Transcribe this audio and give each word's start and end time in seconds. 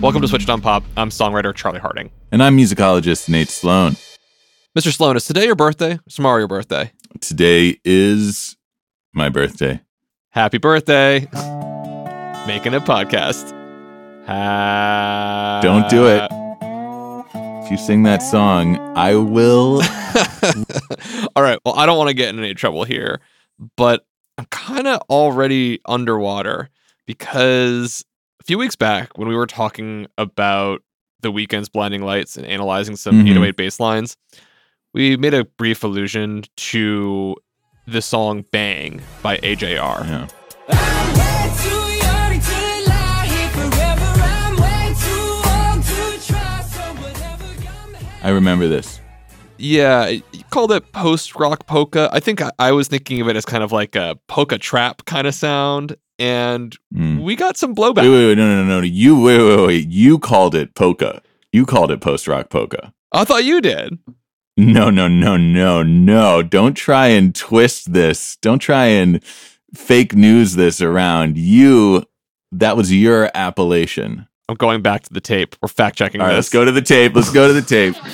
Welcome 0.00 0.22
to 0.22 0.28
Switched 0.28 0.48
on 0.48 0.60
Pop. 0.60 0.84
I'm 0.96 1.10
songwriter 1.10 1.52
Charlie 1.52 1.80
Harding. 1.80 2.10
And 2.30 2.40
I'm 2.42 2.56
musicologist 2.56 3.28
Nate 3.28 3.48
Sloan. 3.48 3.96
Mr. 4.78 4.92
Sloan, 4.94 5.16
is 5.16 5.24
today 5.24 5.46
your 5.46 5.56
birthday? 5.56 5.94
Or 5.94 6.00
tomorrow 6.08 6.38
your 6.38 6.46
birthday? 6.46 6.92
Today 7.20 7.80
is 7.84 8.56
my 9.12 9.28
birthday. 9.28 9.80
Happy 10.30 10.58
birthday. 10.58 11.20
Making 12.46 12.74
a 12.74 12.80
podcast. 12.80 13.50
Ha- 14.26 15.60
Don't 15.62 15.88
do 15.88 16.06
it. 16.06 16.30
If 17.66 17.72
you 17.72 17.78
sing 17.78 18.04
that 18.04 18.22
song, 18.22 18.76
I 18.96 19.16
will. 19.16 19.82
All 21.34 21.42
right. 21.42 21.58
Well, 21.64 21.74
I 21.74 21.84
don't 21.84 21.98
want 21.98 22.06
to 22.10 22.14
get 22.14 22.28
in 22.28 22.38
any 22.38 22.54
trouble 22.54 22.84
here, 22.84 23.20
but 23.76 24.06
I'm 24.38 24.44
kind 24.46 24.86
of 24.86 25.00
already 25.10 25.80
underwater 25.84 26.70
because 27.06 28.04
a 28.40 28.44
few 28.44 28.56
weeks 28.56 28.76
back 28.76 29.18
when 29.18 29.26
we 29.26 29.34
were 29.34 29.48
talking 29.48 30.06
about 30.16 30.82
the 31.22 31.32
Weeknd's 31.32 31.68
blinding 31.68 32.02
lights 32.02 32.36
and 32.36 32.46
analyzing 32.46 32.94
some 32.94 33.16
Mhm. 33.24 33.30
808 33.30 33.56
bass 33.56 33.80
lines, 33.80 34.16
we 34.94 35.16
made 35.16 35.34
a 35.34 35.44
brief 35.44 35.82
allusion 35.82 36.44
to 36.56 37.34
the 37.88 38.00
song 38.00 38.44
Bang 38.52 39.02
by 39.22 39.38
AJR. 39.38 40.04
Yeah. 40.06 40.26
I 48.22 48.30
remember 48.30 48.66
this. 48.68 49.00
Yeah, 49.58 50.08
you 50.08 50.22
called 50.50 50.72
it 50.72 50.92
post 50.92 51.34
rock 51.36 51.66
polka. 51.66 52.10
I 52.12 52.20
think 52.20 52.42
I, 52.42 52.50
I 52.58 52.72
was 52.72 52.88
thinking 52.88 53.20
of 53.20 53.28
it 53.28 53.36
as 53.36 53.44
kind 53.44 53.62
of 53.64 53.72
like 53.72 53.96
a 53.96 54.18
polka 54.28 54.58
trap 54.58 55.04
kind 55.06 55.26
of 55.26 55.34
sound, 55.34 55.96
and 56.18 56.76
Mm. 56.94 57.22
we 57.22 57.36
got 57.36 57.56
some 57.56 57.74
blowback. 57.74 58.02
Wait, 58.02 58.10
wait, 58.10 58.26
wait, 58.28 58.38
no, 58.38 58.46
no, 58.46 58.64
no, 58.64 58.78
no. 58.80 58.84
You, 58.84 59.20
wait, 59.20 59.38
wait, 59.42 59.66
wait. 59.66 59.88
You 59.88 60.18
called 60.18 60.54
it 60.54 60.74
polka. 60.74 61.22
You 61.52 61.64
called 61.66 61.90
it 61.90 62.00
post 62.00 62.26
rock 62.28 62.50
polka. 62.50 62.92
I 63.12 63.24
thought 63.24 63.44
you 63.44 63.60
did. 63.60 63.98
No, 64.58 64.90
no, 64.90 65.08
no, 65.08 65.36
no, 65.36 65.82
no. 65.82 66.42
Don't 66.42 66.74
try 66.74 67.08
and 67.08 67.34
twist 67.34 67.92
this. 67.92 68.36
Don't 68.42 68.58
try 68.58 68.86
and 68.86 69.22
fake 69.74 70.14
news 70.14 70.54
this 70.56 70.80
around. 70.80 71.36
You, 71.38 72.04
that 72.52 72.76
was 72.76 72.92
your 72.92 73.30
appellation. 73.34 74.26
I'm 74.48 74.56
going 74.56 74.80
back 74.82 75.02
to 75.02 75.12
the 75.12 75.20
tape. 75.20 75.56
We're 75.60 75.68
fact 75.68 75.96
checking 75.98 76.20
All 76.20 76.26
right, 76.28 76.34
this. 76.34 76.46
let's 76.46 76.52
go 76.52 76.64
to 76.64 76.70
the 76.72 76.80
tape. 76.82 77.14
Let's 77.16 77.32
go 77.32 77.46
to 77.48 77.52
the 77.52 77.62
tape. 77.62 77.96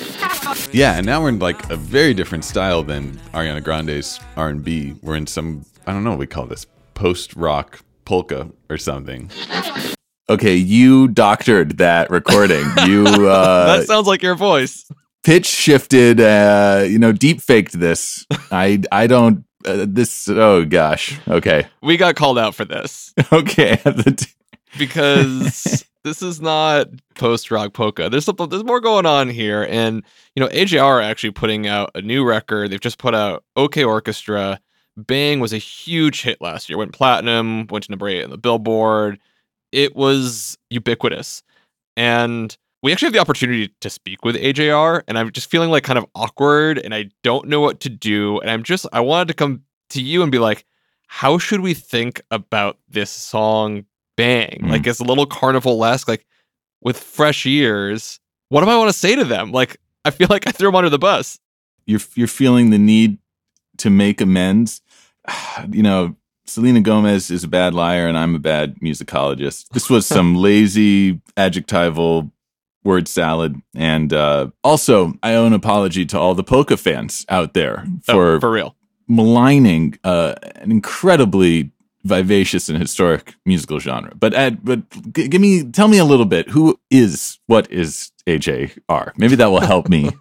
Yeah, 0.71 0.97
and 0.97 1.05
now 1.05 1.21
we're 1.21 1.29
in 1.29 1.37
like 1.37 1.69
a 1.69 1.75
very 1.75 2.15
different 2.15 2.43
style 2.45 2.81
than 2.81 3.13
Ariana 3.33 3.63
Grande's 3.63 4.19
R 4.35 4.49
and 4.49 4.63
B. 4.63 4.95
We're 5.03 5.15
in 5.15 5.27
some 5.27 5.65
I 5.85 5.93
don't 5.93 6.03
know 6.03 6.09
what 6.11 6.19
we 6.19 6.25
call 6.25 6.47
this 6.47 6.65
post 6.95 7.35
rock 7.35 7.79
polka 8.05 8.49
or 8.71 8.79
something. 8.79 9.29
Okay, 10.29 10.55
you 10.55 11.09
doctored 11.09 11.77
that 11.77 12.09
recording. 12.09 12.65
You 12.87 13.05
uh, 13.05 13.77
that 13.77 13.85
sounds 13.85 14.07
like 14.07 14.23
your 14.23 14.33
voice. 14.33 14.89
pitch 15.23 15.45
shifted. 15.45 16.19
Uh, 16.19 16.85
you 16.87 16.97
know, 16.97 17.11
deep 17.11 17.41
faked 17.41 17.79
this. 17.79 18.25
I 18.51 18.81
I 18.91 19.05
don't. 19.05 19.45
Uh, 19.65 19.85
this. 19.87 20.27
Oh 20.27 20.65
gosh. 20.65 21.19
Okay. 21.27 21.67
We 21.83 21.97
got 21.97 22.15
called 22.15 22.39
out 22.39 22.55
for 22.55 22.65
this 22.65 23.13
Okay. 23.31 23.79
Because 24.77 25.85
this 26.03 26.21
is 26.21 26.41
not 26.41 26.87
post 27.15 27.49
rock 27.51 27.73
polka. 27.73 28.09
There's 28.09 28.25
some, 28.25 28.35
there's 28.49 28.63
more 28.63 28.81
going 28.81 29.05
on 29.05 29.29
here, 29.29 29.67
and 29.69 30.03
you 30.35 30.41
know 30.41 30.49
AJR 30.49 30.83
are 30.83 31.01
actually 31.01 31.31
putting 31.31 31.67
out 31.67 31.91
a 31.95 32.01
new 32.01 32.25
record. 32.25 32.71
They've 32.71 32.79
just 32.79 32.97
put 32.97 33.15
out 33.15 33.43
OK 33.55 33.83
Orchestra. 33.83 34.59
Bang 34.95 35.39
was 35.39 35.53
a 35.53 35.57
huge 35.57 36.21
hit 36.21 36.41
last 36.41 36.69
year. 36.69 36.77
Went 36.77 36.93
platinum. 36.93 37.67
Went 37.67 37.85
to 37.85 37.91
number 37.91 38.07
eight 38.07 38.23
on 38.23 38.29
the 38.29 38.37
Billboard. 38.37 39.19
It 39.71 39.95
was 39.95 40.57
ubiquitous, 40.69 41.43
and 41.97 42.55
we 42.83 42.91
actually 42.91 43.07
have 43.07 43.13
the 43.13 43.19
opportunity 43.19 43.73
to 43.79 43.89
speak 43.89 44.25
with 44.25 44.35
AJR, 44.35 45.03
and 45.07 45.17
I'm 45.17 45.31
just 45.31 45.49
feeling 45.49 45.71
like 45.71 45.83
kind 45.83 45.97
of 45.97 46.05
awkward, 46.15 46.77
and 46.79 46.93
I 46.93 47.09
don't 47.23 47.47
know 47.47 47.61
what 47.61 47.79
to 47.81 47.89
do, 47.89 48.39
and 48.41 48.51
I'm 48.51 48.63
just 48.63 48.85
I 48.91 48.99
wanted 48.99 49.29
to 49.29 49.33
come 49.33 49.63
to 49.91 50.01
you 50.01 50.21
and 50.21 50.31
be 50.31 50.39
like, 50.39 50.65
how 51.07 51.37
should 51.37 51.61
we 51.61 51.73
think 51.73 52.21
about 52.29 52.77
this 52.89 53.09
song 53.09 53.85
bang 54.15 54.59
Mm. 54.63 54.69
like 54.71 54.87
it's 54.87 54.99
a 54.99 55.03
little 55.03 55.25
carnival-esque 55.25 56.07
like 56.07 56.25
with 56.81 56.97
fresh 56.97 57.45
ears 57.45 58.19
what 58.49 58.61
do 58.63 58.69
i 58.69 58.77
want 58.77 58.89
to 58.91 58.97
say 58.97 59.15
to 59.15 59.23
them 59.23 59.51
like 59.51 59.77
i 60.05 60.09
feel 60.11 60.27
like 60.29 60.45
i 60.47 60.51
threw 60.51 60.67
them 60.69 60.75
under 60.75 60.89
the 60.89 60.99
bus 60.99 61.39
you're 61.85 61.99
you're 62.15 62.27
feeling 62.27 62.69
the 62.69 62.77
need 62.77 63.17
to 63.77 63.89
make 63.89 64.21
amends. 64.21 64.81
You 65.71 65.83
know, 65.83 66.15
Selena 66.45 66.81
Gomez 66.81 67.31
is 67.31 67.43
a 67.43 67.47
bad 67.47 67.73
liar, 67.73 68.07
and 68.07 68.17
I'm 68.17 68.35
a 68.35 68.39
bad 68.39 68.75
musicologist. 68.81 69.67
This 69.73 69.89
was 69.89 70.05
some 70.05 70.35
lazy 70.35 71.21
adjectival 71.37 72.31
word 72.83 73.07
salad, 73.07 73.55
and 73.75 74.13
uh, 74.13 74.47
also 74.63 75.13
I 75.23 75.35
owe 75.35 75.45
an 75.45 75.53
apology 75.53 76.05
to 76.07 76.19
all 76.19 76.35
the 76.35 76.43
polka 76.43 76.77
fans 76.77 77.25
out 77.29 77.53
there 77.53 77.85
Oh, 78.07 78.13
for 78.13 78.39
for 78.39 78.51
real 78.51 78.75
maligning 79.07 79.97
uh, 80.03 80.35
an 80.55 80.71
incredibly 80.71 81.71
vivacious 82.03 82.69
and 82.69 82.77
historic 82.79 83.35
musical 83.45 83.79
genre. 83.79 84.13
But 84.15 84.33
Ed, 84.33 84.59
but 84.63 84.81
g- 85.13 85.27
give 85.27 85.41
me, 85.41 85.63
tell 85.63 85.87
me 85.87 85.97
a 85.97 86.05
little 86.05 86.25
bit. 86.25 86.49
Who 86.49 86.79
is 86.91 87.39
what 87.47 87.71
is 87.71 88.11
AJR? 88.27 89.11
Maybe 89.17 89.35
that 89.35 89.47
will 89.47 89.61
help 89.61 89.87
me 89.89 90.11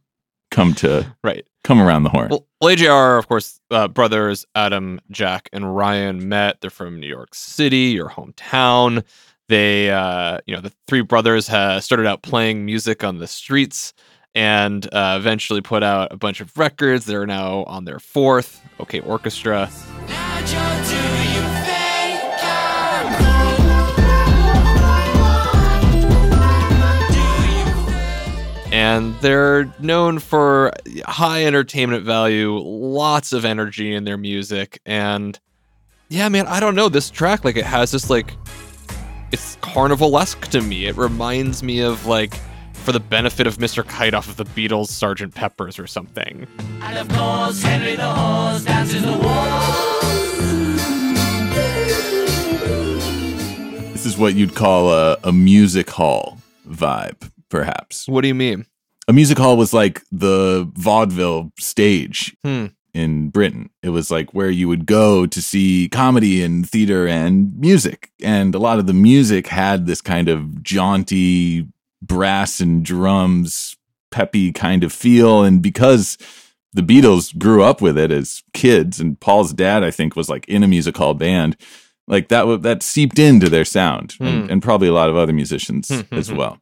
come 0.50 0.74
to 0.74 1.14
right 1.24 1.46
come 1.64 1.80
around 1.80 2.02
the 2.02 2.10
horn. 2.10 2.28
well, 2.28 2.46
well 2.60 2.76
ajr 2.76 3.18
of 3.18 3.26
course 3.26 3.58
uh, 3.70 3.88
brothers 3.88 4.44
adam 4.54 5.00
jack 5.10 5.48
and 5.52 5.74
ryan 5.74 6.28
met 6.28 6.60
they're 6.60 6.68
from 6.70 7.00
new 7.00 7.06
york 7.06 7.34
city 7.34 7.92
your 7.96 8.08
hometown 8.10 9.02
they 9.48 9.90
uh, 9.90 10.36
you 10.44 10.54
know 10.54 10.60
the 10.60 10.72
three 10.88 11.00
brothers 11.00 11.48
ha- 11.48 11.78
started 11.80 12.06
out 12.06 12.20
playing 12.22 12.66
music 12.66 13.02
on 13.02 13.16
the 13.18 13.26
streets 13.26 13.94
and 14.34 14.92
uh, 14.92 15.16
eventually 15.18 15.62
put 15.62 15.82
out 15.82 16.12
a 16.12 16.16
bunch 16.18 16.40
of 16.42 16.54
records 16.58 17.06
they're 17.06 17.26
now 17.26 17.64
on 17.64 17.86
their 17.86 17.98
fourth 18.00 18.60
okay 18.80 19.00
orchestra 19.00 19.70
and 28.72 29.14
they're 29.20 29.72
known 29.78 30.18
for 30.18 30.72
high 31.04 31.44
entertainment 31.44 32.04
value, 32.04 32.58
lots 32.58 33.32
of 33.32 33.44
energy 33.44 33.94
in 33.94 34.04
their 34.04 34.16
music, 34.16 34.80
and 34.86 35.38
yeah, 36.08 36.28
man, 36.28 36.46
I 36.46 36.60
don't 36.60 36.74
know 36.74 36.88
this 36.88 37.10
track 37.10 37.44
like 37.44 37.56
it 37.56 37.64
has 37.64 37.90
this 37.90 38.10
like 38.10 38.34
it's 39.30 39.56
carnival-esque 39.60 40.48
to 40.48 40.60
me. 40.60 40.86
It 40.86 40.96
reminds 40.96 41.62
me 41.62 41.80
of 41.80 42.06
like 42.06 42.34
for 42.72 42.92
the 42.92 43.00
benefit 43.00 43.46
of 43.46 43.58
Mr. 43.58 43.86
Kite 43.86 44.14
off 44.14 44.28
of 44.28 44.36
the 44.36 44.44
Beatles' 44.44 44.88
Sgt. 44.88 45.34
Peppers 45.34 45.78
or 45.78 45.86
something. 45.86 46.46
This 54.02 54.14
is 54.14 54.18
what 54.18 54.34
you'd 54.34 54.56
call 54.56 54.92
a, 54.92 55.16
a 55.22 55.30
music 55.32 55.88
hall 55.90 56.38
vibe, 56.68 57.30
perhaps. 57.48 58.08
What 58.08 58.22
do 58.22 58.28
you 58.28 58.34
mean? 58.34 58.66
A 59.06 59.12
music 59.12 59.38
hall 59.38 59.56
was 59.56 59.72
like 59.72 60.02
the 60.10 60.68
vaudeville 60.74 61.52
stage 61.56 62.36
Hmm. 62.42 62.66
in 62.94 63.28
Britain. 63.28 63.70
It 63.80 63.90
was 63.90 64.10
like 64.10 64.34
where 64.34 64.50
you 64.50 64.66
would 64.66 64.86
go 64.86 65.26
to 65.26 65.40
see 65.40 65.88
comedy 65.88 66.42
and 66.42 66.68
theater 66.68 67.06
and 67.06 67.56
music. 67.56 68.10
And 68.20 68.56
a 68.56 68.58
lot 68.58 68.80
of 68.80 68.88
the 68.88 68.92
music 68.92 69.46
had 69.46 69.86
this 69.86 70.00
kind 70.00 70.28
of 70.28 70.64
jaunty 70.64 71.68
brass 72.02 72.60
and 72.60 72.84
drums, 72.84 73.76
peppy 74.10 74.50
kind 74.50 74.82
of 74.82 74.92
feel. 74.92 75.44
And 75.44 75.62
because 75.62 76.18
the 76.72 76.82
Beatles 76.82 77.38
grew 77.38 77.62
up 77.62 77.80
with 77.80 77.96
it 77.96 78.10
as 78.10 78.42
kids, 78.52 78.98
and 78.98 79.20
Paul's 79.20 79.52
dad, 79.52 79.84
I 79.84 79.92
think, 79.92 80.16
was 80.16 80.28
like 80.28 80.44
in 80.48 80.64
a 80.64 80.68
music 80.68 80.96
hall 80.96 81.14
band. 81.14 81.56
Like 82.08 82.28
that, 82.28 82.40
w- 82.40 82.58
that 82.58 82.82
seeped 82.82 83.18
into 83.18 83.48
their 83.48 83.64
sound, 83.64 84.14
and, 84.20 84.44
Hmm. 84.46 84.50
and 84.52 84.62
probably 84.62 84.88
a 84.88 84.92
lot 84.92 85.08
of 85.08 85.16
other 85.16 85.32
musicians 85.32 85.88
Hmm, 85.88 86.00
hmm, 86.00 86.14
as 86.16 86.32
well. 86.32 86.58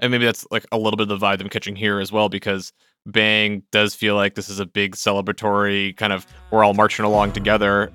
And 0.00 0.10
maybe 0.10 0.24
that's 0.26 0.46
like 0.50 0.66
a 0.70 0.76
little 0.78 0.96
bit 0.98 1.10
of 1.10 1.18
the 1.18 1.24
vibe 1.26 1.40
I'm 1.40 1.48
catching 1.48 1.76
here 1.76 1.98
as 2.00 2.12
well, 2.12 2.28
because 2.28 2.72
Bang 3.06 3.62
does 3.72 3.94
feel 3.94 4.16
like 4.16 4.34
this 4.34 4.48
is 4.48 4.60
a 4.60 4.66
big 4.66 4.96
celebratory 4.96 5.96
kind 5.96 6.12
of 6.12 6.26
we're 6.50 6.62
all 6.64 6.74
marching 6.74 7.04
along 7.04 7.32
together. 7.32 7.90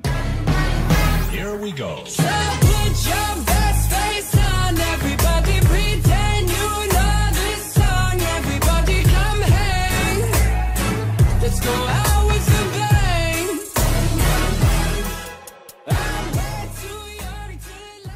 Here 1.31 1.55
we 1.57 1.71
go. 1.71 2.03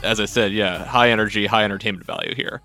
As 0.04 0.20
I 0.20 0.26
said, 0.26 0.52
yeah, 0.54 0.84
high 0.86 1.10
energy, 1.10 1.46
high 1.46 1.64
entertainment 1.64 2.06
value 2.06 2.36
here. 2.36 2.62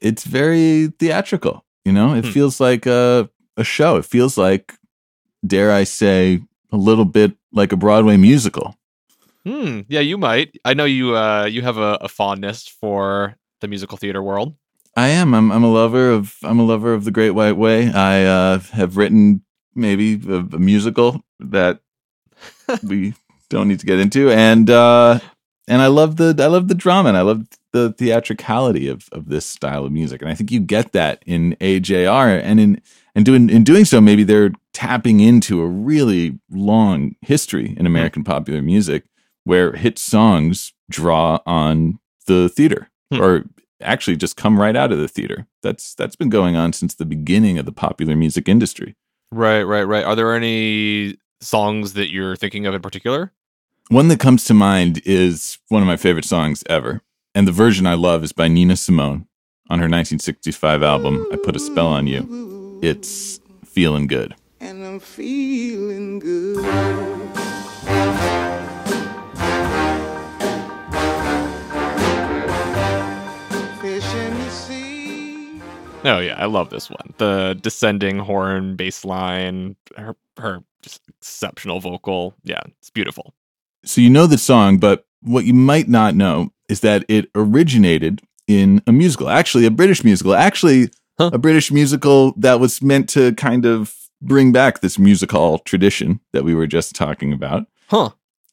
It's 0.00 0.24
very 0.24 0.88
theatrical. 0.98 1.64
You 1.84 1.92
know, 1.92 2.14
it 2.14 2.24
Hmm. 2.24 2.30
feels 2.32 2.60
like 2.60 2.86
a 2.86 3.28
a 3.56 3.64
show. 3.64 3.96
It 3.96 4.04
feels 4.04 4.36
like, 4.36 4.74
dare 5.46 5.72
I 5.72 5.84
say, 5.84 6.42
a 6.70 6.76
little 6.76 7.04
bit 7.06 7.36
like 7.52 7.72
a 7.72 7.76
Broadway 7.76 8.16
musical. 8.16 8.76
Hmm. 9.44 9.80
Yeah, 9.88 10.00
you 10.00 10.18
might. 10.18 10.56
I 10.64 10.74
know 10.74 10.84
you. 10.84 11.16
Uh, 11.16 11.44
you 11.44 11.62
have 11.62 11.78
a, 11.78 11.98
a 12.00 12.08
fondness 12.08 12.66
for 12.68 13.36
the 13.60 13.68
musical 13.68 13.96
theater 13.96 14.22
world. 14.22 14.54
I 14.96 15.08
am. 15.08 15.34
I'm. 15.34 15.50
I'm 15.52 15.64
a 15.64 15.70
lover 15.72 16.10
of. 16.10 16.36
I'm 16.42 16.58
a 16.58 16.64
lover 16.64 16.92
of 16.92 17.04
the 17.04 17.10
Great 17.12 17.30
White 17.30 17.56
Way. 17.56 17.90
I 17.92 18.24
uh, 18.24 18.58
have 18.72 18.96
written 18.96 19.42
maybe 19.74 20.20
a, 20.28 20.36
a 20.38 20.58
musical 20.58 21.22
that 21.38 21.80
we 22.82 23.14
don't 23.48 23.68
need 23.68 23.80
to 23.80 23.86
get 23.86 24.00
into, 24.00 24.30
and 24.30 24.68
uh, 24.68 25.20
and 25.68 25.82
I 25.82 25.86
love 25.88 26.16
the. 26.16 26.34
I 26.38 26.46
love 26.46 26.68
the 26.68 26.74
drama, 26.74 27.08
and 27.10 27.18
I 27.18 27.22
love 27.22 27.46
the 27.72 27.92
theatricality 27.92 28.88
of 28.88 29.08
of 29.12 29.28
this 29.28 29.46
style 29.46 29.84
of 29.84 29.92
music, 29.92 30.22
and 30.22 30.30
I 30.30 30.34
think 30.34 30.50
you 30.50 30.60
get 30.60 30.92
that 30.92 31.22
in 31.26 31.56
AJR, 31.60 32.40
and 32.42 32.60
in 32.60 32.82
and 33.14 33.24
doing 33.24 33.50
in 33.50 33.64
doing 33.64 33.84
so, 33.84 34.00
maybe 34.00 34.24
they're 34.24 34.52
tapping 34.72 35.20
into 35.20 35.60
a 35.62 35.66
really 35.66 36.38
long 36.50 37.16
history 37.22 37.74
in 37.78 37.86
American 37.86 38.24
popular 38.24 38.62
music, 38.62 39.04
where 39.44 39.72
hit 39.72 39.98
songs 39.98 40.72
draw 40.90 41.40
on 41.46 41.98
the 42.26 42.48
theater, 42.48 42.88
Hmm. 43.12 43.20
or 43.20 43.44
actually 43.82 44.16
just 44.16 44.36
come 44.36 44.58
right 44.58 44.74
out 44.76 44.92
of 44.92 44.98
the 44.98 45.08
theater. 45.08 45.46
That's 45.62 45.94
that's 45.94 46.16
been 46.16 46.28
going 46.30 46.56
on 46.56 46.72
since 46.72 46.94
the 46.94 47.04
beginning 47.04 47.58
of 47.58 47.66
the 47.66 47.72
popular 47.72 48.16
music 48.16 48.48
industry. 48.48 48.94
Right, 49.32 49.62
right, 49.64 49.82
right. 49.84 50.04
Are 50.04 50.14
there 50.14 50.34
any 50.34 51.16
songs 51.40 51.92
that 51.94 52.10
you're 52.10 52.36
thinking 52.36 52.66
of 52.66 52.74
in 52.74 52.80
particular? 52.80 53.32
One 53.88 54.08
that 54.08 54.18
comes 54.18 54.44
to 54.44 54.54
mind 54.54 55.00
is 55.04 55.58
one 55.68 55.80
of 55.82 55.86
my 55.86 55.96
favorite 55.96 56.24
songs 56.24 56.64
ever. 56.68 57.02
And 57.34 57.46
the 57.46 57.52
version 57.52 57.86
I 57.86 57.94
love 57.94 58.24
is 58.24 58.32
by 58.32 58.48
Nina 58.48 58.76
Simone 58.76 59.26
on 59.68 59.78
her 59.78 59.84
1965 59.84 60.82
album 60.82 61.26
I 61.32 61.36
Put 61.36 61.54
a 61.56 61.58
Spell 61.60 61.86
on 61.86 62.06
You. 62.06 62.80
It's 62.82 63.40
feeling 63.64 64.06
good. 64.06 64.34
and 64.60 64.84
I'm 64.84 65.00
feeling 65.00 66.18
good. 66.18 66.64
Fish 73.80 74.14
in 74.14 74.34
the 74.38 74.50
sea. 74.50 75.60
Oh 76.04 76.18
yeah, 76.18 76.34
I 76.38 76.46
love 76.46 76.70
this 76.70 76.90
one. 76.90 77.14
The 77.18 77.56
descending 77.60 78.18
horn 78.18 78.76
bass 78.76 79.04
line, 79.04 79.76
her 79.96 80.14
her 80.38 80.62
just 80.82 81.00
exceptional 81.08 81.80
vocal. 81.80 82.34
Yeah, 82.42 82.60
it's 82.78 82.90
beautiful. 82.90 83.34
So 83.86 84.00
you 84.00 84.10
know 84.10 84.26
the 84.26 84.38
song, 84.38 84.78
but 84.78 85.06
what 85.22 85.44
you 85.44 85.54
might 85.54 85.88
not 85.88 86.14
know 86.14 86.50
is 86.68 86.80
that 86.80 87.04
it 87.08 87.30
originated 87.34 88.20
in 88.46 88.82
a 88.86 88.92
musical, 88.92 89.28
actually 89.28 89.66
a 89.66 89.70
British 89.70 90.04
musical, 90.04 90.34
actually 90.34 90.90
Huh. 91.18 91.30
a 91.32 91.38
British 91.38 91.72
musical 91.72 92.34
that 92.36 92.60
was 92.60 92.82
meant 92.82 93.08
to 93.10 93.32
kind 93.36 93.64
of 93.64 93.94
bring 94.20 94.52
back 94.52 94.80
this 94.80 94.98
music 94.98 95.32
hall 95.32 95.58
tradition 95.60 96.20
that 96.34 96.44
we 96.44 96.54
were 96.54 96.66
just 96.66 96.94
talking 96.94 97.32
about. 97.32 97.66
Huh. 97.88 98.10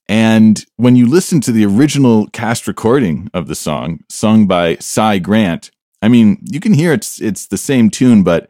And 0.07 0.65
when 0.77 0.95
you 0.95 1.06
listen 1.06 1.41
to 1.41 1.51
the 1.51 1.65
original 1.65 2.27
cast 2.27 2.65
recording 2.68 3.29
of 3.33 3.47
the 3.47 3.56
song, 3.56 4.00
sung 4.09 4.47
by 4.47 4.77
Cy 4.77 5.19
Grant, 5.19 5.71
I 6.01 6.07
mean, 6.07 6.39
you 6.50 6.59
can 6.59 6.74
hear 6.74 6.94
it's 6.94 7.19
it's 7.21 7.47
the 7.47 7.57
same 7.57 7.89
tune, 7.89 8.24
but 8.24 8.50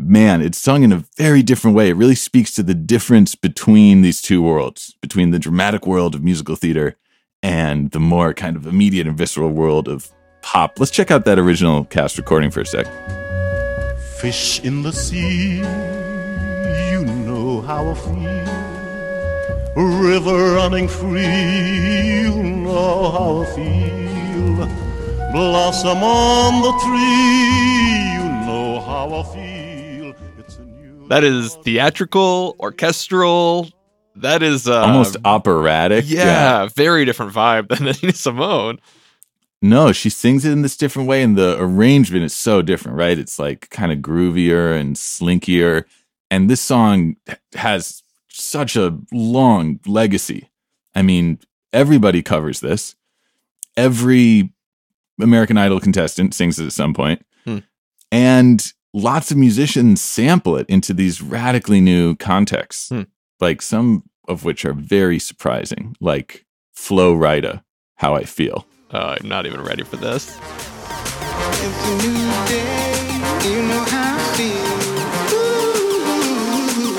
man, 0.00 0.42
it's 0.42 0.58
sung 0.58 0.82
in 0.82 0.92
a 0.92 1.04
very 1.16 1.42
different 1.42 1.76
way. 1.76 1.90
It 1.90 1.96
really 1.96 2.14
speaks 2.14 2.52
to 2.54 2.62
the 2.62 2.74
difference 2.74 3.34
between 3.34 4.02
these 4.02 4.22
two 4.22 4.42
worlds, 4.42 4.96
between 5.00 5.30
the 5.30 5.38
dramatic 5.38 5.86
world 5.86 6.14
of 6.14 6.22
musical 6.22 6.56
theater 6.56 6.96
and 7.42 7.90
the 7.92 8.00
more 8.00 8.34
kind 8.34 8.56
of 8.56 8.66
immediate 8.66 9.06
and 9.06 9.16
visceral 9.16 9.50
world 9.50 9.88
of 9.88 10.10
pop. 10.42 10.78
Let's 10.78 10.90
check 10.90 11.10
out 11.10 11.24
that 11.24 11.38
original 11.38 11.84
cast 11.84 12.18
recording 12.18 12.50
for 12.50 12.60
a 12.60 12.66
sec. 12.66 12.86
Fish 14.18 14.60
in 14.60 14.82
the 14.82 14.92
sea, 14.92 15.58
you 16.90 17.04
know 17.04 17.62
how 17.62 17.90
I 17.90 17.94
feel. 17.94 18.70
River 19.76 20.54
running 20.56 20.88
free, 20.88 22.22
you 22.22 22.42
know 22.42 23.10
how 23.10 23.42
I 23.42 23.46
feel. 23.54 24.68
Blossom 25.32 26.02
on 26.02 26.62
the 26.62 26.72
tree, 26.84 28.14
you 28.14 28.24
know 28.46 28.80
how 28.80 29.14
I 29.14 29.22
feel. 29.34 29.59
It's 31.10 31.24
a 31.24 31.26
new 31.26 31.30
That 31.30 31.36
is 31.36 31.54
theatrical, 31.64 32.56
orchestral. 32.60 33.68
That 34.16 34.42
is 34.42 34.66
uh, 34.68 34.82
Almost 34.82 35.16
operatic. 35.24 36.04
yeah, 36.08 36.68
very 36.74 37.04
different 37.04 37.32
vibe 37.32 37.68
than 37.76 37.84
Nina 37.84 38.12
Simone. 38.14 38.78
No, 39.62 39.92
she 39.92 40.08
sings 40.08 40.44
it 40.44 40.52
in 40.52 40.62
this 40.62 40.76
different 40.76 41.06
way, 41.08 41.22
and 41.22 41.36
the 41.36 41.56
arrangement 41.60 42.24
is 42.24 42.32
so 42.34 42.62
different, 42.62 42.96
right? 42.96 43.18
It's 43.18 43.38
like 43.38 43.68
kind 43.70 43.92
of 43.92 43.98
groovier 43.98 44.78
and 44.78 44.96
slinkier. 44.96 45.84
And 46.30 46.48
this 46.48 46.60
song 46.60 47.16
has 47.54 48.02
such 48.28 48.74
a 48.76 48.98
long 49.12 49.80
legacy. 49.86 50.50
I 50.94 51.02
mean, 51.02 51.38
everybody 51.72 52.22
covers 52.22 52.60
this. 52.60 52.94
Every 53.76 54.52
American 55.20 55.58
Idol 55.58 55.78
contestant 55.80 56.34
sings 56.34 56.58
it 56.58 56.66
at 56.66 56.72
some 56.72 56.94
point. 56.94 57.24
Hmm. 57.44 57.58
And 58.10 58.72
lots 58.92 59.30
of 59.30 59.36
musicians 59.36 60.00
sample 60.00 60.56
it 60.56 60.66
into 60.68 60.92
these 60.94 61.20
radically 61.22 61.80
new 61.80 62.14
contexts, 62.16 62.88
Hmm. 62.88 63.02
like 63.40 63.62
some 63.62 64.02
of 64.28 64.44
which 64.44 64.64
are 64.64 64.72
very 64.72 65.18
surprising, 65.18 65.96
like 66.00 66.44
Flo 66.72 67.14
Rida, 67.14 67.62
How 67.96 68.14
I 68.14 68.24
Feel. 68.24 68.66
Uh, 68.92 69.16
I'm 69.20 69.28
not 69.28 69.46
even 69.46 69.60
ready 69.62 69.82
for 69.84 69.96
this. 69.96 70.36
It's 71.62 71.86
a 71.86 71.96
new 72.02 72.30
day. 72.46 73.06
You 73.48 73.62
know 73.62 73.84
how 73.84 74.16
I 74.16 74.18
feel. 74.36 74.66
Ooh. 75.36 76.94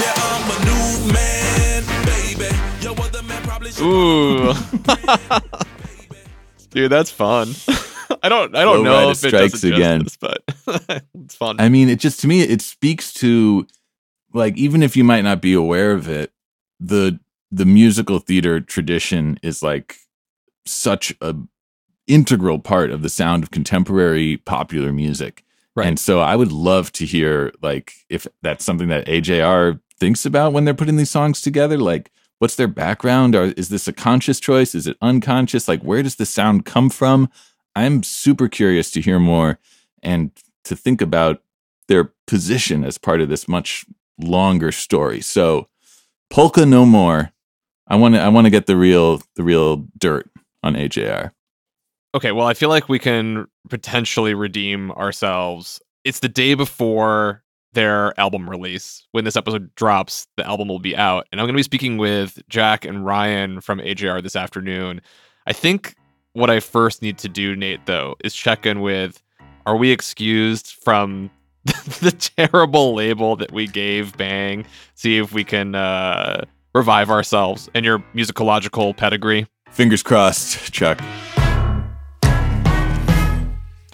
Yeah, 0.00 0.14
I'm 0.16 0.50
a 0.50 0.58
new 0.64 1.12
man, 1.12 1.82
baby. 2.04 2.50
Yo, 2.82 2.92
other 2.94 3.22
man 3.22 3.42
probably 3.44 3.70
should 3.72 3.84
Ooh, 3.84 4.52
dude, 6.70 6.90
that's 6.92 7.10
fun. 7.10 7.54
I 8.22 8.28
don't, 8.28 8.54
I 8.54 8.64
don't 8.64 8.84
know 8.84 9.10
if 9.10 9.24
it 9.24 9.28
strikes 9.28 9.64
again. 9.64 10.04
justice, 10.04 10.18
but 10.20 11.04
it's 11.14 11.34
fun. 11.34 11.56
I 11.58 11.68
mean, 11.68 11.88
it 11.88 11.98
just 11.98 12.20
to 12.20 12.28
me, 12.28 12.42
it 12.42 12.62
speaks 12.62 13.12
to 13.14 13.66
like 14.32 14.56
even 14.56 14.82
if 14.82 14.96
you 14.96 15.04
might 15.04 15.22
not 15.22 15.40
be 15.40 15.54
aware 15.54 15.92
of 15.92 16.08
it, 16.08 16.32
the 16.78 17.18
the 17.50 17.66
musical 17.66 18.18
theater 18.18 18.60
tradition 18.60 19.38
is 19.42 19.62
like 19.62 19.96
such 20.66 21.14
a 21.20 21.34
integral 22.06 22.58
part 22.58 22.90
of 22.90 23.02
the 23.02 23.08
sound 23.08 23.42
of 23.42 23.50
contemporary 23.50 24.36
popular 24.38 24.92
music. 24.92 25.44
Right. 25.76 25.86
And 25.86 25.98
so 25.98 26.20
I 26.20 26.36
would 26.36 26.52
love 26.52 26.92
to 26.92 27.06
hear 27.06 27.52
like 27.62 27.92
if 28.08 28.26
that's 28.42 28.64
something 28.64 28.88
that 28.88 29.06
AJR 29.06 29.80
thinks 29.98 30.26
about 30.26 30.52
when 30.52 30.64
they're 30.64 30.74
putting 30.74 30.96
these 30.96 31.10
songs 31.10 31.40
together, 31.40 31.78
like 31.78 32.10
what's 32.38 32.56
their 32.56 32.68
background 32.68 33.34
or 33.34 33.44
is 33.56 33.68
this 33.68 33.86
a 33.86 33.92
conscious 33.92 34.40
choice? 34.40 34.74
Is 34.74 34.86
it 34.86 34.96
unconscious? 35.00 35.68
Like 35.68 35.82
where 35.82 36.02
does 36.02 36.16
the 36.16 36.26
sound 36.26 36.64
come 36.64 36.90
from? 36.90 37.30
I'm 37.74 38.02
super 38.02 38.48
curious 38.48 38.90
to 38.92 39.00
hear 39.00 39.18
more 39.18 39.58
and 40.02 40.30
to 40.64 40.76
think 40.76 41.00
about 41.00 41.42
their 41.88 42.12
position 42.26 42.84
as 42.84 42.98
part 42.98 43.20
of 43.20 43.28
this 43.28 43.48
much 43.48 43.84
longer 44.18 44.72
story. 44.72 45.20
So 45.20 45.68
Polka 46.30 46.64
No 46.64 46.86
More. 46.86 47.32
I 47.88 47.96
want 47.96 48.14
to 48.14 48.20
I 48.20 48.28
want 48.28 48.46
to 48.46 48.50
get 48.50 48.66
the 48.66 48.76
real 48.76 49.20
the 49.34 49.42
real 49.42 49.84
dirt 49.98 50.30
on 50.62 50.74
AJR. 50.74 51.32
Okay, 52.14 52.32
well, 52.32 52.46
I 52.46 52.54
feel 52.54 52.68
like 52.68 52.88
we 52.88 52.98
can 52.98 53.46
potentially 53.68 54.34
redeem 54.34 54.90
ourselves. 54.92 55.80
It's 56.04 56.20
the 56.20 56.28
day 56.28 56.54
before 56.54 57.42
their 57.72 58.18
album 58.18 58.50
release. 58.50 59.06
When 59.12 59.24
this 59.24 59.36
episode 59.36 59.74
drops, 59.76 60.26
the 60.36 60.46
album 60.46 60.68
will 60.68 60.80
be 60.80 60.96
out. 60.96 61.28
And 61.30 61.40
I'm 61.40 61.46
going 61.46 61.54
to 61.54 61.58
be 61.58 61.62
speaking 61.62 61.98
with 61.98 62.42
Jack 62.48 62.84
and 62.84 63.04
Ryan 63.04 63.60
from 63.60 63.78
AJR 63.78 64.22
this 64.22 64.34
afternoon. 64.34 65.02
I 65.46 65.52
think 65.52 65.94
what 66.32 66.50
I 66.50 66.60
first 66.60 67.02
need 67.02 67.18
to 67.18 67.28
do, 67.28 67.56
Nate, 67.56 67.86
though, 67.86 68.16
is 68.24 68.34
check 68.34 68.66
in 68.66 68.80
with 68.80 69.22
are 69.66 69.76
we 69.76 69.90
excused 69.90 70.68
from 70.82 71.30
the 71.64 72.14
terrible 72.36 72.94
label 72.94 73.36
that 73.36 73.52
we 73.52 73.66
gave 73.66 74.16
Bang? 74.16 74.64
See 74.94 75.18
if 75.18 75.32
we 75.32 75.44
can 75.44 75.74
uh, 75.74 76.44
revive 76.74 77.10
ourselves 77.10 77.68
and 77.74 77.84
your 77.84 77.98
musicological 78.14 78.96
pedigree. 78.96 79.46
Fingers 79.70 80.02
crossed, 80.02 80.72
Chuck. 80.72 81.00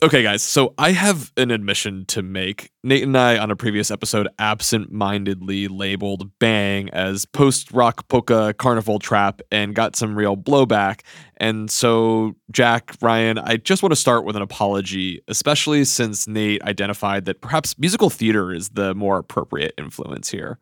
Okay, 0.02 0.22
guys, 0.22 0.42
so 0.42 0.74
I 0.76 0.92
have 0.92 1.32
an 1.38 1.50
admission 1.50 2.04
to 2.06 2.20
make. 2.20 2.70
Nate 2.84 3.02
and 3.04 3.16
I, 3.16 3.38
on 3.38 3.50
a 3.50 3.56
previous 3.56 3.90
episode, 3.90 4.28
absent 4.38 4.92
mindedly 4.92 5.68
labeled 5.68 6.38
Bang 6.38 6.90
as 6.90 7.24
post 7.24 7.72
rock 7.72 8.06
polka 8.08 8.52
carnival 8.58 8.98
trap 8.98 9.40
and 9.50 9.74
got 9.74 9.96
some 9.96 10.14
real 10.14 10.36
blowback. 10.36 11.00
And 11.38 11.70
so, 11.70 12.36
Jack, 12.50 12.94
Ryan, 13.00 13.38
I 13.38 13.56
just 13.56 13.82
want 13.82 13.92
to 13.92 13.96
start 13.96 14.26
with 14.26 14.36
an 14.36 14.42
apology, 14.42 15.22
especially 15.28 15.82
since 15.86 16.28
Nate 16.28 16.62
identified 16.64 17.24
that 17.24 17.40
perhaps 17.40 17.78
musical 17.78 18.10
theater 18.10 18.52
is 18.52 18.68
the 18.70 18.94
more 18.94 19.16
appropriate 19.16 19.72
influence 19.78 20.28
here. 20.28 20.58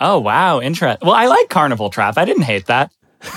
Oh 0.00 0.18
wow, 0.18 0.58
interesting. 0.58 1.06
Well, 1.06 1.14
I 1.14 1.26
like 1.26 1.50
Carnival 1.50 1.90
Trap. 1.90 2.16
I 2.16 2.24
didn't 2.24 2.44
hate 2.44 2.64
that. 2.66 2.90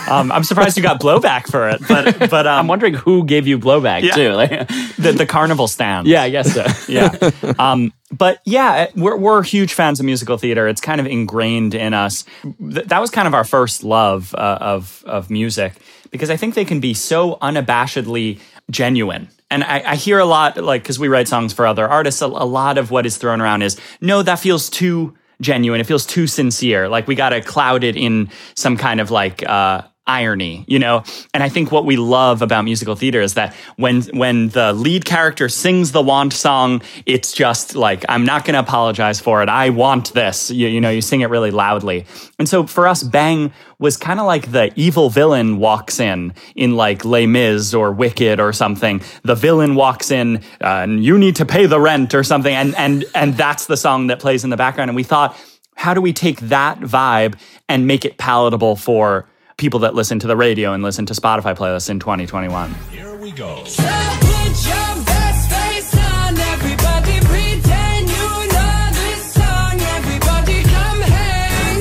Um, 0.10 0.32
I'm 0.32 0.44
surprised 0.44 0.78
you 0.78 0.84
got 0.84 1.02
blowback 1.02 1.48
for 1.48 1.70
it, 1.70 1.82
but 1.88 2.18
but 2.30 2.48
um, 2.48 2.60
I'm 2.60 2.68
wondering 2.68 2.94
who 2.94 3.25
gave 3.25 3.48
you 3.48 3.60
blowback 3.60 4.02
Yeah. 4.04 4.12
too. 4.13 4.32
Like, 4.32 4.68
the 4.98 5.13
the 5.18 5.25
Carnival 5.25 5.68
stand. 5.68 6.08
yeah, 6.08 6.22
I 6.24 6.30
guess 6.30 6.54
so. 6.54 6.66
yeah. 6.92 7.32
Um, 7.60 7.92
but 8.12 8.40
yeah, 8.46 8.88
we're, 8.96 9.18
we're 9.18 9.44
huge 9.44 9.74
fans 9.74 10.00
of 10.00 10.06
musical 10.06 10.38
theater. 10.38 10.68
It's 10.68 10.80
kind 10.82 11.02
of 11.02 11.08
ingrained 11.08 11.74
in 11.75 11.94
us. 11.94 12.24
Th- 12.44 12.86
that 12.86 13.00
was 13.02 13.10
kind 13.10 13.28
of 13.28 13.34
our 13.34 13.44
first 13.44 13.84
love 13.84 14.34
uh, 14.36 14.58
of 14.62 15.04
of 15.06 15.30
music 15.30 15.74
because 16.12 16.30
I 16.30 16.38
think 16.38 16.56
they 16.56 16.66
can 16.66 16.80
be 16.80 16.94
so 16.94 17.38
unabashedly 17.42 18.40
genuine. 18.70 19.28
And 19.52 19.63
I, 19.63 19.84
I 19.92 19.96
hear 19.96 20.18
a 20.18 20.25
lot, 20.25 20.58
like, 20.58 20.82
because 20.82 20.98
we 20.98 21.08
write 21.10 21.28
songs 21.28 21.54
for 21.54 21.68
other 21.68 21.88
artists, 21.88 22.22
a, 22.24 22.25
a 22.25 22.46
lot 22.46 22.78
of 22.80 22.90
what 22.90 23.06
is 23.06 23.18
thrown 23.18 23.40
around 23.42 23.62
is 23.62 23.80
no, 24.02 24.24
that 24.24 24.40
feels 24.40 24.70
too 24.70 25.16
genuine. 25.43 25.79
It 25.79 25.85
feels 25.85 26.05
too 26.05 26.25
sincere. 26.25 26.89
Like 26.89 27.07
we 27.07 27.15
got 27.15 27.29
to 27.29 27.41
cloud 27.41 27.83
it 27.83 27.95
in 27.95 28.29
some 28.55 28.77
kind 28.77 29.00
of 29.00 29.12
like, 29.12 29.47
uh, 29.47 29.83
irony, 30.05 30.65
you 30.67 30.79
know? 30.79 31.03
And 31.33 31.43
I 31.43 31.50
think 31.50 31.72
what 31.72 31.86
we 31.86 31.95
love 31.95 32.41
about 32.41 32.65
musical 32.65 32.95
theater 32.95 33.22
is 33.22 33.36
that 33.36 33.55
when 33.77 34.01
when 34.13 34.50
the 34.50 34.74
lead 34.74 35.05
character 35.05 35.48
sings 35.48 35.91
the 35.91 36.01
want 36.01 36.33
song, 36.33 36.81
it's 37.05 37.31
just 37.31 37.75
like 37.75 38.03
I'm 38.10 38.25
not 38.25 38.43
going 38.43 38.55
to 38.55 38.60
apologize 38.60 39.22
for 39.22 39.41
it. 39.41 39.50
I 39.50 39.69
want 39.69 40.13
this. 40.13 40.51
You, 40.51 40.67
you 40.67 40.81
know, 40.81 40.89
you 40.89 41.01
sing 41.01 41.22
it 41.22 41.29
really 41.29 41.51
loudly. 41.51 42.05
And 42.38 42.50
so 42.50 42.67
for 42.67 42.88
us 42.88 43.03
Bang 43.03 43.53
was 43.79 43.98
kind 43.98 44.19
of 44.19 44.25
like 44.25 44.51
the 44.51 44.72
evil 44.75 45.10
villain 45.10 45.57
walks 45.57 46.00
in 46.00 46.33
in 46.55 46.75
like 46.75 47.05
Les 47.05 47.25
Mis 47.25 47.74
or 47.74 47.91
Wicked 47.91 48.39
or 48.39 48.51
something. 48.51 49.01
The 49.24 49.36
villain 49.36 49.75
walks 49.75 50.12
in 50.12 50.38
uh, 50.62 50.83
and 50.83 51.03
you 51.03 51.17
need 51.17 51.38
to 51.38 51.45
pay 51.45 51.65
the 51.65 51.79
rent 51.79 52.13
or 52.13 52.24
something 52.24 52.53
and 52.53 52.75
and 52.75 53.05
and 53.15 53.36
that's 53.36 53.67
the 53.67 53.77
song 53.77 54.07
that 54.07 54.19
plays 54.19 54.43
in 54.43 54.50
the 54.50 54.57
background 54.57 54.89
and 54.89 54.95
we 54.95 55.03
thought 55.03 55.38
how 55.75 55.93
do 55.93 56.01
we 56.01 56.13
take 56.13 56.39
that 56.41 56.79
vibe 56.79 57.39
and 57.67 57.88
make 57.88 58.05
it 58.05 58.17
palatable 58.17 58.75
for 58.75 59.27
people 59.57 59.79
that 59.81 59.95
listen 59.95 60.19
to 60.19 60.27
the 60.27 60.36
radio 60.36 60.74
and 60.74 60.83
listen 60.83 61.05
to 61.07 61.13
Spotify 61.13 61.55
playlists 61.55 61.89
in 61.89 62.00
2021. 62.00 62.74
Here 62.91 63.15
we 63.17 63.31
go. 63.31 63.55
put 63.55 63.75
your 63.75 65.03
best 65.05 65.50
face 65.50 65.95
on, 65.95 66.38
everybody 66.38 67.19
pretend 67.22 68.10
you 68.10 68.48
know 68.53 68.89
this 68.91 69.33
song. 69.33 69.79
Everybody 69.79 70.63
come 70.63 71.01
hang. 71.01 71.79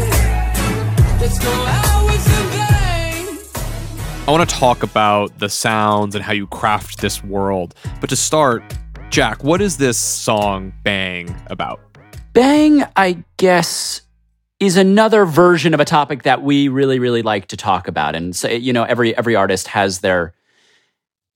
Let's 1.21 1.39
go 1.39 1.51
out 1.51 2.05
with 2.07 2.27
a 2.27 2.43
bang. 2.57 3.39
I 4.29 4.31
want 4.31 4.49
to 4.49 4.55
talk 4.57 4.83
about 4.83 5.39
the 5.39 5.49
sounds 5.49 6.15
and 6.15 6.25
how 6.25 6.33
you 6.33 6.47
craft 6.47 7.01
this 7.01 7.25
world. 7.25 7.75
But 8.01 8.11
to 8.11 8.17
start, 8.17 8.63
Jack, 9.11 9.45
what 9.45 9.61
is 9.61 9.77
this 9.77 9.99
song 9.99 10.73
Bang 10.85 11.35
about? 11.49 11.81
Bang, 12.33 12.83
I 12.97 13.23
guess, 13.37 14.01
is 14.63 14.77
another 14.77 15.25
version 15.25 15.75
of 15.75 15.81
a 15.81 15.85
topic 15.85 16.23
that 16.23 16.43
we 16.43 16.69
really, 16.69 16.99
really 16.99 17.23
like 17.23 17.47
to 17.49 17.57
talk 17.57 17.89
about. 17.89 18.15
And 18.15 18.35
so, 18.35 18.49
you 18.49 18.73
know, 18.73 18.85
every 18.85 19.17
every 19.17 19.35
artist 19.35 19.69
has 19.69 20.01
their 20.01 20.35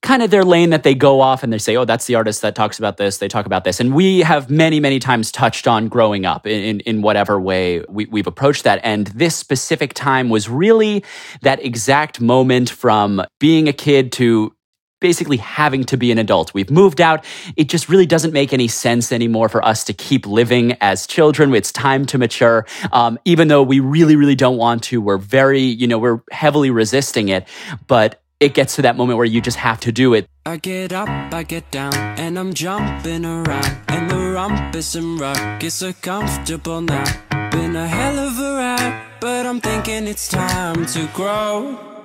kind 0.03 0.23
of 0.23 0.31
their 0.31 0.45
lane 0.45 0.71
that 0.71 0.85
they 0.85 0.95
go 0.95 1.21
off 1.21 1.43
and 1.43 1.53
they 1.53 1.59
say, 1.59 1.77
oh, 1.77 1.85
that's 1.85 2.07
the 2.07 2.15
artist 2.15 2.41
that 2.43 2.55
talks 2.55 2.79
about 2.79 2.97
this, 2.97 3.19
they 3.19 3.27
talk 3.27 3.45
about 3.45 3.65
this. 3.65 3.81
And 3.81 3.93
we 3.93 4.21
have 4.21 4.49
many, 4.49 4.79
many 4.79 5.01
times 5.01 5.33
touched 5.33 5.67
on 5.67 5.89
growing 5.89 6.25
up 6.25 6.47
in, 6.47 6.79
in, 6.81 7.03
whatever 7.03 7.41
way 7.41 7.83
we, 7.89 8.07
we've 8.07 8.27
approached 8.29 8.63
that. 8.65 8.79
And 8.85 9.09
this 9.09 9.35
specific 9.35 9.95
time 9.95 10.29
was 10.29 10.49
really 10.49 11.05
that 11.43 11.65
exact 11.65 12.21
moment 12.21 12.71
from 12.71 13.23
being 13.41 13.69
a 13.69 13.73
kid 13.73 14.13
to 14.13 14.56
basically 15.01 15.37
having 15.37 15.85
to 15.85 15.97
be 15.97 16.11
an 16.11 16.19
adult. 16.19 16.55
We've 16.55 16.71
moved 16.71 17.01
out. 17.01 17.25
It 17.57 17.69
just 17.69 17.89
really 17.89 18.07
doesn't 18.07 18.33
make 18.33 18.53
any 18.53 18.69
sense 18.69 19.13
anymore 19.13 19.49
for 19.49 19.65
us 19.65 19.85
to 19.85 19.93
keep 19.93 20.27
living 20.27 20.77
as 20.81 21.07
children. 21.07 21.55
It's 21.55 21.73
time 21.73 22.07
to 22.07 22.19
mature. 22.19 22.67
Um, 22.93 23.19
even 23.25 23.49
though 23.49 23.63
we 23.63 23.81
really, 23.81 24.17
really 24.17 24.35
don't 24.35 24.57
want 24.57 24.83
to, 24.85 25.01
we're 25.01 25.19
very, 25.19 25.61
you 25.61 25.87
know, 25.87 25.99
we're 25.99 26.21
heavily 26.31 26.71
resisting 26.71 27.29
it. 27.29 27.47
But 27.87 28.23
it 28.39 28.53
gets 28.55 28.77
to 28.77 28.83
that 28.83 28.97
moment 28.97 29.17
where 29.17 29.27
you 29.27 29.41
just 29.41 29.57
have 29.57 29.81
to 29.81 29.93
do 29.93 30.15
it. 30.15 30.29
I 30.45 30.59
get 30.59 30.93
up, 30.93 31.09
I 31.09 31.43
get 31.43 31.71
down, 31.71 31.95
and 31.95 32.39
I'm 32.39 32.53
jumping 32.53 33.25
around. 33.25 33.77
And 33.89 34.11
the 34.11 34.33
rumpus 34.33 34.95
and 34.95 35.19
ruckus 35.19 35.83
are 35.83 35.95
comfortable 35.95 36.83
now. 36.83 37.05
Been 37.51 37.75
a 37.75 37.89
hell 37.89 38.19
of 38.19 38.39
a 38.39 38.57
ride, 38.57 39.07
but 39.21 39.47
I'm 39.47 39.61
thinking 39.61 40.07
it's 40.07 40.29
time 40.29 40.85
to 40.87 41.09
grow. 41.15 41.96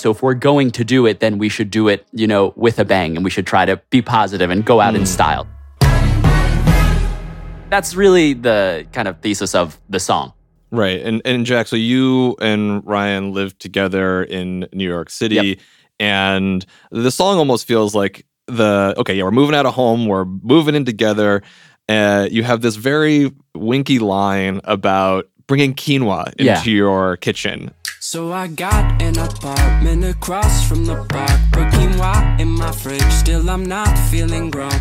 So 0.00 0.10
if 0.10 0.22
we're 0.22 0.32
going 0.32 0.70
to 0.72 0.82
do 0.84 1.04
it, 1.04 1.20
then 1.20 1.36
we 1.36 1.50
should 1.50 1.70
do 1.70 1.86
it, 1.88 2.06
you 2.12 2.26
know, 2.26 2.54
with 2.56 2.78
a 2.78 2.86
bang 2.86 3.16
and 3.16 3.22
we 3.24 3.30
should 3.30 3.46
try 3.46 3.66
to 3.66 3.76
be 3.90 4.00
positive 4.00 4.48
and 4.48 4.64
go 4.64 4.80
out 4.80 4.96
in 4.96 5.04
style. 5.04 5.46
That's 7.68 7.94
really 7.94 8.32
the 8.32 8.86
kind 8.92 9.06
of 9.06 9.20
thesis 9.20 9.54
of 9.54 9.78
the 9.90 10.00
song. 10.00 10.32
Right. 10.72 11.00
And 11.02 11.20
and 11.24 11.44
Jack, 11.44 11.66
so 11.68 11.76
you 11.76 12.34
and 12.40 12.84
Ryan 12.86 13.32
lived 13.32 13.60
together 13.60 14.22
in 14.24 14.66
New 14.72 14.88
York 14.88 15.10
City 15.10 15.34
Yep. 15.34 15.58
and 16.00 16.66
the 16.90 17.10
song 17.10 17.38
almost 17.38 17.66
feels 17.68 17.94
like 17.94 18.24
the 18.46 18.94
okay, 18.96 19.14
yeah, 19.14 19.24
we're 19.24 19.30
moving 19.32 19.54
out 19.54 19.66
of 19.66 19.74
home, 19.74 20.06
we're 20.06 20.24
moving 20.24 20.74
in 20.74 20.84
together. 20.84 21.42
Uh, 21.88 22.26
you 22.30 22.42
have 22.42 22.60
this 22.62 22.76
very 22.76 23.32
winky 23.54 23.98
line 23.98 24.60
about 24.64 25.28
bringing 25.46 25.74
quinoa 25.74 26.28
into 26.38 26.44
Yeah. 26.44 26.62
your 26.64 27.16
kitchen. 27.18 27.72
So 28.02 28.32
I 28.32 28.46
got 28.46 29.02
an 29.02 29.18
apartment 29.18 30.04
across 30.04 30.66
from 30.66 30.86
the 30.86 31.04
park. 31.04 31.38
Quinoa 31.52 32.40
in 32.40 32.48
my 32.48 32.72
fridge, 32.72 33.02
still 33.12 33.50
I'm 33.50 33.66
not 33.66 33.94
feeling 34.08 34.48
grown. 34.48 34.72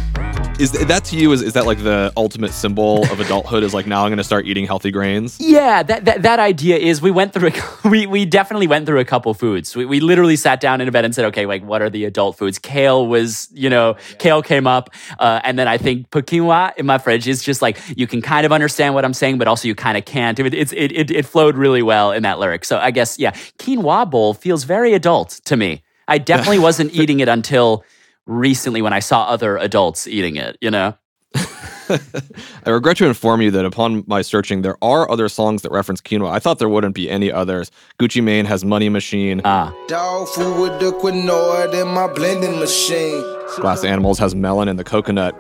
Is 0.60 0.74
that 0.74 1.06
to 1.06 1.16
you? 1.16 1.32
Is, 1.32 1.42
is 1.42 1.54
that 1.54 1.66
like 1.66 1.82
the 1.82 2.12
ultimate 2.18 2.52
symbol 2.52 3.04
of 3.04 3.20
adulthood? 3.22 3.64
Is 3.64 3.74
like 3.74 3.88
now 3.88 4.04
I'm 4.04 4.10
going 4.10 4.18
to 4.18 4.26
start 4.26 4.46
eating 4.46 4.66
healthy 4.66 4.92
grains? 4.92 5.40
Yeah, 5.40 5.84
that, 5.84 6.04
that 6.04 6.24
that 6.24 6.40
idea 6.40 6.76
is 6.76 7.02
we 7.02 7.12
went 7.12 7.32
through 7.32 7.52
a, 7.52 7.54
we 7.90 8.06
we 8.06 8.26
definitely 8.26 8.68
went 8.68 8.86
through 8.86 9.00
a 9.00 9.06
couple 9.06 9.34
foods. 9.34 9.74
We, 9.74 9.86
we 9.86 10.02
literally 10.02 10.36
sat 10.36 10.60
down 10.60 10.82
in 10.82 10.90
a 10.90 10.92
bed 10.92 11.06
and 11.06 11.16
said, 11.16 11.24
okay, 11.26 11.46
like 11.46 11.64
what 11.64 11.82
are 11.82 11.90
the 11.90 12.04
adult 12.04 12.38
foods? 12.38 12.60
Kale 12.60 13.08
was, 13.08 13.48
you 13.54 13.70
know, 13.70 13.96
kale 14.18 14.42
came 14.42 14.68
up, 14.68 14.90
uh, 15.18 15.40
and 15.46 15.58
then 15.58 15.70
I 15.70 15.78
think 15.78 16.12
put 16.12 16.26
quinoa 16.26 16.76
in 16.76 16.86
my 16.86 16.98
fridge 16.98 17.26
is 17.26 17.42
just 17.42 17.62
like 17.62 17.80
you 17.96 18.06
can 18.06 18.22
kind 18.22 18.46
of 18.46 18.52
understand 18.52 18.94
what 18.96 19.06
I'm 19.06 19.14
saying, 19.14 19.38
but 19.38 19.48
also 19.48 19.66
you 19.66 19.76
kind 19.76 19.98
of 19.98 20.04
can't. 20.04 20.38
It, 20.40 20.54
it's 20.54 20.74
it, 20.74 20.92
it 20.92 21.10
it 21.10 21.26
flowed 21.26 21.56
really 21.56 21.84
well 21.84 22.12
in 22.12 22.24
that 22.24 22.38
lyric. 22.38 22.66
So 22.66 22.80
I 22.80 22.92
guess 22.92 23.18
yeah, 23.18 23.32
quinoa 23.60 24.12
bowl 24.12 24.34
feels 24.34 24.66
very 24.66 24.94
adult 24.94 25.40
to 25.46 25.56
me. 25.56 25.84
I 26.10 26.18
definitely 26.18 26.60
wasn't 26.68 26.94
eating 26.94 27.22
it 27.22 27.30
until 27.30 27.86
recently 28.30 28.82
when 28.82 28.94
I 28.94 29.00
saw 29.00 29.26
other 29.26 29.58
adults 29.58 30.08
eating 30.08 30.38
it. 30.38 30.58
You 30.62 30.72
know. 30.72 30.98
I 31.90 32.70
regret 32.70 32.98
to 32.98 33.08
inform 33.08 33.42
you 33.42 33.52
that 33.52 33.66
upon 33.66 34.04
my 34.08 34.22
searching, 34.22 34.62
there 34.62 34.78
are 34.84 35.10
other 35.10 35.28
songs 35.28 35.64
that 35.64 35.72
reference 35.72 36.02
quinoa. 36.02 36.30
I 36.30 36.40
thought 36.40 36.60
there 36.60 36.70
wouldn't 36.70 36.96
be 36.96 37.10
any 37.10 37.32
others. 37.32 37.72
Gucci 38.00 38.24
Mane 38.24 38.46
has 38.46 38.64
Money 38.64 38.90
Machine. 38.90 39.42
Ah. 39.44 39.74
Dog 39.88 40.28
food 40.30 40.62
with 40.62 40.80
the 40.80 40.92
quinoa 40.92 41.74
in 41.82 41.88
my 41.88 42.08
blending 42.08 42.60
machine. 42.60 43.24
Glass 43.58 43.84
Animals 43.84 44.20
has 44.20 44.36
Melon 44.36 44.68
and 44.68 44.78
the 44.78 44.84
Coconut. 44.84 45.36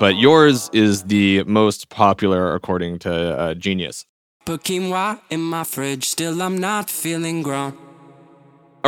But 0.00 0.16
yours 0.16 0.70
is 0.72 1.04
the 1.04 1.44
most 1.44 1.88
popular 1.88 2.54
according 2.54 2.98
to 3.00 3.12
uh, 3.12 3.54
Genius. 3.54 4.06
Put 4.44 4.64
quinoa 4.64 5.20
in 5.30 5.40
my 5.40 5.62
fridge, 5.62 6.08
still 6.08 6.42
I'm 6.42 6.58
not 6.58 6.90
feeling 6.90 7.42
grown. 7.42 7.87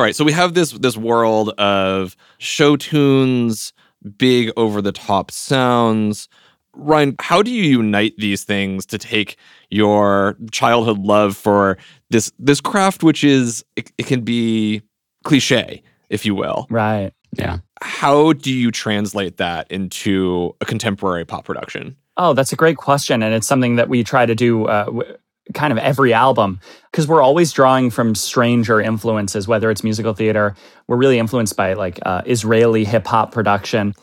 All 0.01 0.05
right, 0.05 0.17
so 0.17 0.25
we 0.25 0.33
have 0.33 0.55
this 0.55 0.71
this 0.73 0.97
world 0.97 1.51
of 1.59 2.17
show 2.39 2.75
tunes, 2.75 3.75
big 4.17 4.51
over 4.57 4.81
the 4.81 4.93
top 4.93 5.31
sounds. 5.31 6.27
Ryan, 6.73 7.17
how 7.19 7.43
do 7.43 7.51
you 7.51 7.65
unite 7.65 8.15
these 8.17 8.43
things 8.43 8.87
to 8.87 8.97
take 8.97 9.37
your 9.69 10.39
childhood 10.53 11.01
love 11.01 11.37
for 11.37 11.77
this 12.09 12.33
this 12.39 12.63
craft, 12.63 13.03
which 13.03 13.23
is 13.23 13.63
it, 13.77 13.93
it 13.99 14.07
can 14.07 14.23
be 14.23 14.81
cliche, 15.25 15.83
if 16.09 16.25
you 16.25 16.35
will. 16.35 16.67
Right. 16.71 17.13
Yeah. 17.37 17.59
How 17.83 18.33
do 18.33 18.51
you 18.51 18.71
translate 18.71 19.37
that 19.37 19.71
into 19.71 20.57
a 20.63 20.65
contemporary 20.65 21.27
pop 21.27 21.45
production? 21.45 21.95
Oh, 22.17 22.33
that's 22.33 22.55
a 22.55 22.57
great 22.57 22.79
question. 22.79 23.23
And 23.23 23.35
it's 23.35 23.47
something 23.47 23.77
that 23.77 23.91
we 23.91 24.03
try 24.03 24.25
to 24.25 24.35
do 24.35 24.65
uh, 24.65 24.87
w- 24.87 25.17
kind 25.55 25.73
of 25.73 25.79
every 25.79 26.13
album 26.13 26.61
because 26.91 27.07
we're 27.07 27.23
always 27.23 27.53
drawing 27.53 27.91
from 27.91 28.15
stranger 28.15 28.81
influences, 28.81 29.47
whether 29.47 29.71
it's 29.71 29.85
musical 29.85 30.15
theater. 30.15 30.55
We're 30.87 30.97
really 30.97 31.19
influenced 31.19 31.57
by 31.57 31.75
like 31.75 31.99
uh, 32.05 32.23
Israeli 32.27 32.85
hip 32.85 33.07
hop 33.07 33.33
production. 33.33 33.95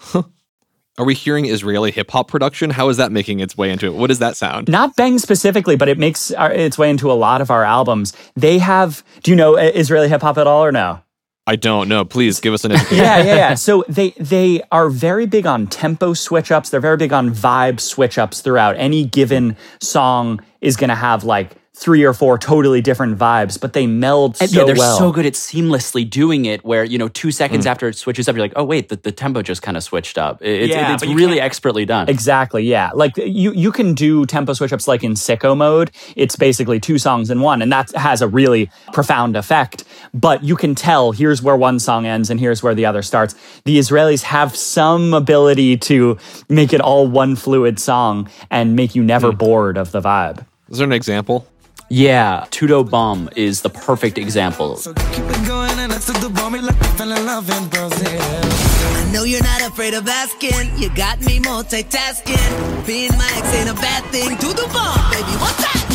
Are 0.99 1.05
we 1.05 1.13
hearing 1.13 1.45
Israeli 1.45 1.91
hip 1.91 2.09
hop 2.09 2.27
production? 2.27 2.71
How 2.71 2.89
is 2.89 2.97
that 2.97 3.11
making 3.11 3.39
its 3.39 3.55
way 3.55 3.69
into 3.69 3.85
it? 3.85 3.93
What 3.93 4.07
does 4.07 4.19
that 4.19 4.35
sound? 4.35 4.67
Not 4.67 4.95
Bang 4.95 5.19
specifically, 5.19 5.75
but 5.75 5.89
it 5.89 5.99
makes 5.99 6.31
our, 6.31 6.51
its 6.51 6.77
way 6.77 6.89
into 6.89 7.11
a 7.11 7.13
lot 7.13 7.39
of 7.39 7.51
our 7.51 7.63
albums. 7.63 8.13
They 8.35 8.57
have, 8.57 9.03
do 9.21 9.29
you 9.29 9.37
know 9.37 9.57
uh, 9.57 9.71
Israeli 9.75 10.09
hip 10.09 10.21
hop 10.21 10.39
at 10.39 10.47
all 10.47 10.65
or 10.65 10.71
no? 10.71 11.01
I 11.47 11.55
don't 11.55 11.87
know. 11.87 12.03
Please 12.03 12.41
give 12.41 12.53
us 12.53 12.65
an 12.65 12.73
education. 12.73 12.97
yeah, 12.97 13.17
yeah, 13.19 13.35
yeah. 13.35 13.53
So 13.55 13.85
they 13.87 14.09
they 14.11 14.61
are 14.69 14.89
very 14.89 15.25
big 15.25 15.47
on 15.47 15.67
tempo 15.67 16.13
switch 16.13 16.51
ups. 16.51 16.69
They're 16.69 16.81
very 16.81 16.97
big 16.97 17.13
on 17.13 17.33
vibe 17.33 17.79
switch 17.79 18.17
ups 18.17 18.41
throughout. 18.41 18.75
Any 18.77 19.05
given 19.05 19.55
song 19.81 20.41
is 20.59 20.75
going 20.75 20.89
to 20.89 20.95
have 20.95 21.23
like 21.23 21.55
three 21.79 22.03
or 22.03 22.11
four 22.13 22.39
totally 22.39 22.81
different 22.81 23.19
vibes, 23.19 23.61
but 23.61 23.73
they 23.73 23.85
meld 23.85 24.35
And 24.41 24.49
so 24.49 24.59
yeah, 24.61 24.65
they're 24.65 24.75
well. 24.75 24.97
so 24.97 25.11
good 25.11 25.27
at 25.27 25.33
seamlessly 25.33 26.09
doing 26.09 26.45
it 26.45 26.65
where, 26.65 26.83
you 26.83 26.97
know, 26.97 27.07
two 27.07 27.29
seconds 27.31 27.65
Mm. 27.65 27.69
after 27.69 27.87
it 27.87 27.95
switches 27.95 28.27
up, 28.27 28.35
you're 28.35 28.43
like, 28.43 28.53
oh, 28.55 28.63
wait, 28.63 28.89
the, 28.89 28.95
the 28.95 29.11
tempo 29.11 29.43
just 29.43 29.61
kind 29.61 29.77
of 29.77 29.83
switched 29.83 30.17
up. 30.17 30.41
It- 30.41 30.63
It's, 30.63 30.73
Yeah, 30.73 30.93
it's 30.95 31.05
but 31.05 31.13
really 31.15 31.39
expertly 31.39 31.85
done. 31.85 32.09
Exactly. 32.09 32.63
Yeah. 32.63 32.89
Like 32.95 33.13
you, 33.17 33.53
you 33.53 33.71
can 33.71 33.93
do 33.93 34.25
tempo 34.25 34.53
switch 34.53 34.73
ups 34.73 34.87
like 34.87 35.03
in 35.03 35.13
sicko 35.13 35.55
mode. 35.55 35.91
It's 36.15 36.35
basically 36.35 36.79
two 36.79 36.97
songs 36.97 37.29
in 37.29 37.41
one, 37.41 37.61
and 37.61 37.71
that 37.71 37.91
has 37.95 38.23
a 38.23 38.27
really 38.27 38.71
profound 38.91 39.37
effect. 39.37 39.83
But 40.15 40.43
you 40.43 40.55
can 40.55 40.73
tell 40.73 41.11
here's 41.11 41.43
where 41.43 41.55
one 41.55 41.77
song 41.79 42.07
ends 42.07 42.31
and 42.31 42.39
here's 42.39 42.63
where 42.63 42.73
the 42.73 42.87
other 42.87 43.03
starts. 43.03 43.35
The 43.65 43.77
Israelis 43.77 44.23
have 44.23 44.55
some 44.55 45.13
ability 45.13 45.77
to 45.77 46.17
make 46.49 46.73
it 46.73 46.81
all 46.81 47.05
one 47.07 47.35
fluid 47.35 47.79
song 47.79 48.29
and 48.49 48.75
make 48.75 48.95
you 48.95 49.03
never 49.03 49.31
bored 49.31 49.77
of 49.77 49.91
the 49.91 50.01
vibe. 50.01 50.43
Is 50.69 50.79
there 50.79 50.87
an 50.87 50.91
example? 50.91 51.45
Yeah, 51.89 52.45
Tudo 52.51 52.89
Bom 52.89 53.29
is 53.37 53.61
the 53.61 53.69
perfect 53.69 54.17
example. 54.17 54.75
Keep 54.75 54.97
it 54.97 55.47
going 55.47 55.79
and 55.79 55.93
I 55.93 55.97
the 55.97 56.29
bomb 56.35 56.51
like 56.53 56.75
fell 56.97 57.11
in 57.13 57.25
love 57.25 57.49
in 57.49 57.69
Brazil. 57.69 58.19
I 58.19 59.09
know 59.13 59.23
you're 59.23 59.41
not 59.41 59.61
afraid 59.61 59.93
of 59.93 60.05
asking. 60.05 60.77
You 60.77 60.93
got 60.95 61.21
me 61.21 61.39
multitasking. 61.39 62.85
Being 62.85 63.11
my 63.17 63.31
ex 63.35 63.53
ain't 63.55 63.69
a 63.69 63.73
bad 63.75 64.03
thing. 64.11 64.35
Do 64.35 64.51
the 64.51 64.67
bomb, 64.73 64.99
baby. 65.11 65.31
What's 65.39 65.63
happening? 65.63 65.87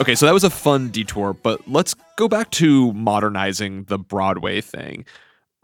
Okay, 0.00 0.14
so 0.14 0.26
that 0.26 0.32
was 0.32 0.44
a 0.44 0.50
fun 0.50 0.90
detour, 0.90 1.32
but 1.32 1.66
let's 1.66 1.94
go 2.16 2.28
back 2.28 2.50
to 2.52 2.92
modernizing 2.92 3.84
the 3.84 3.98
Broadway 3.98 4.60
thing. 4.60 5.04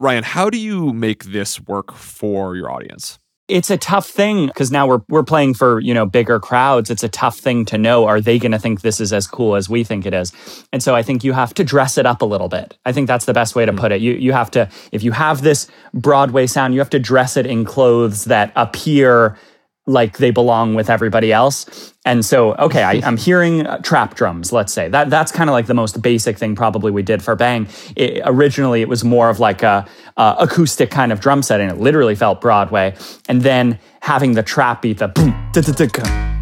Ryan, 0.01 0.25
how 0.25 0.51
do 0.51 0.59
you 0.59 0.93
make 0.93 1.25
this 1.25 1.61
work 1.61 1.93
for 1.93 2.57
your 2.57 2.69
audience? 2.69 3.19
It's 3.49 3.71
a 3.71 3.77
tough 3.77 4.07
thing 4.07 4.47
because 4.47 4.71
now 4.71 4.87
we're 4.87 5.03
we're 5.09 5.25
playing 5.25 5.55
for 5.55 5.81
you 5.81 5.93
know 5.93 6.07
bigger 6.07 6.39
crowds. 6.39 6.91
It's 6.91 7.03
a 7.03 7.09
tough 7.09 7.39
thing 7.39 7.65
to 7.67 7.79
know. 7.79 8.07
Are 8.07 8.21
they 8.21 8.39
going 8.39 8.53
to 8.53 8.59
think 8.59 8.81
this 8.81 9.01
is 9.01 9.13
as 9.13 9.27
cool 9.27 9.57
as 9.57 9.69
we 9.69 9.85
think 9.85 10.07
it 10.07 10.15
is? 10.15 10.33
And 10.73 10.83
so 10.83 10.95
I 10.95 11.03
think 11.03 11.25
you 11.25 11.33
have 11.33 11.53
to 11.55 11.65
dress 11.65 11.99
it 11.99 12.07
up 12.07 12.23
a 12.23 12.25
little 12.25 12.49
bit. 12.49 12.77
I 12.87 12.93
think 12.93 13.09
that's 13.09 13.25
the 13.25 13.35
best 13.35 13.55
way 13.55 13.67
to 13.67 13.73
hmm. 13.73 13.79
put 13.79 13.93
it. 13.93 14.01
You 14.01 14.13
you 14.13 14.33
have 14.33 14.51
to 14.53 14.69
if 14.93 15.03
you 15.03 15.13
have 15.13 15.43
this 15.43 15.69
Broadway 15.93 16.47
sound, 16.47 16.75
you 16.75 16.81
have 16.81 16.91
to 16.91 17.01
dress 17.01 17.37
it 17.37 17.47
in 17.47 17.65
clothes 17.65 18.25
that 18.27 18.53
appear 18.57 19.37
like 19.87 20.19
they 20.19 20.31
belong 20.31 20.75
with 20.75 20.89
everybody 20.89 21.33
else. 21.33 21.93
And 22.05 22.25
so, 22.25 22.55
okay, 22.55 22.83
I, 22.83 23.01
I'm 23.05 23.17
hearing 23.17 23.67
uh, 23.67 23.79
trap 23.79 24.15
drums. 24.15 24.53
Let's 24.53 24.73
say 24.73 24.89
that 24.89 25.11
that's 25.11 25.33
kind 25.33 25.51
of 25.51 25.55
like 25.55 25.67
the 25.67 25.75
most 25.75 26.03
basic 26.03 26.39
thing 26.39 26.55
probably 26.55 26.91
we 26.91 27.03
did 27.03 27.23
for 27.23 27.35
Bang. 27.37 27.69
It, 27.97 28.23
originally, 28.25 28.81
it 28.81 28.89
was 28.89 29.05
more 29.05 29.29
of 29.29 29.41
like 29.41 29.63
a, 29.63 29.87
a 30.17 30.37
acoustic 30.41 30.91
kind 30.91 31.13
of 31.13 31.21
drum 31.21 31.43
set, 31.43 31.61
and 31.61 31.71
it 31.71 31.79
literally 31.79 32.15
felt 32.15 32.41
Broadway. 32.41 32.95
And 33.29 33.43
then 33.43 33.79
having 34.01 34.33
the 34.33 34.43
trap 34.43 34.83
beat, 34.83 34.99
the 34.99 35.09
boom, 35.09 36.42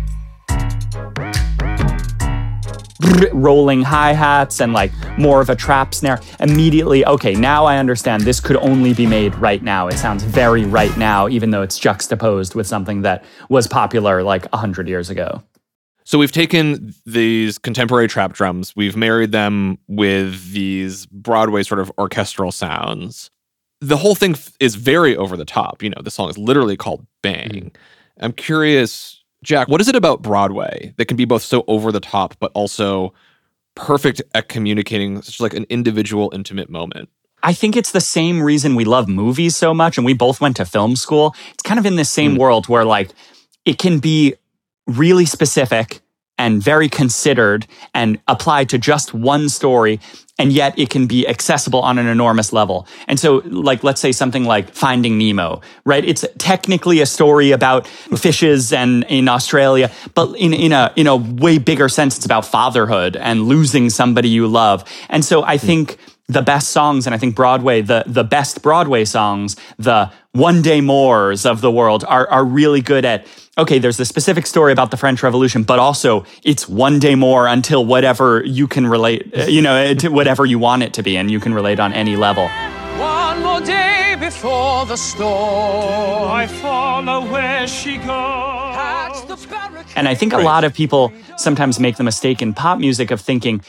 rolling 3.33 3.83
hi 3.83 4.13
hats 4.13 4.61
and 4.61 4.73
like 4.73 4.93
more 5.19 5.41
of 5.41 5.51
a 5.51 5.57
trap 5.57 5.95
snare. 5.95 6.21
Immediately, 6.41 7.05
okay, 7.07 7.35
now 7.35 7.65
I 7.65 7.79
understand 7.79 8.23
this 8.23 8.41
could 8.41 8.57
only 8.57 8.95
be 8.95 9.07
made 9.07 9.35
right 9.37 9.63
now. 9.63 9.89
It 9.89 9.99
sounds 9.99 10.23
very 10.23 10.65
right 10.65 10.97
now, 10.97 11.29
even 11.29 11.51
though 11.51 11.63
it's 11.63 11.79
juxtaposed 11.79 12.55
with 12.55 12.67
something 12.67 13.03
that 13.03 13.25
was 13.49 13.67
popular 13.67 14.23
like 14.23 14.47
100 14.53 14.89
years 14.89 15.11
ago. 15.11 15.43
So 16.05 16.19
we've 16.19 16.33
taken 16.33 16.93
these 17.07 17.57
contemporary 17.59 18.09
trap 18.09 18.33
drums, 18.33 18.75
we've 18.75 18.97
married 18.97 19.33
them 19.33 19.79
with 19.87 20.53
these 20.53 21.07
Broadway 21.07 21.63
sort 21.63 21.81
of 21.81 21.93
orchestral 21.99 22.51
sounds. 22.51 23.31
The 23.81 23.97
whole 23.97 24.15
thing 24.15 24.33
f- 24.33 24.53
is 24.61 24.75
very 24.75 25.17
over 25.17 25.37
the 25.37 25.45
top. 25.45 25.83
You 25.83 25.91
know, 25.91 26.03
the 26.03 26.11
song 26.11 26.29
is 26.29 26.37
literally 26.37 26.77
called 26.77 27.07
Bang. 27.23 27.49
Mm-hmm. 27.49 28.25
I'm 28.25 28.33
curious, 28.33 29.20
Jack, 29.43 29.69
what 29.69 29.81
is 29.81 29.89
it 29.89 29.97
about 29.97 30.23
Broadway 30.23 30.93
that 30.97 31.07
can 31.07 31.17
be 31.17 31.25
both 31.25 31.43
so 31.43 31.65
over 31.67 31.91
the 31.93 32.01
top 32.01 32.35
but 32.41 32.51
also 32.55 33.15
perfect 33.75 34.21
at 34.35 34.49
communicating 34.49 35.23
such 35.23 35.41
like 35.41 35.55
an 35.55 35.67
individual 35.71 36.31
intimate 36.35 36.69
moment? 36.69 37.09
I 37.43 37.55
think 37.55 37.77
it's 37.77 37.93
the 37.93 38.01
same 38.01 38.43
reason 38.43 38.75
we 38.75 38.85
love 38.85 39.09
movies 39.09 39.57
so 39.57 39.73
much, 39.73 39.97
and 39.97 40.05
we 40.05 40.13
both 40.13 40.41
went 40.41 40.57
to 40.57 40.67
film 40.67 40.95
school. 40.97 41.35
It's 41.53 41.63
kind 41.63 41.81
of 41.81 41.87
in 41.87 41.97
the 41.97 42.05
same 42.05 42.33
hmm. 42.33 42.39
world 42.39 42.69
where, 42.69 42.85
like, 42.85 43.11
it 43.65 43.79
can 43.79 43.99
be 43.99 44.35
really 44.87 45.25
specific 45.25 46.01
and 46.37 46.63
very 46.63 46.89
considered 46.89 47.67
and 47.95 48.19
applied 48.27 48.69
to 48.71 48.79
just 48.79 49.15
one 49.15 49.49
story, 49.49 50.01
and 50.41 50.55
yet 50.55 50.77
it 50.79 50.89
can 50.89 51.07
be 51.07 51.29
accessible 51.29 51.81
on 51.83 51.99
an 51.99 52.07
enormous 52.07 52.51
level. 52.51 52.87
And 53.07 53.21
so, 53.21 53.43
like, 53.45 53.85
let's 53.85 54.01
say 54.01 54.11
something 54.11 54.45
like 54.45 54.73
Finding 54.73 55.19
Nemo, 55.19 55.61
right? 55.85 56.03
It's 56.03 56.25
technically 56.39 57.03
a 57.03 57.07
story 57.07 57.51
about 57.51 57.87
fishes 57.87 58.73
and 58.73 59.05
in 59.11 59.29
Australia, 59.29 59.91
but 60.15 60.35
in, 60.39 60.55
in 60.55 60.73
a 60.73 60.93
in 60.97 61.07
a 61.07 61.17
way 61.17 61.59
bigger 61.59 61.91
sense, 61.91 62.17
it's 62.17 62.25
about 62.25 62.47
fatherhood 62.47 63.17
and 63.17 63.43
losing 63.49 63.91
somebody 63.91 64.31
you 64.31 64.47
love. 64.47 64.83
And 65.11 65.23
so, 65.23 65.43
I 65.43 65.59
hmm. 65.59 65.67
think 65.67 65.99
the 66.27 66.43
best 66.43 66.69
songs, 66.69 67.07
and 67.07 67.15
I 67.15 67.19
think 67.19 67.37
Broadway, 67.37 67.83
the 67.83 68.05
the 68.07 68.25
best 68.25 68.63
Broadway 68.63 69.05
songs, 69.05 69.57
the 69.79 70.11
one 70.33 70.63
day 70.63 70.81
mores 70.81 71.45
of 71.45 71.61
the 71.61 71.71
world 71.71 72.05
are 72.07 72.29
are 72.29 72.45
really 72.45 72.81
good 72.81 73.05
at 73.05 73.27
okay, 73.59 73.79
there's 73.79 74.01
a 74.01 74.05
specific 74.05 74.47
story 74.47 74.73
about 74.73 74.91
the 74.91 74.97
French 74.97 75.23
Revolution, 75.23 75.65
but 75.65 75.79
also 75.79 76.25
it's 76.45 76.69
one 76.69 76.99
day 76.99 77.15
more 77.15 77.47
until 77.47 77.85
whatever 77.85 78.43
you 78.45 78.67
can 78.67 78.87
relate, 78.87 79.33
uh, 79.37 79.43
you 79.43 79.61
know, 79.61 79.93
to 80.03 80.09
whatever 80.09 80.47
you 80.47 80.59
want 80.59 80.83
it 80.83 80.95
to 80.95 81.03
be, 81.03 81.17
and 81.17 81.31
you 81.31 81.41
can 81.41 81.53
relate 81.53 81.81
on 81.81 81.93
any 81.93 82.17
level. 82.17 82.49
One 82.99 83.43
more 83.43 83.61
day 83.61 84.17
before 84.19 84.87
the 84.87 84.97
storm. 84.97 86.31
I 86.31 86.47
follow 86.47 87.31
where 87.31 87.67
she 87.67 87.97
goes. 87.99 88.07
At 88.09 89.25
the 89.27 89.47
barricade. 89.49 89.93
And 89.97 90.09
I 90.09 90.15
think 90.15 90.33
a 90.33 90.39
lot 90.39 90.65
of 90.65 90.73
people 90.73 91.13
sometimes 91.37 91.79
make 91.81 91.97
the 91.97 92.05
mistake 92.05 92.41
in 92.41 92.55
pop 92.55 92.79
music 92.79 93.11
of 93.11 93.21
thinking 93.21 93.63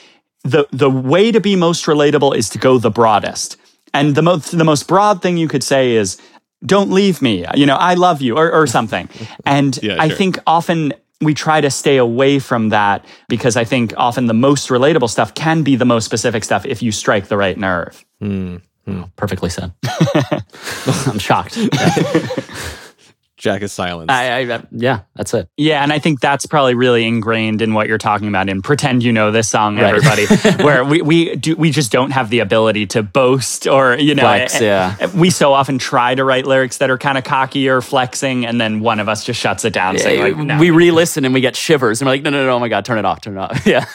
the 0.43 0.67
the 0.71 0.89
way 0.89 1.31
to 1.31 1.39
be 1.39 1.55
most 1.55 1.85
relatable 1.85 2.35
is 2.35 2.49
to 2.49 2.57
go 2.57 2.77
the 2.77 2.91
broadest. 2.91 3.57
And 3.93 4.15
the 4.15 4.21
most 4.21 4.57
the 4.57 4.63
most 4.63 4.87
broad 4.87 5.21
thing 5.21 5.37
you 5.37 5.47
could 5.47 5.63
say 5.63 5.91
is 5.91 6.17
don't 6.65 6.91
leave 6.91 7.21
me. 7.21 7.45
You 7.55 7.65
know, 7.65 7.75
I 7.75 7.95
love 7.95 8.21
you 8.21 8.37
or, 8.37 8.51
or 8.51 8.67
something. 8.67 9.09
And 9.45 9.77
Yeah, 9.81 9.97
I 9.99 10.09
think 10.09 10.39
often 10.45 10.93
we 11.21 11.33
try 11.33 11.61
to 11.61 11.69
stay 11.69 11.97
away 11.97 12.39
from 12.39 12.69
that 12.69 13.05
because 13.27 13.55
I 13.55 13.63
think 13.63 13.93
often 13.97 14.27
the 14.27 14.33
most 14.33 14.69
relatable 14.69 15.09
stuff 15.09 15.33
can 15.33 15.63
be 15.63 15.75
the 15.75 15.85
most 15.85 16.05
specific 16.05 16.43
stuff 16.43 16.65
if 16.65 16.81
you 16.81 16.91
strike 16.91 17.27
the 17.27 17.37
right 17.37 17.57
nerve. 17.57 18.03
Hmm, 18.19 18.57
hmm. 18.85 19.03
Perfectly 19.15 19.49
said. 19.49 19.73
I'm 21.07 21.19
shocked. 21.19 21.57
Jack 23.41 23.63
is 23.63 23.71
silent. 23.73 24.11
I, 24.11 24.43
I, 24.53 24.63
yeah, 24.71 24.99
that's 25.15 25.33
it. 25.33 25.49
Yeah, 25.57 25.81
and 25.81 25.91
I 25.91 25.97
think 25.97 26.19
that's 26.19 26.45
probably 26.45 26.75
really 26.75 27.05
ingrained 27.07 27.63
in 27.63 27.73
what 27.73 27.87
you're 27.87 27.97
talking 27.97 28.27
about 28.27 28.47
in 28.49 28.61
pretend 28.61 29.01
you 29.01 29.11
know 29.11 29.31
this 29.31 29.49
song, 29.49 29.77
Right. 29.77 29.95
everybody. 29.95 30.27
where 30.63 30.85
we 30.85 31.01
we 31.01 31.35
do 31.35 31.55
we 31.55 31.71
just 31.71 31.91
don't 31.91 32.11
have 32.11 32.29
the 32.29 32.37
ability 32.37 32.85
to 32.87 33.01
boast 33.01 33.65
or 33.65 33.97
you 33.97 34.13
know 34.13 34.21
Flex, 34.21 34.61
eh, 34.61 34.65
yeah. 34.65 34.95
eh, 34.99 35.09
we 35.15 35.31
so 35.31 35.53
often 35.53 35.79
try 35.79 36.13
to 36.13 36.23
write 36.23 36.45
lyrics 36.45 36.77
that 36.77 36.91
are 36.91 36.99
kind 36.99 37.17
of 37.17 37.23
cocky 37.23 37.67
or 37.67 37.81
flexing, 37.81 38.45
and 38.45 38.61
then 38.61 38.79
one 38.81 38.99
of 38.99 39.09
us 39.09 39.25
just 39.25 39.39
shuts 39.39 39.65
it 39.65 39.73
down, 39.73 39.97
saying 39.97 40.21
like, 40.21 40.37
no. 40.37 40.59
we 40.59 40.69
re-listen 40.69 41.25
and 41.25 41.33
we 41.33 41.41
get 41.41 41.55
shivers 41.55 41.99
and 41.99 42.05
we're 42.05 42.13
like, 42.13 42.21
no, 42.21 42.29
no, 42.29 42.45
no, 42.45 42.51
oh 42.51 42.59
my 42.59 42.69
god, 42.69 42.85
turn 42.85 42.99
it 42.99 43.05
off, 43.05 43.21
turn 43.21 43.37
it 43.37 43.39
off. 43.39 43.65
Yeah, 43.65 43.85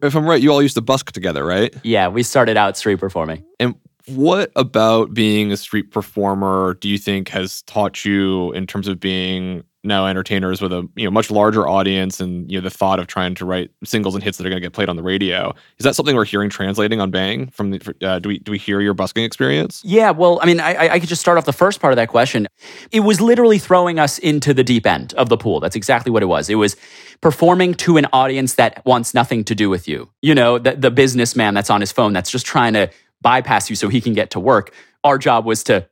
if 0.00 0.14
I'm 0.14 0.26
right, 0.26 0.40
you 0.40 0.52
all 0.52 0.62
used 0.62 0.76
to 0.76 0.80
busk 0.80 1.10
together, 1.10 1.44
right? 1.44 1.74
yeah. 1.82 2.06
We 2.06 2.22
started 2.22 2.56
out 2.56 2.76
street 2.76 3.00
performing. 3.00 3.44
And 3.58 3.74
what 4.08 4.52
about 4.56 5.14
being 5.14 5.50
a 5.52 5.56
street 5.56 5.90
performer 5.90 6.76
do 6.80 6.88
you 6.88 6.98
think 6.98 7.28
has 7.28 7.62
taught 7.62 8.04
you 8.04 8.52
in 8.52 8.66
terms 8.66 8.88
of 8.88 9.00
being 9.00 9.64
now 9.82 10.06
entertainers 10.06 10.60
with 10.60 10.72
a 10.72 10.88
you 10.96 11.04
know 11.04 11.10
much 11.12 11.30
larger 11.30 11.68
audience 11.68 12.20
and 12.20 12.50
you 12.50 12.58
know 12.58 12.62
the 12.62 12.70
thought 12.70 12.98
of 12.98 13.06
trying 13.06 13.36
to 13.36 13.44
write 13.44 13.70
singles 13.84 14.16
and 14.16 14.24
hits 14.24 14.36
that 14.36 14.44
are 14.44 14.50
going 14.50 14.60
to 14.60 14.66
get 14.66 14.72
played 14.72 14.88
on 14.88 14.96
the 14.96 15.02
radio? 15.02 15.54
Is 15.78 15.84
that 15.84 15.94
something 15.94 16.16
we're 16.16 16.24
hearing 16.24 16.50
translating 16.50 17.00
on 17.00 17.12
Bang 17.12 17.46
from 17.50 17.70
the 17.70 17.94
uh, 18.02 18.18
do 18.18 18.28
we 18.28 18.40
do 18.40 18.50
we 18.50 18.58
hear 18.58 18.80
your 18.80 18.94
busking 18.94 19.22
experience? 19.22 19.82
Yeah, 19.84 20.10
well, 20.10 20.40
I 20.42 20.46
mean, 20.46 20.58
I, 20.58 20.88
I- 20.94 20.98
could 20.98 21.08
just 21.08 21.20
start 21.20 21.38
off 21.38 21.44
the 21.44 21.52
first 21.52 21.80
part 21.80 21.92
of 21.92 21.96
that 21.96 22.08
question. 22.08 22.48
It 22.90 23.00
was 23.00 23.20
literally 23.20 23.58
throwing 23.58 24.00
us 24.00 24.18
into 24.18 24.52
the 24.52 24.64
deep 24.64 24.86
end 24.86 25.14
of 25.14 25.28
the 25.28 25.36
pool. 25.36 25.60
That's 25.60 25.76
exactly 25.76 26.10
what 26.10 26.22
it 26.22 26.26
was. 26.26 26.50
It 26.50 26.56
was 26.56 26.74
performing 27.20 27.74
to 27.74 27.96
an 27.96 28.06
audience 28.12 28.54
that 28.54 28.84
wants 28.84 29.14
nothing 29.14 29.44
to 29.44 29.54
do 29.54 29.70
with 29.70 29.86
you. 29.86 30.10
You 30.20 30.34
know, 30.34 30.58
the, 30.58 30.74
the 30.74 30.90
businessman 30.90 31.54
that's 31.54 31.70
on 31.70 31.80
his 31.80 31.92
phone 31.92 32.12
that's 32.12 32.30
just 32.30 32.44
trying 32.44 32.72
to 32.72 32.90
bypass 33.26 33.68
you 33.68 33.74
so 33.74 33.88
he 33.88 34.00
can 34.00 34.12
get 34.12 34.30
to 34.30 34.38
work. 34.38 34.72
Our 35.02 35.18
job 35.18 35.44
was 35.44 35.64
to 35.64 35.88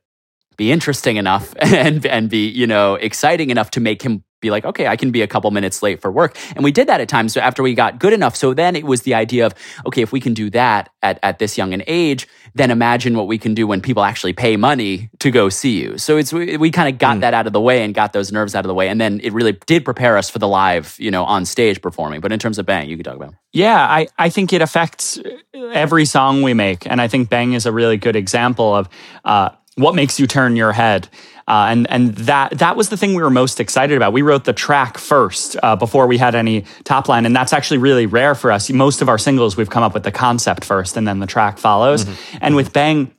be 0.57 0.71
interesting 0.71 1.17
enough 1.17 1.53
and 1.59 2.05
and 2.05 2.29
be 2.29 2.47
you 2.47 2.67
know 2.67 2.95
exciting 2.95 3.49
enough 3.49 3.71
to 3.71 3.79
make 3.79 4.01
him 4.01 4.23
be 4.45 4.51
like, 4.51 4.65
okay, 4.65 4.87
I 4.87 4.95
can 4.95 5.11
be 5.11 5.21
a 5.21 5.27
couple 5.27 5.49
minutes 5.51 5.81
late 5.81 6.01
for 6.01 6.11
work. 6.11 6.37
And 6.55 6.63
we 6.63 6.71
did 6.71 6.87
that 6.87 7.01
at 7.01 7.09
times 7.09 7.33
So 7.33 7.41
after 7.41 7.63
we 7.63 7.73
got 7.73 7.99
good 7.99 8.13
enough. 8.13 8.35
So 8.35 8.53
then 8.53 8.75
it 8.75 8.85
was 8.85 9.01
the 9.01 9.15
idea 9.15 9.45
of, 9.45 9.55
okay, 9.87 10.01
if 10.01 10.11
we 10.11 10.19
can 10.19 10.33
do 10.33 10.49
that 10.51 10.89
at, 11.01 11.19
at 11.23 11.39
this 11.39 11.57
young 11.57 11.73
an 11.73 11.83
age, 11.87 12.27
then 12.53 12.69
imagine 12.69 13.17
what 13.17 13.27
we 13.27 13.37
can 13.37 13.53
do 13.55 13.65
when 13.65 13.81
people 13.81 14.03
actually 14.03 14.33
pay 14.33 14.55
money 14.55 15.09
to 15.19 15.31
go 15.31 15.49
see 15.49 15.81
you. 15.81 15.97
So 15.97 16.17
it's 16.17 16.31
we, 16.31 16.57
we 16.57 16.69
kind 16.69 16.93
of 16.93 16.99
got 16.99 17.21
that 17.21 17.33
out 17.33 17.47
of 17.47 17.53
the 17.53 17.61
way 17.61 17.83
and 17.83 17.93
got 17.93 18.13
those 18.13 18.31
nerves 18.31 18.55
out 18.55 18.63
of 18.63 18.67
the 18.67 18.73
way. 18.73 18.87
And 18.87 19.01
then 19.01 19.19
it 19.23 19.33
really 19.33 19.53
did 19.65 19.83
prepare 19.83 20.17
us 20.17 20.29
for 20.29 20.39
the 20.39 20.47
live, 20.47 20.95
you 20.99 21.11
know, 21.11 21.25
on 21.25 21.45
stage 21.45 21.81
performing. 21.81 22.21
But 22.21 22.31
in 22.31 22.39
terms 22.39 22.59
of 22.59 22.65
bang, 22.65 22.87
you 22.87 22.97
can 22.97 23.03
talk 23.03 23.15
about. 23.15 23.33
Yeah, 23.51 23.79
I, 23.79 24.07
I 24.17 24.29
think 24.29 24.53
it 24.53 24.61
affects 24.61 25.19
every 25.53 26.05
song 26.05 26.41
we 26.41 26.53
make. 26.53 26.85
And 26.85 27.01
I 27.01 27.07
think 27.07 27.29
Bang 27.29 27.53
is 27.53 27.65
a 27.65 27.71
really 27.71 27.97
good 27.97 28.15
example 28.15 28.75
of 28.75 28.89
uh, 29.23 29.49
what 29.75 29.95
makes 29.95 30.19
you 30.19 30.27
turn 30.27 30.55
your 30.55 30.71
head. 30.71 31.07
Uh, 31.47 31.67
and 31.69 31.89
and 31.91 32.15
that 32.15 32.57
that 32.57 32.75
was 32.75 32.89
the 32.89 32.97
thing 32.97 33.13
we 33.13 33.21
were 33.21 33.29
most 33.29 33.59
excited 33.59 33.95
about. 33.95 34.13
We 34.13 34.23
wrote 34.23 34.45
the 34.45 34.53
track 34.53 34.97
first 34.97 35.55
uh, 35.61 35.75
before 35.75 36.07
we 36.07 36.17
had 36.17 36.33
any 36.33 36.65
top 36.85 37.07
line, 37.07 37.25
and 37.25 37.35
that's 37.35 37.53
actually 37.53 37.77
really 37.77 38.07
rare 38.07 38.33
for 38.33 38.51
us. 38.51 38.69
Most 38.71 39.03
of 39.03 39.09
our 39.09 39.19
singles, 39.19 39.55
we've 39.55 39.69
come 39.69 39.83
up 39.83 39.93
with 39.93 40.03
the 40.03 40.11
concept 40.11 40.65
first, 40.65 40.97
and 40.97 41.07
then 41.07 41.19
the 41.19 41.27
track 41.27 41.59
follows. 41.59 42.07
And 42.41 42.55
with 42.55 42.73
Bang, 42.73 43.11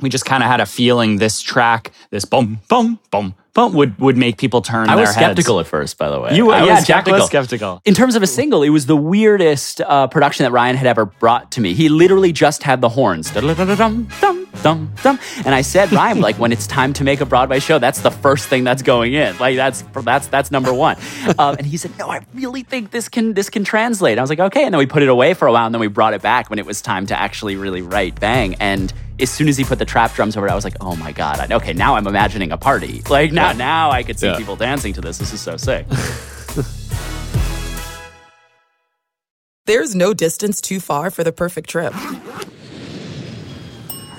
we 0.00 0.08
just 0.08 0.24
kind 0.24 0.42
of 0.42 0.48
had 0.48 0.60
a 0.60 0.66
feeling 0.66 1.16
this 1.16 1.42
track, 1.42 1.92
this 2.10 2.24
boom, 2.24 2.60
boom, 2.68 2.98
boom, 3.10 3.34
boom, 3.52 3.74
would 3.74 3.98
would 3.98 4.16
make 4.16 4.38
people 4.38 4.62
turn. 4.62 4.88
I 4.88 4.96
their 4.96 5.02
was 5.02 5.14
heads. 5.14 5.26
skeptical 5.26 5.60
at 5.60 5.66
first, 5.66 5.98
by 5.98 6.08
the 6.08 6.18
way. 6.18 6.34
You, 6.34 6.50
I 6.52 6.64
yeah, 6.64 6.76
was 6.76 6.86
Jack 6.86 7.04
skeptical. 7.04 7.18
was 7.18 7.26
skeptical. 7.26 7.82
In 7.84 7.92
terms 7.92 8.14
of 8.14 8.22
a 8.22 8.26
single, 8.26 8.62
it 8.62 8.70
was 8.70 8.86
the 8.86 8.96
weirdest 8.96 9.82
uh, 9.82 10.06
production 10.06 10.44
that 10.44 10.52
Ryan 10.52 10.76
had 10.76 10.86
ever 10.86 11.04
brought 11.04 11.52
to 11.52 11.60
me. 11.60 11.74
He 11.74 11.90
literally 11.90 12.32
just 12.32 12.62
had 12.62 12.80
the 12.80 12.88
horns. 12.88 13.30
Dum, 13.32 14.06
dum, 14.20 14.39
dum, 14.62 14.92
dum. 15.02 15.18
And 15.44 15.54
I 15.54 15.62
said, 15.62 15.90
Ryan, 15.92 16.20
like 16.20 16.38
when 16.38 16.52
it's 16.52 16.66
time 16.66 16.92
to 16.94 17.04
make 17.04 17.20
a 17.20 17.26
Broadway 17.26 17.60
show, 17.60 17.78
that's 17.78 18.00
the 18.00 18.10
first 18.10 18.48
thing 18.48 18.64
that's 18.64 18.82
going 18.82 19.14
in. 19.14 19.36
Like 19.38 19.56
that's 19.56 19.82
that's 20.04 20.26
that's 20.28 20.50
number 20.50 20.72
one. 20.72 20.96
Um, 21.38 21.56
and 21.58 21.66
he 21.66 21.76
said, 21.76 21.96
No, 21.98 22.08
I 22.10 22.20
really 22.34 22.62
think 22.62 22.90
this 22.90 23.08
can 23.08 23.34
this 23.34 23.48
can 23.50 23.64
translate. 23.64 24.18
I 24.18 24.20
was 24.20 24.30
like, 24.30 24.40
okay. 24.40 24.64
And 24.64 24.74
then 24.74 24.78
we 24.78 24.86
put 24.86 25.02
it 25.02 25.08
away 25.08 25.34
for 25.34 25.46
a 25.48 25.52
while, 25.52 25.66
and 25.66 25.74
then 25.74 25.80
we 25.80 25.88
brought 25.88 26.14
it 26.14 26.22
back 26.22 26.50
when 26.50 26.58
it 26.58 26.66
was 26.66 26.82
time 26.82 27.06
to 27.06 27.18
actually 27.18 27.56
really 27.56 27.82
write 27.82 28.18
Bang. 28.20 28.54
And 28.60 28.92
as 29.18 29.30
soon 29.30 29.48
as 29.48 29.56
he 29.56 29.64
put 29.64 29.78
the 29.78 29.84
trap 29.84 30.14
drums 30.14 30.36
over 30.36 30.46
it, 30.46 30.50
I 30.50 30.54
was 30.54 30.64
like, 30.64 30.76
oh 30.80 30.96
my 30.96 31.12
god, 31.12 31.38
I- 31.40 31.54
okay, 31.56 31.72
now 31.72 31.96
I'm 31.96 32.06
imagining 32.06 32.52
a 32.52 32.56
party. 32.58 33.02
Like 33.10 33.32
now, 33.32 33.52
now 33.52 33.90
I 33.90 34.02
could 34.02 34.18
see 34.18 34.26
Yeah. 34.28 34.36
people 34.38 34.56
dancing 34.56 34.92
to 34.94 35.00
this. 35.00 35.18
This 35.18 35.32
is 35.32 35.40
so 35.40 35.56
sick. 35.56 35.86
There's 39.66 39.94
no 39.94 40.14
distance 40.14 40.60
too 40.60 40.80
far 40.80 41.10
for 41.10 41.22
the 41.22 41.32
perfect 41.32 41.70
trip 41.70 41.92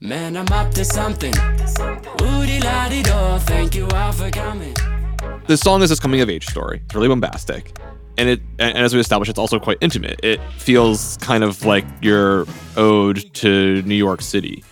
Man, 0.00 0.36
I'm 0.36 0.46
up 0.52 0.72
to 0.74 0.84
something. 0.84 1.32
Thank 3.40 3.74
you 3.74 3.88
all 3.88 4.12
for 4.12 4.30
coming. 4.30 4.76
This 5.48 5.60
song 5.60 5.82
is 5.82 5.90
this 5.90 5.98
coming 5.98 6.20
of 6.20 6.30
age 6.30 6.46
story. 6.46 6.82
It's 6.84 6.94
really 6.94 7.08
bombastic. 7.08 7.76
And 8.16 8.28
it 8.28 8.40
and 8.60 8.78
as 8.78 8.94
we 8.94 9.00
established, 9.00 9.28
it's 9.28 9.40
also 9.40 9.58
quite 9.58 9.76
intimate. 9.80 10.20
It 10.22 10.40
feels 10.56 11.16
kind 11.16 11.42
of 11.42 11.64
like 11.64 11.84
your 12.00 12.46
ode 12.76 13.34
to 13.34 13.82
New 13.82 13.96
York 13.96 14.22
City. 14.22 14.62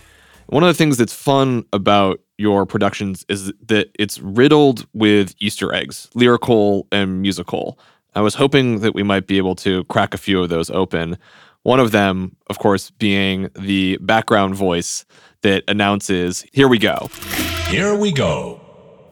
One 0.45 0.63
of 0.63 0.67
the 0.67 0.73
things 0.73 0.95
that's 0.95 1.13
fun 1.13 1.65
about 1.73 2.21
your 2.37 2.65
productions 2.65 3.25
is 3.27 3.51
that 3.65 3.89
it's 3.99 4.21
riddled 4.21 4.87
with 4.93 5.35
Easter 5.39 5.73
eggs, 5.73 6.07
lyrical 6.13 6.87
and 6.89 7.21
musical. 7.21 7.77
I 8.15 8.21
was 8.21 8.35
hoping 8.35 8.79
that 8.79 8.95
we 8.95 9.03
might 9.03 9.27
be 9.27 9.37
able 9.37 9.55
to 9.55 9.83
crack 9.85 10.13
a 10.13 10.17
few 10.17 10.41
of 10.41 10.47
those 10.47 10.69
open. 10.69 11.17
One 11.67 11.81
of 11.81 11.91
them, 11.91 12.37
of 12.49 12.59
course, 12.59 12.91
being 12.91 13.49
the 13.53 13.97
background 13.99 14.55
voice 14.55 15.03
that 15.41 15.65
announces, 15.67 16.45
Here 16.53 16.69
we 16.69 16.77
go. 16.77 17.09
Here 17.67 17.93
we 17.93 18.13
go. 18.13 18.56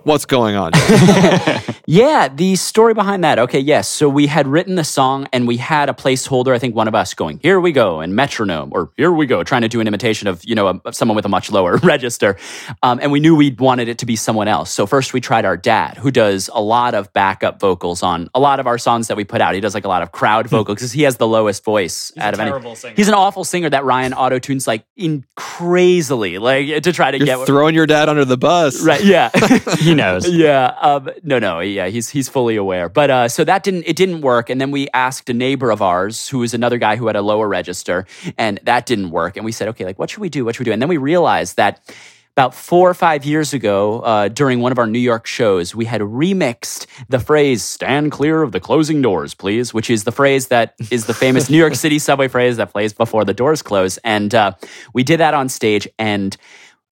What's 0.05 0.25
going 0.25 0.55
on? 0.55 0.71
Yeah, 1.87 2.29
the 2.29 2.55
story 2.55 2.93
behind 2.93 3.23
that. 3.23 3.37
Okay, 3.37 3.59
yes. 3.59 3.87
So 3.87 4.09
we 4.09 4.25
had 4.25 4.47
written 4.47 4.75
the 4.75 4.83
song 4.83 5.27
and 5.31 5.47
we 5.47 5.57
had 5.57 5.87
a 5.87 5.93
placeholder, 5.93 6.53
I 6.53 6.59
think 6.59 6.75
one 6.75 6.87
of 6.87 6.95
us 6.95 7.13
going, 7.13 7.39
here 7.43 7.59
we 7.59 7.71
go, 7.71 7.99
and 7.99 8.15
metronome, 8.15 8.71
or 8.73 8.91
here 8.97 9.11
we 9.11 9.27
go, 9.27 9.43
trying 9.43 9.61
to 9.61 9.67
do 9.67 9.79
an 9.79 9.87
imitation 9.87 10.27
of, 10.27 10.43
you 10.43 10.55
know, 10.55 10.81
a, 10.83 10.93
someone 10.93 11.15
with 11.15 11.25
a 11.25 11.29
much 11.29 11.51
lower 11.51 11.77
register. 11.83 12.37
Um, 12.81 12.99
and 13.01 13.11
we 13.11 13.19
knew 13.19 13.35
we 13.35 13.51
wanted 13.51 13.87
it 13.87 13.99
to 13.99 14.05
be 14.05 14.15
someone 14.15 14.47
else. 14.47 14.71
So 14.71 14.87
first 14.87 15.13
we 15.13 15.21
tried 15.21 15.45
our 15.45 15.57
dad, 15.57 15.97
who 15.97 16.09
does 16.09 16.49
a 16.53 16.61
lot 16.61 16.95
of 16.95 17.13
backup 17.13 17.59
vocals 17.59 18.01
on 18.01 18.29
a 18.33 18.39
lot 18.39 18.59
of 18.59 18.65
our 18.65 18.79
songs 18.79 19.07
that 19.07 19.17
we 19.17 19.23
put 19.23 19.41
out. 19.41 19.53
He 19.53 19.61
does 19.61 19.75
like 19.75 19.85
a 19.85 19.89
lot 19.89 20.01
of 20.01 20.11
crowd 20.11 20.47
vocals 20.47 20.77
because 20.77 20.91
he 20.91 21.03
has 21.03 21.17
the 21.17 21.27
lowest 21.27 21.63
voice 21.63 22.11
out 22.17 22.33
of 22.33 22.39
any. 22.39 22.75
singer. 22.75 22.95
He's 22.95 23.07
an 23.07 23.13
awful 23.13 23.43
singer 23.43 23.69
that 23.69 23.85
Ryan 23.85 24.13
auto 24.13 24.39
tunes 24.39 24.65
like 24.65 24.85
in 24.95 25.23
crazily, 25.35 26.39
like 26.39 26.81
to 26.81 26.91
try 26.91 27.11
to 27.11 27.17
You're 27.17 27.25
get 27.25 27.45
throwing 27.45 27.75
your 27.75 27.85
dad 27.85 28.09
under 28.09 28.25
the 28.25 28.37
bus. 28.37 28.81
Right. 28.83 29.03
Yeah. 29.03 29.29
Knows. 29.95 30.29
yeah. 30.29 30.75
Um, 30.81 31.10
no, 31.23 31.39
no. 31.39 31.60
Yeah. 31.60 31.88
He's 31.88 32.10
he's 32.10 32.29
fully 32.29 32.55
aware. 32.55 32.89
But 32.89 33.10
uh, 33.10 33.27
so 33.27 33.43
that 33.43 33.63
didn't 33.63 33.84
it 33.86 33.95
didn't 33.95 34.21
work. 34.21 34.49
And 34.49 34.60
then 34.60 34.71
we 34.71 34.88
asked 34.93 35.29
a 35.29 35.34
neighbor 35.34 35.71
of 35.71 35.81
ours 35.81 36.27
who 36.27 36.39
was 36.39 36.53
another 36.53 36.77
guy 36.77 36.95
who 36.95 37.08
had 37.08 37.15
a 37.15 37.21
lower 37.21 37.47
register, 37.47 38.05
and 38.38 38.60
that 38.63 38.86
didn't 38.86 39.12
work. 39.12 39.38
And 39.38 39.45
we 39.45 39.51
said, 39.51 39.67
okay, 39.69 39.86
like 39.86 39.99
what 39.99 40.10
should 40.10 40.21
we 40.21 40.29
do? 40.29 40.45
What 40.45 40.55
should 40.55 40.62
we 40.62 40.65
do? 40.65 40.73
And 40.73 40.81
then 40.81 40.89
we 40.89 40.97
realized 40.97 41.58
that. 41.58 41.81
About 42.38 42.53
four 42.53 42.89
or 42.89 42.93
five 42.93 43.23
years 43.23 43.53
ago, 43.53 44.01
uh, 44.01 44.27
during 44.27 44.60
one 44.60 44.73
of 44.73 44.77
our 44.77 44.88
New 44.88 44.99
York 44.99 45.25
shows, 45.25 45.73
we 45.73 45.86
had 45.86 46.01
remixed 46.01 46.86
the 47.08 47.17
phrase 47.17 47.63
"Stand 47.63 48.12
clear 48.12 48.41
of 48.41 48.51
the 48.51 48.60
closing 48.60 49.01
doors, 49.01 49.34
please," 49.34 49.73
which 49.73 49.89
is 49.89 50.03
the 50.03 50.12
phrase 50.12 50.47
that 50.47 50.75
is 50.91 51.05
the 51.05 51.13
famous 51.13 51.49
New 51.49 51.55
York 51.55 51.75
City 51.75 51.97
subway 51.97 52.27
phrase 52.27 52.58
that 52.58 52.73
plays 52.73 52.91
before 52.91 53.23
the 53.23 53.34
doors 53.34 53.62
close. 53.62 53.95
And 53.99 54.36
uh, 54.36 54.51
we 54.93 55.01
did 55.01 55.21
that 55.21 55.34
on 55.34 55.47
stage, 55.47 55.88
and 55.97 56.36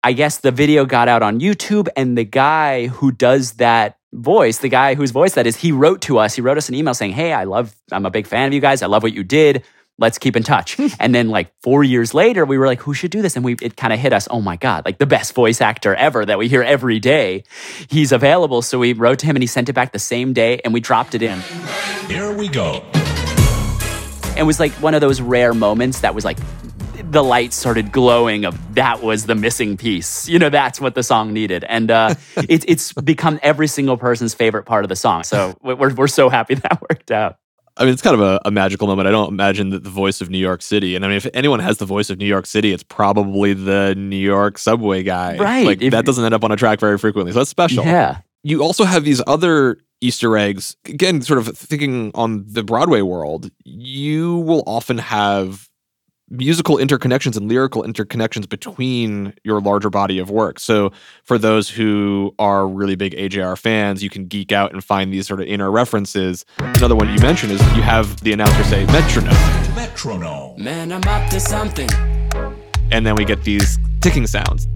I 0.09 0.13
guess 0.13 0.39
the 0.39 0.51
video 0.51 0.87
got 0.87 1.07
out 1.07 1.23
on 1.23 1.39
YouTube, 1.39 1.87
and 1.95 2.17
the 2.17 2.25
guy 2.25 2.87
who 2.87 3.13
does 3.13 3.53
that 3.57 3.99
voice, 4.15 4.57
the 4.57 4.71
guy 4.71 4.95
whose 4.95 5.11
voice 5.11 5.35
that 5.35 5.47
is, 5.47 5.57
he 5.57 5.71
wrote 5.71 6.01
to 6.01 6.17
us. 6.17 6.35
He 6.35 6.41
wrote 6.41 6.57
us 6.57 6.71
an 6.71 6.75
email 6.75 6.95
saying, 6.95 7.13
"Hey, 7.13 7.35
I 7.35 7.45
love, 7.45 7.77
I'm 7.93 8.07
a 8.07 8.11
big 8.11 8.27
fan 8.27 8.47
of 8.47 8.55
you 8.55 8.61
guys. 8.63 8.81
I 8.81 8.87
love 8.87 9.03
what 9.03 9.13
you 9.13 9.23
did. 9.23 9.65
Let's 9.99 10.17
keep 10.17 10.35
in 10.35 10.43
touch." 10.45 10.77
Hmm. 10.77 10.87
and 10.99 11.15
then, 11.15 11.29
like 11.29 11.53
four 11.63 11.85
years 11.85 12.15
later, 12.15 12.47
we 12.47 12.57
were 12.57 12.67
like, 12.67 12.81
"Who 12.81 12.95
should 12.95 13.11
do 13.11 13.21
this?" 13.21 13.37
And 13.37 13.45
we 13.45 13.57
it 13.61 13.77
kind 13.77 13.93
of 13.93 13.99
hit 13.99 14.15
us. 14.15 14.27
Oh 14.31 14.41
my 14.41 14.57
god, 14.57 14.87
like 14.87 14.97
the 14.97 15.05
best 15.05 15.35
voice 15.35 15.61
actor 15.61 15.95
ever 15.95 16.25
that 16.25 16.39
we 16.39 16.49
hear 16.49 16.63
every 16.63 17.01
day. 17.01 17.45
He's 17.91 18.11
available. 18.11 18.63
So 18.63 18.79
we 18.79 18.95
wrote 18.95 19.19
to 19.19 19.27
him, 19.27 19.37
and 19.37 19.43
he 19.43 19.47
sent 19.47 19.69
it 19.69 19.75
back 19.75 19.93
the 19.93 19.99
same 19.99 20.33
day, 20.33 20.59
and 20.65 20.73
we 20.73 20.81
dropped 20.81 21.15
it 21.17 21.21
in. 21.21 21.39
Here 22.07 22.33
we 22.33 22.49
go. 22.49 22.83
It 24.39 24.47
was 24.47 24.59
like 24.59 24.73
one 24.81 24.95
of 24.95 25.03
those 25.03 25.21
rare 25.21 25.53
moments 25.53 26.01
that 26.01 26.15
was 26.15 26.25
like 26.25 26.39
the 27.11 27.23
light 27.23 27.53
started 27.53 27.93
glowing 27.93 28.45
of 28.45 28.75
that 28.75 29.03
was 29.03 29.27
the 29.27 29.35
missing 29.35 29.77
piece. 29.77 30.29
You 30.29 30.39
know, 30.39 30.51
that's 30.51 30.81
what 30.81 30.95
the 30.95 31.03
song 31.03 31.33
needed. 31.33 31.65
And 31.65 31.91
uh, 31.91 32.15
it's 32.49 32.65
it's 32.69 32.93
become 32.93 33.39
every 33.43 33.67
single 33.67 33.97
person's 33.97 34.35
favorite 34.35 34.65
part 34.65 34.85
of 34.85 34.89
the 34.89 34.97
song. 34.97 35.25
So 35.25 35.57
we're, 35.63 35.95
we're 35.95 36.09
so 36.09 36.29
happy 36.29 36.55
that 36.57 36.81
worked 36.83 37.11
out. 37.11 37.39
I 37.77 37.85
mean, 37.85 37.93
it's 37.93 38.03
kind 38.03 38.15
of 38.15 38.21
a, 38.21 38.41
a 38.45 38.51
magical 38.51 38.89
moment. 38.89 39.07
I 39.07 39.13
don't 39.13 39.29
imagine 39.29 39.71
that 39.71 39.85
the 39.85 39.91
voice 39.91 40.21
of 40.21 40.31
New 40.31 40.39
York 40.39 40.63
City, 40.63 40.97
and 40.97 41.05
I 41.05 41.09
mean, 41.09 41.17
if 41.17 41.29
anyone 41.33 41.61
has 41.61 41.79
the 41.79 41.87
voice 41.87 42.11
of 42.11 42.19
New 42.19 42.27
York 42.27 42.45
City, 42.45 42.73
it's 42.73 42.83
probably 42.83 43.55
the 43.55 43.95
New 43.97 44.17
York 44.17 44.59
subway 44.59 45.05
guy. 45.05 45.37
Right. 45.37 45.65
Like 45.65 45.81
If- 45.81 45.93
that 45.93 46.05
doesn't 46.05 46.25
end 46.25 46.35
up 46.35 46.43
on 46.43 46.51
a 46.51 46.57
track 46.57 46.81
very 46.81 46.99
frequently, 46.99 47.33
so 47.33 47.39
that's 47.39 47.51
special. 47.51 47.85
Yeah. 47.85 48.19
You 48.43 48.63
also 48.63 48.85
have 48.85 49.05
these 49.05 49.23
other 49.29 49.79
Easter 50.01 50.37
eggs. 50.37 50.77
Again, 50.87 51.23
sort 51.23 51.39
of 51.39 51.57
thinking 51.57 52.11
on 52.15 52.45
the 52.49 52.65
Broadway 52.65 53.01
world, 53.01 53.51
you 53.65 54.39
will 54.39 54.65
often 54.67 54.99
have 54.99 55.68
musical 56.31 56.77
interconnections 56.77 57.37
and 57.37 57.49
lyrical 57.49 57.83
interconnections 57.83 58.49
between 58.49 59.33
your 59.45 59.61
larger 59.61 59.91
body 59.91 60.19
of 60.19 60.31
work. 60.31 60.59
So 60.59 60.93
for 61.25 61.39
those 61.39 61.69
who 61.71 62.35
are 62.39 62.67
really 62.69 62.97
big 62.97 63.15
AJR 63.15 63.57
fans, 63.59 64.03
you 64.03 64.11
can 64.11 64.27
geek 64.27 64.53
out 64.53 64.73
and 64.73 64.85
find 64.85 65.13
these 65.13 65.27
sort 65.27 65.41
of 65.41 65.47
inner 65.47 65.71
references. 65.71 66.45
Another 66.59 66.95
one 66.95 67.09
you 67.13 67.19
mentioned 67.21 67.53
is 67.53 67.61
you 67.77 67.83
have 67.83 68.21
the 68.21 68.33
announcer 68.33 68.63
say 68.65 68.85
metronome, 68.87 69.35
Metronome. 69.75 70.63
Man, 70.63 70.93
I'm 70.93 71.03
up 71.09 71.31
to 71.31 71.41
something. 71.41 71.89
and 72.91 73.07
then 73.07 73.15
we 73.15 73.25
get 73.25 73.43
these 73.45 73.79
ticking 74.01 74.27
sounds. 74.27 74.67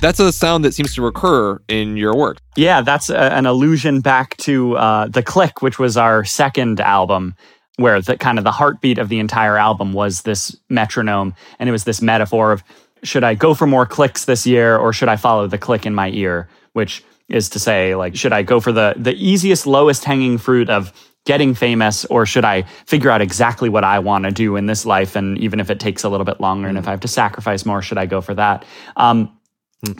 That's 0.00 0.20
a 0.20 0.32
sound 0.32 0.64
that 0.64 0.74
seems 0.74 0.94
to 0.94 1.02
recur 1.02 1.60
in 1.66 1.96
your 1.96 2.14
work. 2.14 2.38
Yeah, 2.54 2.82
that's 2.82 3.10
a, 3.10 3.32
an 3.34 3.46
allusion 3.46 4.00
back 4.00 4.36
to 4.38 4.76
uh, 4.76 5.08
the 5.08 5.24
Click, 5.24 5.60
which 5.60 5.80
was 5.80 5.96
our 5.96 6.24
second 6.24 6.78
album, 6.78 7.34
where 7.78 8.00
the 8.00 8.16
kind 8.16 8.38
of 8.38 8.44
the 8.44 8.52
heartbeat 8.52 8.98
of 8.98 9.08
the 9.08 9.18
entire 9.18 9.56
album 9.56 9.92
was 9.92 10.22
this 10.22 10.54
metronome, 10.68 11.34
and 11.58 11.68
it 11.68 11.72
was 11.72 11.84
this 11.84 12.02
metaphor 12.02 12.52
of 12.52 12.62
should 13.04 13.24
I 13.24 13.34
go 13.34 13.54
for 13.54 13.66
more 13.66 13.86
clicks 13.86 14.24
this 14.24 14.46
year 14.46 14.76
or 14.76 14.92
should 14.92 15.08
I 15.08 15.16
follow 15.16 15.46
the 15.46 15.58
click 15.58 15.86
in 15.86 15.94
my 15.94 16.10
ear, 16.10 16.48
which 16.72 17.04
is 17.28 17.48
to 17.50 17.58
say 17.58 17.94
like 17.94 18.16
should 18.16 18.32
I 18.32 18.42
go 18.42 18.58
for 18.58 18.72
the 18.72 18.94
the 18.96 19.14
easiest 19.14 19.66
lowest 19.66 20.04
hanging 20.04 20.38
fruit 20.38 20.70
of 20.70 20.92
getting 21.24 21.54
famous 21.54 22.04
or 22.06 22.24
should 22.24 22.44
I 22.44 22.62
figure 22.86 23.10
out 23.10 23.20
exactly 23.20 23.68
what 23.68 23.84
I 23.84 23.98
want 23.98 24.24
to 24.24 24.30
do 24.30 24.56
in 24.56 24.66
this 24.66 24.86
life 24.86 25.14
and 25.14 25.36
even 25.38 25.60
if 25.60 25.68
it 25.70 25.78
takes 25.78 26.02
a 26.02 26.08
little 26.08 26.24
bit 26.24 26.40
longer 26.40 26.68
and 26.68 26.78
if 26.78 26.88
I 26.88 26.90
have 26.90 27.00
to 27.00 27.08
sacrifice 27.08 27.66
more 27.66 27.82
should 27.82 27.98
I 27.98 28.06
go 28.06 28.20
for 28.20 28.34
that? 28.34 28.64
Um, 28.96 29.37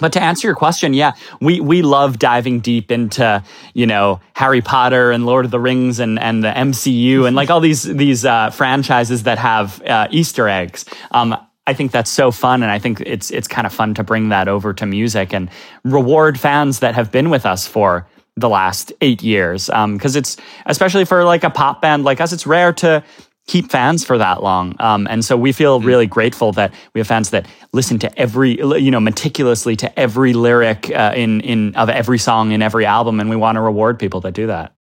but 0.01 0.13
to 0.15 0.23
answer 0.23 0.49
your 0.49 0.57
question, 0.57 0.93
yeah, 0.93 1.13
we 1.41 1.61
we 1.61 1.83
love 1.83 2.19
diving 2.19 2.61
deep 2.61 2.91
into 2.91 3.43
you 3.75 3.87
know 3.87 4.21
Harry 4.35 4.61
Potter 4.61 5.13
and 5.13 5.25
Lord 5.25 5.45
of 5.45 5.51
the 5.53 5.61
Rings 5.61 6.01
and 6.01 6.19
and 6.19 6.43
the 6.43 6.51
MCU 6.51 7.27
and 7.27 7.37
like 7.37 7.49
all 7.49 7.61
these 7.61 7.85
these 7.85 8.25
uh, 8.25 8.51
franchises 8.51 9.23
that 9.23 9.39
have 9.39 9.81
uh, 9.83 10.09
Easter 10.11 10.49
eggs. 10.49 10.85
Um, 11.13 11.37
I 11.67 11.75
think 11.75 11.93
that's 11.93 12.11
so 12.11 12.33
fun, 12.33 12.63
and 12.63 12.73
I 12.73 12.81
think 12.81 13.03
it's 13.03 13.31
it's 13.31 13.47
kind 13.47 13.67
of 13.67 13.73
fun 13.73 13.95
to 13.95 14.03
bring 14.03 14.31
that 14.31 14.49
over 14.49 14.73
to 14.75 14.87
music 14.87 15.33
and 15.33 15.49
reward 15.85 16.41
fans 16.41 16.81
that 16.81 16.97
have 16.97 17.13
been 17.13 17.31
with 17.31 17.47
us 17.47 17.67
for 17.67 18.09
the 18.37 18.49
last 18.49 18.93
eight 19.01 19.23
years. 19.23 19.67
Because 19.67 20.17
it's 20.17 20.37
especially 20.67 21.05
for 21.05 21.25
like 21.25 21.45
a 21.45 21.51
pop 21.51 21.83
band 21.83 22.03
like 22.03 22.21
us, 22.21 22.33
it's 22.33 22.47
rare 22.47 22.73
to 22.75 23.05
keep 23.49 23.71
fans 23.71 24.05
for 24.05 24.17
that 24.19 24.43
long. 24.43 24.77
Um, 24.79 25.09
and 25.11 25.25
so 25.25 25.37
we 25.37 25.51
feel 25.51 25.81
really 25.81 26.07
grateful 26.07 26.53
that 26.53 26.73
we 26.95 27.01
have 27.01 27.09
fans 27.09 27.31
that 27.31 27.47
listen 27.73 27.99
to 27.99 28.19
every, 28.19 28.59
you 28.59 28.91
know, 28.93 29.01
meticulously 29.01 29.75
to 29.77 29.99
every 29.99 30.35
lyric 30.35 30.91
uh, 30.95 31.13
in 31.17 31.41
in 31.41 31.75
of 31.75 31.89
every 31.89 32.19
song 32.19 32.53
in 32.53 32.63
every 32.63 32.87
album, 32.87 33.19
and 33.19 33.29
we 33.29 33.37
want 33.37 33.57
to 33.57 33.61
reward 33.61 33.99
people 33.99 34.21
that 34.21 34.35
do 34.35 34.47
that. 34.47 34.75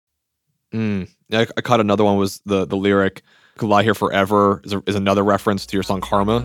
Mm. 0.74 1.08
Yeah, 1.28 1.40
I, 1.40 1.46
I 1.56 1.60
caught 1.62 1.80
another 1.80 2.04
one 2.04 2.18
was 2.18 2.42
the 2.44 2.66
the 2.66 2.76
lyric 2.76 3.22
"Could 3.56 3.68
lie 3.68 3.84
here 3.84 3.94
forever" 3.94 4.60
is, 4.64 4.74
a, 4.74 4.82
is 4.86 4.96
another 4.96 5.22
reference 5.22 5.64
to 5.66 5.76
your 5.76 5.82
song 5.82 6.00
"Karma." 6.00 6.40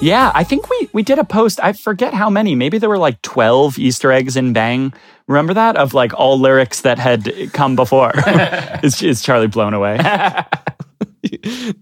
Yeah, 0.00 0.30
I 0.34 0.44
think 0.44 0.68
we 0.68 0.88
we 0.92 1.02
did 1.02 1.18
a 1.18 1.24
post. 1.24 1.58
I 1.62 1.72
forget 1.72 2.12
how 2.12 2.28
many. 2.28 2.54
Maybe 2.54 2.78
there 2.78 2.88
were 2.88 2.98
like 2.98 3.20
twelve 3.22 3.78
Easter 3.78 4.12
eggs 4.12 4.36
in 4.36 4.52
Bang. 4.52 4.92
Remember 5.26 5.54
that 5.54 5.76
of 5.76 5.94
like 5.94 6.12
all 6.14 6.38
lyrics 6.38 6.82
that 6.82 6.98
had 6.98 7.52
come 7.52 7.74
before. 7.76 8.12
is, 8.82 9.02
it's 9.02 9.22
Charlie 9.22 9.48
blown 9.48 9.74
away. 9.74 9.96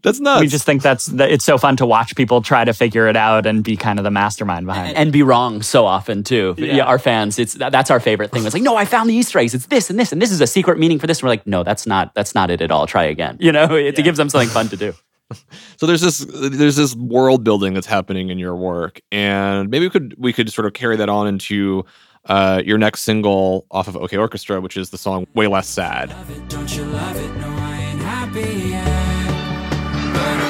That's 0.03 0.21
nuts. 0.21 0.41
We 0.41 0.47
just 0.47 0.65
think 0.65 0.83
that's 0.83 1.07
that 1.07 1.31
it's 1.31 1.45
so 1.45 1.59
fun 1.59 1.77
to 1.77 1.87
watch 1.87 2.17
people 2.17 2.41
try 2.41 2.65
to 2.65 2.73
figure 2.73 3.09
it 3.09 3.17
out 3.17 3.47
and 3.47 3.63
be 3.63 3.77
kind 3.77 3.99
of 3.99 4.05
the 4.05 4.11
mastermind 4.11 4.67
behind 4.67 4.91
it. 4.91 4.97
and 4.97 5.13
be 5.13 5.23
wrong 5.23 5.61
so 5.63 5.85
often 5.85 6.23
too. 6.23 6.55
Yeah. 6.57 6.85
our 6.85 6.99
fans, 6.99 7.39
it's 7.39 7.55
that, 7.55 7.73
that's 7.73 7.91
our 7.91 8.01
favorite 8.01 8.31
thing. 8.31 8.45
It's 8.45 8.55
like, 8.55 8.63
no, 8.63 8.77
I 8.77 8.85
found 8.85 9.11
the 9.11 9.15
Easter 9.15 9.39
eggs. 9.39 9.55
It's 9.55 9.67
this 9.67 9.91
and 9.91 9.99
this, 9.99 10.13
and 10.13 10.23
this 10.23 10.31
is 10.31 10.41
a 10.41 10.47
secret 10.47 10.79
meaning 10.79 10.99
for 10.99 11.07
this. 11.07 11.19
And 11.19 11.25
we're 11.25 11.31
like, 11.31 11.47
no, 11.47 11.63
that's 11.63 11.87
not 11.87 12.15
that's 12.15 12.35
not 12.35 12.51
it 12.51 12.63
at 12.63 12.71
all. 12.71 12.87
Try 12.87 13.05
again. 13.05 13.37
You 13.41 13.53
know, 13.53 13.65
it, 13.77 13.99
it 13.99 14.03
gives 14.03 14.17
them 14.17 14.29
something 14.29 14.49
fun 14.49 14.69
to 14.69 14.77
do. 14.77 14.95
So 15.77 15.87
there's 15.87 16.01
this 16.01 16.19
there's 16.31 16.77
this 16.77 16.95
world 16.95 17.43
building 17.45 17.75
that's 17.75 17.87
happening 17.87 18.31
in 18.31 18.39
your 18.39 18.55
work, 18.55 19.01
and 19.11 19.69
maybe 19.69 19.87
we 19.87 19.91
could 19.91 20.15
we 20.17 20.33
could 20.33 20.53
sort 20.53 20.67
of 20.67 20.73
carry 20.73 20.97
that 20.97 21.09
on 21.09 21.27
into 21.27 21.85
uh, 22.27 22.63
your 22.65 22.79
next 22.79 23.01
single 23.03 23.67
off 23.71 23.89
of 23.89 23.97
OK 23.97 24.17
Orchestra, 24.17 24.61
which 24.61 24.77
is 24.77 24.91
the 24.91 24.99
song 24.99 25.27
"Way 25.35 25.49
Less 25.49 25.69
Sad." 25.69 26.15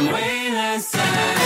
It? 0.06 0.12
Way 0.12 0.50
less 0.50 0.86
sad. 0.88 1.43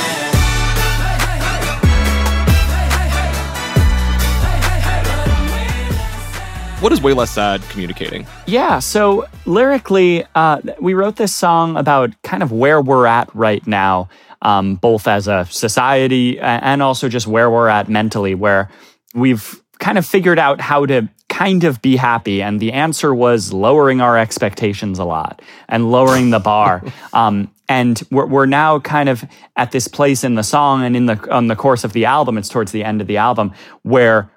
What 6.81 6.93
is 6.93 7.03
"Way 7.03 7.13
Less 7.13 7.33
Sad" 7.33 7.61
communicating? 7.71 8.25
Yeah, 8.47 8.79
so 8.79 9.27
lyrically, 9.47 10.25
uh, 10.37 10.61
we 10.81 10.95
wrote 10.95 11.17
this 11.17 11.35
song 11.35 11.77
about 11.77 12.11
kind 12.23 12.41
of 12.41 12.53
where 12.53 12.81
we're 12.81 13.07
at 13.07 13.35
right 13.35 13.67
now, 13.67 14.09
um, 14.43 14.77
both 14.77 15.09
as 15.09 15.27
a 15.27 15.45
society 15.51 16.39
and 16.39 16.81
also 16.81 17.09
just 17.09 17.27
where 17.27 17.51
we're 17.51 17.67
at 17.67 17.89
mentally, 17.89 18.37
where 18.37 18.71
we've 19.13 19.61
kind 19.81 19.99
of 19.99 20.07
figured 20.07 20.39
out 20.39 20.61
how 20.61 20.87
to 20.87 21.09
kind 21.29 21.65
of 21.65 21.83
be 21.83 21.97
happy. 21.97 22.43
And 22.43 22.61
the 22.61 22.73
answer 22.73 23.13
was 23.13 23.53
lowering 23.53 24.01
our 24.01 24.17
expectations 24.17 25.01
a 25.01 25.05
lot 25.05 25.43
and 25.69 25.91
lowering 25.91 26.31
the 26.31 26.39
bar. 26.39 26.85
um, 27.13 27.53
and 27.69 28.01
we're, 28.13 28.27
we're 28.27 28.47
now 28.47 28.79
kind 28.79 29.09
of 29.09 29.25
at 29.57 29.73
this 29.73 29.89
place 29.89 30.23
in 30.23 30.37
the 30.37 30.45
song 30.45 30.85
and 30.85 30.95
in 30.95 31.07
the 31.07 31.29
on 31.35 31.49
the 31.49 31.57
course 31.57 31.83
of 31.83 31.93
the 31.93 32.05
album. 32.05 32.39
It's 32.39 32.49
towards 32.49 32.71
the 32.71 32.85
end 32.85 33.01
of 33.01 33.09
the 33.09 33.17
album 33.17 33.53
where 33.83 34.31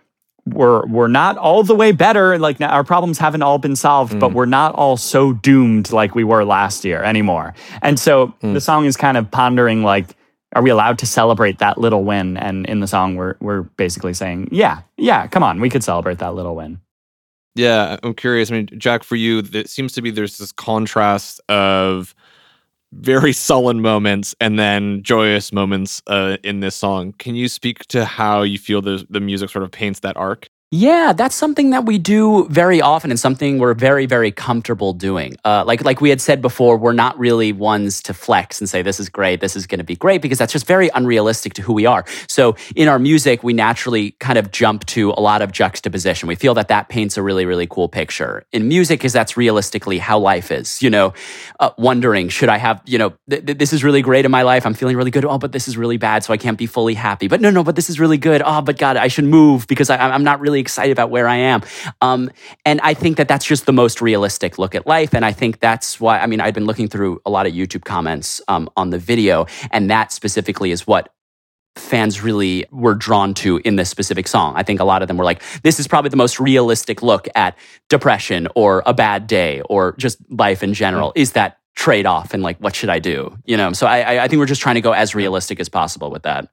we're 0.53 0.85
we're 0.85 1.07
not 1.07 1.37
all 1.37 1.63
the 1.63 1.75
way 1.75 1.91
better. 1.91 2.37
Like 2.37 2.59
now 2.59 2.69
our 2.69 2.83
problems 2.83 3.17
haven't 3.17 3.41
all 3.41 3.57
been 3.57 3.75
solved 3.75 4.19
but 4.19 4.31
mm. 4.31 4.33
we're 4.33 4.45
not 4.45 4.73
all 4.75 4.97
so 4.97 5.33
doomed 5.33 5.91
like 5.91 6.15
we 6.15 6.23
were 6.23 6.45
last 6.45 6.85
year 6.85 7.03
anymore. 7.03 7.53
And 7.81 7.99
so 7.99 8.33
mm. 8.41 8.53
the 8.53 8.61
song 8.61 8.85
is 8.85 8.97
kind 8.97 9.17
of 9.17 9.29
pondering 9.31 9.83
like 9.83 10.15
are 10.53 10.61
we 10.61 10.69
allowed 10.69 10.99
to 10.99 11.05
celebrate 11.05 11.59
that 11.59 11.77
little 11.77 12.03
win? 12.03 12.37
And 12.37 12.65
in 12.67 12.79
the 12.79 12.87
song 12.87 13.15
we're 13.15 13.35
we're 13.39 13.61
basically 13.61 14.13
saying 14.13 14.49
yeah 14.51 14.81
yeah 14.97 15.27
come 15.27 15.43
on 15.43 15.59
we 15.59 15.69
could 15.69 15.83
celebrate 15.83 16.19
that 16.19 16.35
little 16.35 16.55
win. 16.55 16.79
Yeah, 17.53 17.97
I'm 18.01 18.13
curious. 18.13 18.49
I 18.49 18.55
mean, 18.55 18.69
Jack, 18.77 19.03
for 19.03 19.17
you, 19.17 19.43
it 19.53 19.69
seems 19.69 19.91
to 19.93 20.01
be 20.01 20.09
there's 20.09 20.37
this 20.37 20.53
contrast 20.53 21.41
of 21.49 22.15
very 22.93 23.33
sullen 23.33 23.81
moments 23.81 24.35
and 24.39 24.59
then 24.59 25.01
joyous 25.03 25.53
moments 25.53 26.01
uh, 26.07 26.37
in 26.43 26.59
this 26.59 26.75
song. 26.75 27.13
Can 27.13 27.35
you 27.35 27.47
speak 27.47 27.85
to 27.87 28.05
how 28.05 28.41
you 28.41 28.57
feel 28.57 28.81
the 28.81 29.05
the 29.09 29.19
music 29.21 29.49
sort 29.49 29.63
of 29.63 29.71
paints 29.71 30.01
that 30.01 30.17
arc? 30.17 30.49
Yeah, 30.73 31.11
that's 31.11 31.35
something 31.35 31.71
that 31.71 31.85
we 31.85 31.97
do 31.97 32.47
very 32.47 32.81
often 32.81 33.11
and 33.11 33.19
something 33.19 33.59
we're 33.59 33.73
very, 33.73 34.05
very 34.05 34.31
comfortable 34.31 34.93
doing. 34.93 35.35
Uh, 35.43 35.65
like, 35.67 35.83
like 35.83 35.99
we 35.99 36.09
had 36.09 36.21
said 36.21 36.41
before, 36.41 36.77
we're 36.77 36.93
not 36.93 37.19
really 37.19 37.51
ones 37.51 38.01
to 38.03 38.13
flex 38.13 38.61
and 38.61 38.69
say, 38.69 38.81
this 38.81 38.97
is 38.97 39.09
great, 39.09 39.41
this 39.41 39.57
is 39.57 39.67
going 39.67 39.79
to 39.79 39.83
be 39.83 39.97
great, 39.97 40.21
because 40.21 40.37
that's 40.37 40.53
just 40.53 40.65
very 40.65 40.89
unrealistic 40.95 41.55
to 41.55 41.61
who 41.61 41.73
we 41.73 41.85
are. 41.85 42.05
So 42.29 42.55
in 42.73 42.87
our 42.87 42.99
music, 42.99 43.43
we 43.43 43.51
naturally 43.51 44.11
kind 44.21 44.39
of 44.39 44.51
jump 44.51 44.85
to 44.85 45.11
a 45.11 45.19
lot 45.19 45.41
of 45.41 45.51
juxtaposition. 45.51 46.29
We 46.29 46.35
feel 46.35 46.53
that 46.53 46.69
that 46.69 46.87
paints 46.87 47.17
a 47.17 47.21
really, 47.21 47.45
really 47.45 47.67
cool 47.67 47.89
picture. 47.89 48.45
In 48.53 48.69
music, 48.69 49.03
is 49.03 49.11
that's 49.11 49.35
realistically 49.35 49.97
how 49.97 50.19
life 50.19 50.51
is, 50.51 50.81
you 50.81 50.89
know, 50.89 51.13
uh, 51.59 51.71
wondering, 51.77 52.29
should 52.29 52.47
I 52.47 52.57
have, 52.59 52.81
you 52.85 52.97
know, 52.97 53.09
th- 53.29 53.45
th- 53.45 53.57
this 53.57 53.73
is 53.73 53.83
really 53.83 54.01
great 54.01 54.23
in 54.23 54.31
my 54.31 54.43
life. 54.43 54.65
I'm 54.65 54.73
feeling 54.73 54.95
really 54.95 55.11
good. 55.11 55.25
Oh, 55.25 55.37
but 55.37 55.51
this 55.51 55.67
is 55.67 55.75
really 55.75 55.97
bad. 55.97 56.23
So 56.23 56.31
I 56.31 56.37
can't 56.37 56.57
be 56.57 56.65
fully 56.65 56.93
happy. 56.93 57.27
But 57.27 57.41
no, 57.41 57.49
no, 57.49 57.61
but 57.61 57.75
this 57.75 57.89
is 57.89 57.99
really 57.99 58.17
good. 58.17 58.41
Oh, 58.45 58.61
but 58.61 58.77
God, 58.77 58.95
I 58.95 59.09
should 59.09 59.25
move 59.25 59.67
because 59.67 59.89
I, 59.89 59.97
I'm 59.97 60.23
not 60.23 60.39
really 60.39 60.60
excited 60.61 60.91
about 60.93 61.09
where 61.09 61.27
I 61.27 61.35
am. 61.35 61.61
Um, 61.99 62.31
and 62.65 62.79
I 62.81 62.93
think 62.93 63.17
that 63.17 63.27
that's 63.27 63.45
just 63.45 63.65
the 63.65 63.73
most 63.73 64.01
realistic 64.01 64.57
look 64.57 64.73
at 64.75 64.87
life. 64.87 65.13
And 65.13 65.25
I 65.25 65.33
think 65.33 65.59
that's 65.59 65.99
why, 65.99 66.19
I 66.19 66.27
mean, 66.27 66.39
I've 66.39 66.53
been 66.53 66.65
looking 66.65 66.87
through 66.87 67.21
a 67.25 67.29
lot 67.29 67.45
of 67.45 67.51
YouTube 67.53 67.83
comments 67.83 68.39
um, 68.47 68.69
on 68.77 68.91
the 68.91 68.97
video, 68.99 69.45
and 69.71 69.89
that 69.91 70.11
specifically 70.13 70.71
is 70.71 70.87
what 70.87 71.09
fans 71.77 72.21
really 72.21 72.65
were 72.71 72.93
drawn 72.93 73.33
to 73.33 73.61
in 73.63 73.77
this 73.77 73.89
specific 73.89 74.27
song. 74.27 74.53
I 74.57 74.63
think 74.63 74.79
a 74.79 74.83
lot 74.83 75.01
of 75.01 75.07
them 75.07 75.17
were 75.17 75.23
like, 75.23 75.41
this 75.63 75.79
is 75.79 75.87
probably 75.87 76.09
the 76.09 76.17
most 76.17 76.39
realistic 76.39 77.01
look 77.01 77.27
at 77.33 77.57
depression 77.89 78.47
or 78.55 78.83
a 78.85 78.93
bad 78.93 79.25
day 79.25 79.61
or 79.69 79.95
just 79.97 80.17
life 80.29 80.63
in 80.63 80.73
general. 80.73 81.13
Is 81.15 81.31
that 81.31 81.59
trade 81.75 82.05
off 82.05 82.33
and 82.33 82.43
like, 82.43 82.57
what 82.59 82.75
should 82.75 82.89
I 82.89 82.99
do? 82.99 83.37
You 83.45 83.55
know, 83.55 83.71
so 83.71 83.87
I, 83.87 83.99
I- 84.01 84.23
I 84.25 84.27
think 84.27 84.39
we're 84.41 84.45
just 84.47 84.61
trying 84.61 84.75
to 84.75 84.81
go 84.81 84.91
as 84.91 85.15
realistic 85.15 85.61
as 85.61 85.69
possible 85.69 86.11
with 86.11 86.23
that. 86.23 86.49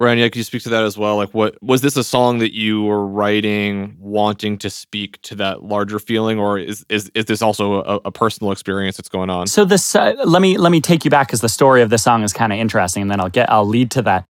Ryan, 0.00 0.18
yeah, 0.18 0.28
could 0.28 0.36
you 0.36 0.44
speak 0.44 0.62
to 0.62 0.70
that 0.70 0.82
as 0.82 0.96
well? 0.96 1.16
Like, 1.16 1.34
what 1.34 1.62
was 1.62 1.82
this 1.82 1.94
a 1.96 2.02
song 2.02 2.38
that 2.38 2.54
you 2.54 2.82
were 2.82 3.06
writing, 3.06 3.96
wanting 4.00 4.56
to 4.58 4.70
speak 4.70 5.20
to 5.22 5.34
that 5.36 5.62
larger 5.62 5.98
feeling, 5.98 6.38
or 6.38 6.58
is 6.58 6.86
is, 6.88 7.10
is 7.14 7.26
this 7.26 7.42
also 7.42 7.82
a, 7.82 8.00
a 8.06 8.10
personal 8.10 8.50
experience 8.50 8.96
that's 8.96 9.10
going 9.10 9.28
on? 9.30 9.46
so 9.46 9.64
this 9.64 9.94
uh, 9.94 10.14
let 10.24 10.40
me 10.40 10.56
let 10.56 10.72
me 10.72 10.80
take 10.80 11.04
you 11.04 11.10
back 11.10 11.28
because 11.28 11.42
the 11.42 11.48
story 11.48 11.82
of 11.82 11.90
this 11.90 12.02
song 12.02 12.22
is 12.22 12.32
kind 12.32 12.52
of 12.52 12.58
interesting 12.58 13.02
and 13.02 13.10
then 13.10 13.20
i'll 13.20 13.28
get 13.28 13.50
i'll 13.50 13.66
lead 13.66 13.90
to 13.90 14.02
that 14.02 14.24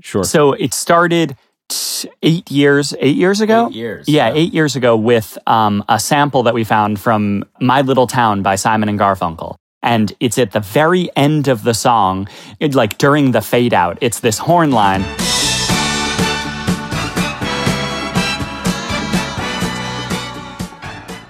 Sure. 0.00 0.24
So 0.24 0.52
it 0.52 0.72
started 0.74 1.36
t- 1.68 2.08
eight 2.22 2.50
years, 2.50 2.94
eight 3.00 3.16
years 3.16 3.40
ago. 3.40 3.68
Eight 3.68 3.74
years, 3.74 4.08
Yeah, 4.08 4.32
eight 4.32 4.54
years 4.54 4.76
ago 4.76 4.96
with 4.96 5.36
um, 5.46 5.84
a 5.88 5.98
sample 5.98 6.44
that 6.44 6.54
we 6.54 6.64
found 6.64 7.00
from 7.00 7.44
"My 7.60 7.80
Little 7.80 8.06
Town" 8.06 8.42
by 8.42 8.54
Simon 8.54 8.88
and 8.88 8.98
Garfunkel. 8.98 9.56
And 9.88 10.12
it's 10.20 10.36
at 10.36 10.50
the 10.50 10.60
very 10.60 11.08
end 11.16 11.48
of 11.48 11.62
the 11.64 11.72
song, 11.72 12.28
like 12.60 12.98
during 12.98 13.32
the 13.32 13.40
fade 13.40 13.72
out. 13.72 13.96
It's 14.02 14.20
this 14.20 14.36
horn 14.36 14.70
line. 14.70 15.02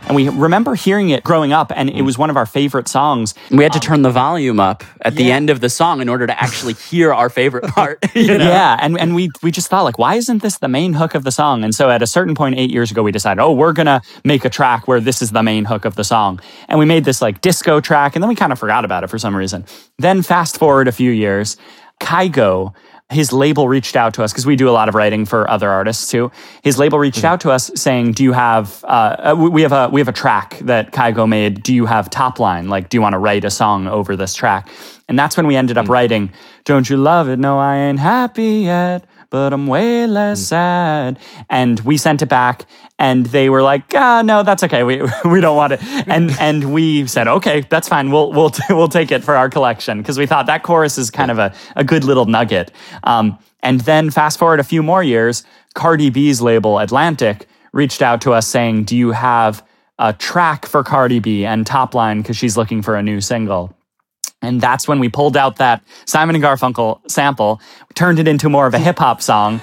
And 0.09 0.16
we 0.16 0.31
remember 0.31 0.75
hearing 0.75 1.11
it 1.11 1.23
growing 1.23 1.53
up, 1.53 1.71
and 1.77 1.90
it 1.90 2.01
was 2.01 2.16
one 2.16 2.31
of 2.31 2.37
our 2.38 2.47
favorite 2.47 2.88
songs. 2.88 3.35
We 3.51 3.62
had 3.62 3.75
to 3.75 3.81
turn 3.81 4.01
the 4.01 4.11
volume 4.11 4.59
up 4.59 4.83
at 5.03 5.16
the 5.16 5.31
end 5.31 5.51
of 5.51 5.61
the 5.61 5.68
song 5.68 6.01
in 6.01 6.09
order 6.09 6.27
to 6.27 6.42
actually 6.42 6.73
hear 6.90 7.12
our 7.12 7.29
favorite 7.29 7.64
part. 7.64 8.03
you 8.14 8.38
know? 8.38 8.49
Yeah, 8.49 8.79
and, 8.81 8.99
and 8.99 9.14
we 9.14 9.31
we 9.42 9.51
just 9.51 9.68
thought 9.68 9.83
like, 9.83 9.99
why 9.99 10.14
isn't 10.14 10.40
this 10.40 10.59
the 10.59 10.68
main 10.68 10.94
hook 10.94 11.14
of 11.14 11.25
the 11.25 11.31
song? 11.31 11.62
And 11.62 11.75
so 11.75 11.90
at 11.90 12.01
a 12.01 12.07
certain 12.07 12.35
point 12.35 12.57
eight 12.57 12.71
years 12.71 12.90
ago, 12.90 13.03
we 13.03 13.12
decided, 13.12 13.42
oh, 13.42 13.53
we're 13.53 13.75
gonna 13.75 14.01
make 14.25 14.47
a 14.47 14.51
track 14.51 14.88
where 14.88 14.99
this 14.99 15.21
is 15.21 15.33
the 15.33 15.42
main 15.42 15.66
hook 15.66 15.85
of 15.85 15.94
the 15.94 16.05
song, 16.05 16.40
and 16.68 16.79
we 16.79 16.87
made 16.87 17.05
this 17.05 17.21
like 17.21 17.42
disco 17.42 17.79
track, 17.79 18.16
and 18.16 18.23
then 18.23 18.29
we 18.31 18.35
kind 18.35 18.51
of 18.53 18.59
forgot 18.59 18.87
about 18.87 19.05
it 19.05 19.09
for 19.09 19.18
some 19.18 19.37
reason. 19.37 19.66
Then 19.99 20.23
fast 20.23 20.57
forward 20.57 20.88
a 20.88 20.92
few 20.92 21.11
years, 21.11 21.59
Kygo 22.01 22.73
his 23.11 23.33
label 23.33 23.68
reached 23.68 23.97
out 23.97 24.14
to 24.14 24.23
us 24.23 24.33
because 24.33 24.44
we 24.44 24.55
do 24.55 24.68
a 24.68 24.71
lot 24.71 24.88
of 24.88 24.94
writing 24.94 25.25
for 25.25 25.49
other 25.49 25.71
artists 25.71 26.11
too. 26.11 26.31
His 26.62 26.79
label 26.79 26.99
reached 26.99 27.25
out 27.25 27.40
to 27.40 27.51
us 27.51 27.71
saying, 27.75 28.12
"Do 28.12 28.23
you 28.23 28.33
have? 28.33 28.85
Uh, 28.85 29.33
uh, 29.33 29.35
we 29.35 29.62
have 29.62 29.73
a 29.73 29.88
we 29.88 30.01
have 30.01 30.09
a 30.09 30.12
track 30.12 30.59
that 30.61 30.92
Kygo 30.92 31.27
made. 31.27 31.62
Do 31.62 31.75
you 31.75 31.87
have 31.87 32.11
top 32.11 32.38
line? 32.38 32.68
Like, 32.68 32.90
do 32.90 32.99
you 32.99 33.03
want 33.03 33.14
to 33.14 33.18
write 33.18 33.44
a 33.44 33.51
song 33.51 33.87
over 33.87 34.14
this 34.14 34.35
track?" 34.35 34.68
And 35.09 35.18
that's 35.18 35.38
when 35.38 35.47
we 35.47 35.57
ended 35.57 35.79
up 35.79 35.88
writing, 35.88 36.31
"Don't 36.64 36.88
you 36.88 36.99
love 36.99 37.31
it? 37.31 37.38
No, 37.38 37.59
I 37.59 37.77
ain't 37.77 37.99
happy 37.99 38.61
yet." 38.64 39.05
But 39.31 39.53
I'm 39.53 39.67
way 39.67 40.07
less 40.07 40.41
sad. 40.41 41.19
And 41.51 41.81
we 41.81 41.99
sent 41.99 42.23
it 42.23 42.31
back, 42.31 42.64
and 42.99 43.27
they 43.27 43.51
were 43.51 43.62
like, 43.62 43.95
"Ah, 43.95 44.23
no, 44.23 44.43
that's 44.43 44.62
okay. 44.64 44.83
We 44.85 45.03
we 45.25 45.41
don't 45.41 45.57
want 45.57 45.75
it." 45.75 45.81
And 46.07 46.31
and 46.41 46.73
we 46.73 47.07
said, 47.07 47.29
"Okay, 47.29 47.61
that's 47.69 47.88
fine. 47.88 48.11
We'll 48.11 48.33
we'll 48.33 48.53
we'll 48.71 48.88
take 48.88 49.12
it 49.12 49.23
for 49.23 49.37
our 49.37 49.51
collection," 49.51 49.99
because 49.99 50.19
we 50.19 50.27
thought 50.27 50.47
that 50.47 50.62
chorus 50.62 50.97
is 50.97 51.11
kind 51.11 51.31
of 51.31 51.38
a 51.38 51.53
a 51.77 51.85
good 51.85 52.05
little 52.05 52.27
nugget. 52.27 52.73
Um, 53.05 53.38
and 53.62 53.83
then 53.83 54.11
fast 54.11 54.38
forward 54.38 54.61
a 54.61 54.64
few 54.64 54.83
more 54.83 55.03
years, 55.03 55.45
Cardi 55.75 56.11
B's 56.11 56.41
label 56.41 56.79
Atlantic 56.79 57.49
reached 57.73 58.01
out 58.01 58.23
to 58.23 58.33
us 58.33 58.47
saying, 58.47 58.85
"Do 58.85 58.97
you 58.97 59.12
have 59.12 59.62
a 59.99 60.14
track 60.14 60.64
for 60.64 60.83
Cardi 60.83 61.19
B 61.19 61.45
and 61.45 61.67
Top 61.67 61.95
Line 61.95 62.23
because 62.23 62.37
she's 62.37 62.57
looking 62.57 62.81
for 62.81 62.97
a 62.97 63.03
new 63.03 63.21
single?" 63.21 63.78
And 64.40 64.61
that's 64.61 64.87
when 64.87 65.01
we 65.01 65.09
pulled 65.09 65.37
out 65.37 65.57
that 65.57 65.83
Simon 66.07 66.37
and 66.37 66.44
Garfunkel 66.44 67.01
sample, 67.11 67.61
turned 67.94 68.18
it 68.18 68.29
into 68.29 68.48
more 68.48 68.66
of 68.66 68.74
a 68.74 68.79
hip 68.79 68.98
hop 68.98 69.20
song. 69.20 69.61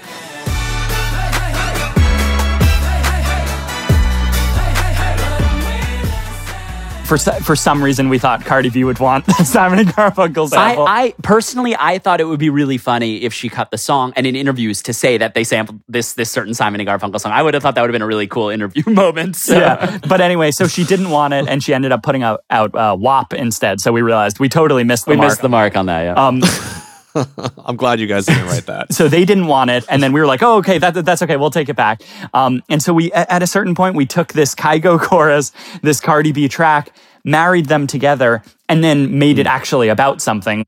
For, 7.05 7.17
for 7.17 7.55
some 7.55 7.83
reason, 7.83 8.09
we 8.09 8.17
thought 8.17 8.43
Cardi 8.45 8.69
B 8.69 8.83
would 8.83 8.99
want 8.99 9.25
the 9.37 9.43
Simon 9.43 9.79
and 9.79 9.87
Garfunkel 9.89 10.51
I. 10.53 10.75
I 10.75 11.13
personally, 11.21 11.75
I 11.77 11.99
thought 11.99 12.19
it 12.19 12.25
would 12.25 12.39
be 12.39 12.49
really 12.49 12.77
funny 12.77 13.23
if 13.23 13.33
she 13.33 13.49
cut 13.49 13.71
the 13.71 13.77
song 13.77 14.13
and 14.15 14.25
in 14.25 14.35
interviews 14.35 14.81
to 14.83 14.93
say 14.93 15.17
that 15.17 15.33
they 15.33 15.43
sampled 15.43 15.81
this 15.87 16.13
this 16.13 16.31
certain 16.31 16.53
Simon 16.53 16.81
and 16.81 16.89
Garfunkel 16.89 17.19
song. 17.19 17.31
I 17.31 17.43
would 17.43 17.53
have 17.53 17.63
thought 17.63 17.75
that 17.75 17.81
would 17.81 17.89
have 17.89 17.93
been 17.93 18.01
a 18.01 18.07
really 18.07 18.27
cool 18.27 18.49
interview 18.49 18.83
moment. 18.87 19.35
So. 19.35 19.57
Yeah, 19.57 19.99
but 20.07 20.21
anyway, 20.21 20.51
so 20.51 20.67
she 20.67 20.83
didn't 20.83 21.09
want 21.09 21.33
it, 21.33 21.47
and 21.47 21.63
she 21.63 21.73
ended 21.73 21.91
up 21.91 22.03
putting 22.03 22.23
out, 22.23 22.43
out 22.49 22.73
uh, 22.75 22.95
WAP 22.99 23.33
instead. 23.33 23.81
So 23.81 23.91
we 23.91 24.01
realized 24.01 24.39
we 24.39 24.49
totally 24.49 24.83
missed 24.83 25.05
the 25.05 25.11
we 25.11 25.17
mark. 25.17 25.29
missed 25.29 25.41
the 25.41 25.49
mark 25.49 25.77
on 25.77 25.85
that. 25.87 26.03
Yeah. 26.03 26.13
Um, 26.13 26.41
I'm 27.65 27.75
glad 27.75 27.99
you 27.99 28.07
guys 28.07 28.25
didn't 28.25 28.45
write 28.47 28.65
that. 28.65 28.93
so 28.93 29.07
they 29.07 29.25
didn't 29.25 29.47
want 29.47 29.69
it, 29.69 29.85
and 29.89 30.03
then 30.03 30.11
we 30.11 30.19
were 30.19 30.25
like, 30.25 30.43
"Oh, 30.43 30.57
okay, 30.57 30.77
that, 30.77 30.93
that's 31.05 31.21
okay. 31.21 31.37
We'll 31.37 31.51
take 31.51 31.69
it 31.69 31.75
back." 31.75 32.01
Um, 32.33 32.61
and 32.69 32.81
so 32.81 32.93
we, 32.93 33.11
at 33.13 33.29
at 33.29 33.43
a 33.43 33.47
certain 33.47 33.75
point, 33.75 33.95
we 33.95 34.05
took 34.05 34.33
this 34.33 34.53
Kygo 34.55 34.99
chorus, 35.01 35.51
this 35.81 35.99
Cardi 35.99 36.31
B 36.31 36.47
track, 36.47 36.91
married 37.23 37.67
them 37.67 37.87
together, 37.87 38.43
and 38.69 38.83
then 38.83 39.17
made 39.17 39.39
it 39.39 39.47
hmm. 39.47 39.53
actually 39.53 39.89
about 39.89 40.21
something. 40.21 40.65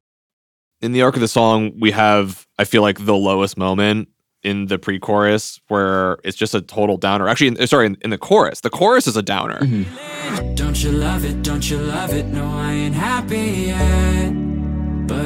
in 0.82 0.92
the 0.92 1.02
arc 1.02 1.16
of 1.16 1.22
the 1.22 1.28
song, 1.28 1.74
we 1.80 1.92
have, 1.92 2.46
I 2.58 2.64
feel 2.64 2.82
like, 2.82 3.06
the 3.06 3.16
lowest 3.16 3.58
moment 3.58 4.10
in 4.44 4.68
the 4.68 4.80
pre 4.80 5.00
chorus 5.00 5.60
where 5.68 6.18
it's 6.24 6.38
just 6.38 6.56
a 6.56 6.62
total 6.62 6.98
downer. 6.98 7.28
Actually, 7.28 7.48
in, 7.48 7.62
uh, 7.62 7.66
sorry, 7.66 7.88
in, 7.88 7.98
in 8.02 8.10
the 8.10 8.18
chorus, 8.18 8.62
the 8.62 8.70
chorus 8.70 9.08
is 9.08 9.18
a 9.18 9.24
downer. 9.24 9.60
Mm-hmm. 9.60 10.56
Don't 10.56 10.82
you 10.84 10.92
love 10.92 11.26
it? 11.26 11.44
Don't 11.44 11.70
you 11.70 11.78
love 11.78 12.14
it? 12.14 12.26
No, 12.28 12.46
I 12.46 12.72
ain't 12.72 12.96
happy 12.96 13.68
yet. 13.68 14.47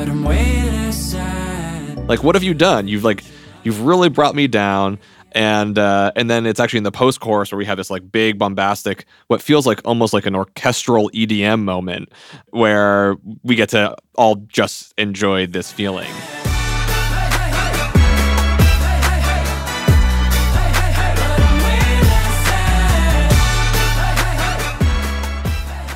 But 0.01 0.09
I'm 0.09 0.23
way 0.23 0.63
less 0.63 1.11
sad. 1.11 2.09
Like, 2.09 2.23
what 2.23 2.33
have 2.33 2.41
you 2.41 2.55
done? 2.55 2.87
You've 2.87 3.03
like, 3.03 3.23
you've 3.61 3.81
really 3.81 4.09
brought 4.09 4.33
me 4.33 4.47
down. 4.47 4.97
And 5.33 5.77
uh, 5.77 6.11
and 6.15 6.27
then 6.27 6.47
it's 6.47 6.59
actually 6.59 6.79
in 6.79 6.85
the 6.85 6.91
post 6.91 7.19
chorus 7.19 7.51
where 7.51 7.57
we 7.59 7.65
have 7.65 7.77
this 7.77 7.91
like 7.91 8.11
big 8.11 8.39
bombastic, 8.39 9.05
what 9.27 9.43
feels 9.43 9.67
like 9.67 9.79
almost 9.85 10.11
like 10.11 10.25
an 10.25 10.35
orchestral 10.35 11.11
EDM 11.11 11.61
moment, 11.61 12.11
where 12.49 13.15
we 13.43 13.53
get 13.53 13.69
to 13.69 13.95
all 14.15 14.37
just 14.47 14.95
enjoy 14.97 15.45
this 15.45 15.71
feeling. 15.71 16.09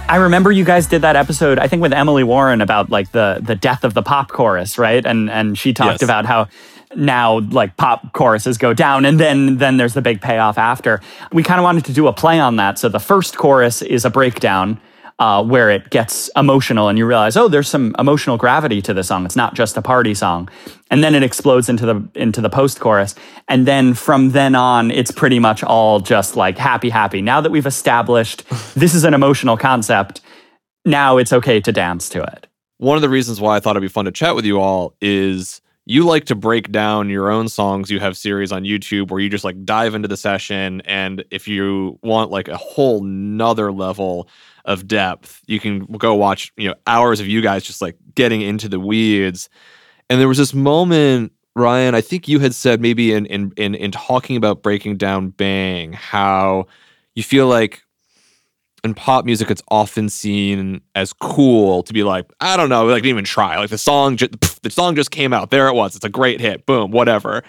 I 0.08 0.18
remember 0.18 0.52
you 0.52 0.63
guys 0.63 0.86
did 0.86 1.02
that 1.02 1.15
episode, 1.15 1.58
I 1.58 1.68
think, 1.68 1.82
with 1.82 1.91
Emily 1.91 2.24
Warren 2.24 2.62
about 2.62 2.89
like 2.91 3.12
the 3.12 3.39
the 3.41 3.56
death 3.56 3.84
of 3.84 3.94
the 3.96 4.04
pop 4.04 4.30
chorus, 4.32 4.78
right? 4.78 5.04
And 5.06 5.30
and 5.32 5.58
she 5.58 5.74
talked 5.74 5.94
Yes. 5.94 6.04
about 6.04 6.26
how 6.26 6.48
now 6.96 7.39
like 7.39 7.76
pop 7.76 8.13
choruses 8.13 8.58
go 8.58 8.74
down 8.74 9.04
and 9.06 9.20
then 9.20 9.58
then 9.58 9.78
there's 9.78 9.96
the 9.96 10.02
big 10.04 10.22
payoff 10.22 10.58
after. 10.60 11.02
We 11.34 11.41
kind 11.41 11.60
of 11.60 11.63
wanted 11.63 11.86
to 11.86 11.94
do 11.94 12.08
a 12.08 12.13
play 12.13 12.39
on 12.39 12.58
that. 12.58 12.78
So 12.78 12.88
the 12.88 13.00
first 13.00 13.36
chorus 13.38 13.82
is 13.82 14.06
a 14.06 14.10
breakdown 14.12 14.80
uh, 15.19 15.43
where 15.43 15.69
it 15.69 15.89
gets 15.91 16.30
emotional 16.36 16.89
and 16.89 16.97
you 16.97 17.06
realize, 17.06 17.38
oh, 17.38 17.47
there's 17.47 17.69
some 17.69 17.95
emotional 17.97 18.38
gravity 18.38 18.82
to 18.82 18.93
the 18.93 19.04
song. 19.04 19.25
It's 19.25 19.36
not 19.36 19.54
just 19.54 19.78
a 19.78 19.82
party 19.82 20.13
song. 20.13 20.49
And 20.91 21.04
then 21.04 21.15
it 21.15 21.23
explodes 21.23 21.69
into 21.69 21.86
the 21.86 22.08
into 22.15 22.41
the 22.41 22.49
post 22.49 22.80
chorus. 22.80 23.15
And 23.47 23.65
then 23.65 23.93
from 23.93 24.32
then 24.32 24.56
on, 24.56 24.91
it's 24.91 25.12
pretty 25.12 25.39
much 25.39 25.63
all 25.63 25.99
just 25.99 26.36
like 26.36 26.58
happy, 26.58 26.89
happy. 26.89 27.21
Now 27.21 27.39
that 27.41 27.51
we've 27.51 27.65
established 27.65 28.43
this 28.75 28.93
is 28.93 29.04
an 29.04 29.13
emotional 29.13 29.58
concept, 29.58 30.21
now 30.84 31.17
it's 31.17 31.32
okay 31.32 31.62
to 31.62 31.71
dance 31.71 32.10
to 32.10 32.21
it. 32.21 32.47
one 32.78 32.97
of 32.97 33.01
the 33.01 33.10
reasons 33.10 33.39
why 33.39 33.56
I 33.56 33.60
thought 33.62 33.71
it'd 33.71 33.82
be 33.82 33.88
fun 33.88 34.06
to 34.06 34.12
chat 34.12 34.36
with 34.36 34.45
you 34.45 34.60
all 34.60 34.93
is 35.01 35.62
you 35.86 36.04
like 36.04 36.25
to 36.25 36.36
break 36.36 36.71
down 36.71 37.10
your 37.10 37.30
own 37.30 37.47
songs. 37.47 37.89
You 37.89 37.99
have 37.99 38.17
series 38.17 38.51
on 38.51 38.63
YouTube 38.63 39.12
where 39.12 39.19
you 39.21 39.30
just 39.30 39.45
like 39.45 39.63
dive 39.63 39.95
into 39.95 40.08
the 40.08 40.17
session. 40.17 40.82
And 40.82 41.23
if 41.32 41.47
you 41.47 41.99
want 42.04 42.32
like 42.32 42.47
a 42.47 42.58
whole 42.58 43.01
nother 43.01 43.71
level 43.71 44.28
of 44.65 44.88
depth, 44.88 45.41
you 45.47 45.60
can 45.60 45.86
go 45.86 46.13
watch, 46.15 46.51
you 46.58 46.67
know, 46.67 46.75
hours 46.88 47.19
of 47.19 47.28
you 47.28 47.41
guys 47.41 47.63
just 47.63 47.82
like 47.82 47.95
getting 48.15 48.41
into 48.41 48.67
the 48.67 48.80
weeds. 48.80 49.49
And 50.10 50.19
there 50.19 50.28
was 50.28 50.38
this 50.38 50.54
moment, 50.54 51.32
Ryan, 51.56 51.95
I 51.95 52.01
think 52.01 52.28
you 52.28 52.39
had 52.39 52.54
said 52.54 52.82
maybe 52.82 53.13
in 53.13 53.25
in 53.28 53.54
in, 53.58 53.75
in 53.75 53.91
talking 53.91 54.36
about 54.36 54.62
breaking 54.62 54.97
down 54.97 55.30
Bang, 55.30 55.93
how 55.93 56.67
you 57.15 57.23
feel 57.23 57.47
like 57.47 57.82
in 58.84 58.93
pop 58.93 59.25
music, 59.25 59.49
it's 59.49 59.63
often 59.69 60.10
seen 60.10 60.80
as 60.93 61.12
cool 61.12 61.82
to 61.84 61.91
be 61.91 62.04
like, 62.04 62.32
I 62.39 62.56
don't 62.56 62.69
know, 62.69 62.86
like 62.86 63.01
didn't 63.01 63.10
even 63.10 63.25
try. 63.25 63.58
Like 63.58 63.71
the 63.71 63.80
song, 63.80 64.15
just, 64.15 64.62
the 64.62 64.69
song 64.69 64.95
just 64.95 65.10
came 65.10 65.34
out. 65.34 65.49
There 65.49 65.67
it 65.67 65.73
was. 65.73 65.95
It's 65.95 66.06
a 66.06 66.10
great 66.10 66.39
hit. 66.39 66.67
Boom, 66.67 66.91
whatever. 66.91 67.43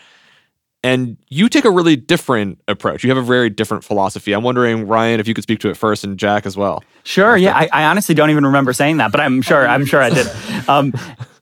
And 0.82 1.16
you 1.28 1.48
take 1.48 1.64
a 1.64 1.70
really 1.70 1.96
different 1.96 2.60
approach. 2.68 3.02
You 3.02 3.10
have 3.10 3.18
a 3.18 3.26
very 3.26 3.50
different 3.50 3.82
philosophy. 3.82 4.32
I'm 4.32 4.44
wondering, 4.44 4.86
Ryan, 4.86 5.18
if 5.18 5.26
you 5.26 5.34
could 5.34 5.42
speak 5.42 5.58
to 5.60 5.68
it 5.68 5.76
first, 5.76 6.04
and 6.04 6.16
Jack 6.16 6.46
as 6.46 6.56
well. 6.56 6.84
Sure. 7.02 7.36
Yeah. 7.36 7.56
I, 7.56 7.68
I 7.72 7.84
honestly 7.86 8.14
don't 8.14 8.30
even 8.30 8.46
remember 8.46 8.72
saying 8.72 8.98
that, 8.98 9.10
but 9.10 9.20
I'm 9.20 9.42
sure. 9.42 9.66
I'm 9.66 9.84
sure 9.84 10.02
I 10.02 10.10
did. 10.10 10.26
Um, 10.68 10.92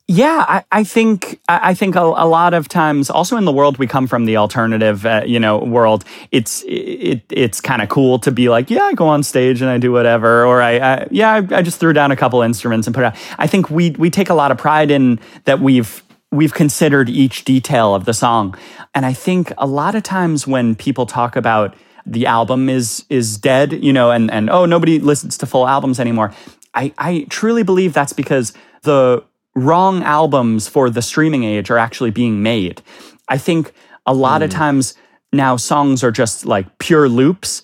yeah, 0.06 0.44
I, 0.46 0.64
I 0.70 0.84
think 0.84 1.40
I 1.48 1.70
I 1.70 1.74
think 1.74 1.96
a, 1.96 2.02
a 2.02 2.28
lot 2.28 2.52
of 2.52 2.68
times, 2.68 3.08
also 3.08 3.38
in 3.38 3.46
the 3.46 3.52
world 3.52 3.78
we 3.78 3.86
come 3.86 4.06
from, 4.06 4.26
the 4.26 4.36
alternative, 4.36 5.06
uh, 5.06 5.22
you 5.24 5.40
know, 5.40 5.56
world. 5.56 6.04
It's 6.30 6.62
it 6.66 7.22
it's 7.30 7.62
kind 7.62 7.80
of 7.80 7.88
cool 7.88 8.18
to 8.18 8.30
be 8.30 8.50
like, 8.50 8.68
yeah, 8.68 8.82
I 8.82 8.92
go 8.92 9.06
on 9.06 9.22
stage 9.22 9.62
and 9.62 9.70
I 9.70 9.78
do 9.78 9.92
whatever, 9.92 10.44
or 10.44 10.60
I, 10.60 10.72
I 10.78 11.08
yeah, 11.10 11.30
I, 11.30 11.36
I 11.56 11.62
just 11.62 11.80
threw 11.80 11.94
down 11.94 12.10
a 12.10 12.16
couple 12.16 12.42
instruments 12.42 12.86
and 12.86 12.94
put 12.94 13.00
it 13.02 13.06
out. 13.06 13.16
I 13.38 13.46
think 13.46 13.70
we 13.70 13.92
we 13.92 14.10
take 14.10 14.28
a 14.28 14.34
lot 14.34 14.50
of 14.50 14.58
pride 14.58 14.90
in 14.90 15.18
that 15.44 15.60
we've 15.60 16.02
we've 16.34 16.54
considered 16.54 17.08
each 17.08 17.44
detail 17.44 17.94
of 17.94 18.04
the 18.04 18.14
song, 18.14 18.56
and 18.94 19.06
I 19.06 19.12
think 19.12 19.52
a 19.56 19.66
lot 19.66 19.94
of 19.94 20.02
times 20.02 20.46
when 20.46 20.74
people 20.74 21.06
talk 21.06 21.36
about 21.36 21.74
the 22.06 22.26
album 22.26 22.68
is 22.68 23.04
is 23.08 23.38
dead, 23.38 23.72
you 23.84 23.92
know, 23.92 24.10
and 24.10 24.30
and 24.30 24.50
oh 24.50 24.66
nobody 24.66 24.98
listens 24.98 25.38
to 25.38 25.46
full 25.46 25.66
albums 25.66 25.98
anymore. 26.00 26.34
I 26.74 26.92
I 26.98 27.26
truly 27.30 27.62
believe 27.62 27.92
that's 27.92 28.12
because 28.12 28.52
the 28.82 29.24
wrong 29.54 30.02
albums 30.02 30.68
for 30.68 30.90
the 30.90 31.02
streaming 31.02 31.44
age 31.44 31.70
are 31.70 31.78
actually 31.78 32.10
being 32.10 32.42
made. 32.42 32.82
I 33.28 33.38
think 33.38 33.72
a 34.06 34.12
lot 34.12 34.42
of 34.42 34.52
hmm. 34.52 34.58
times 34.58 34.94
now 35.32 35.56
songs 35.56 36.04
are 36.04 36.10
just 36.10 36.44
like 36.44 36.78
pure 36.78 37.08
loops 37.08 37.62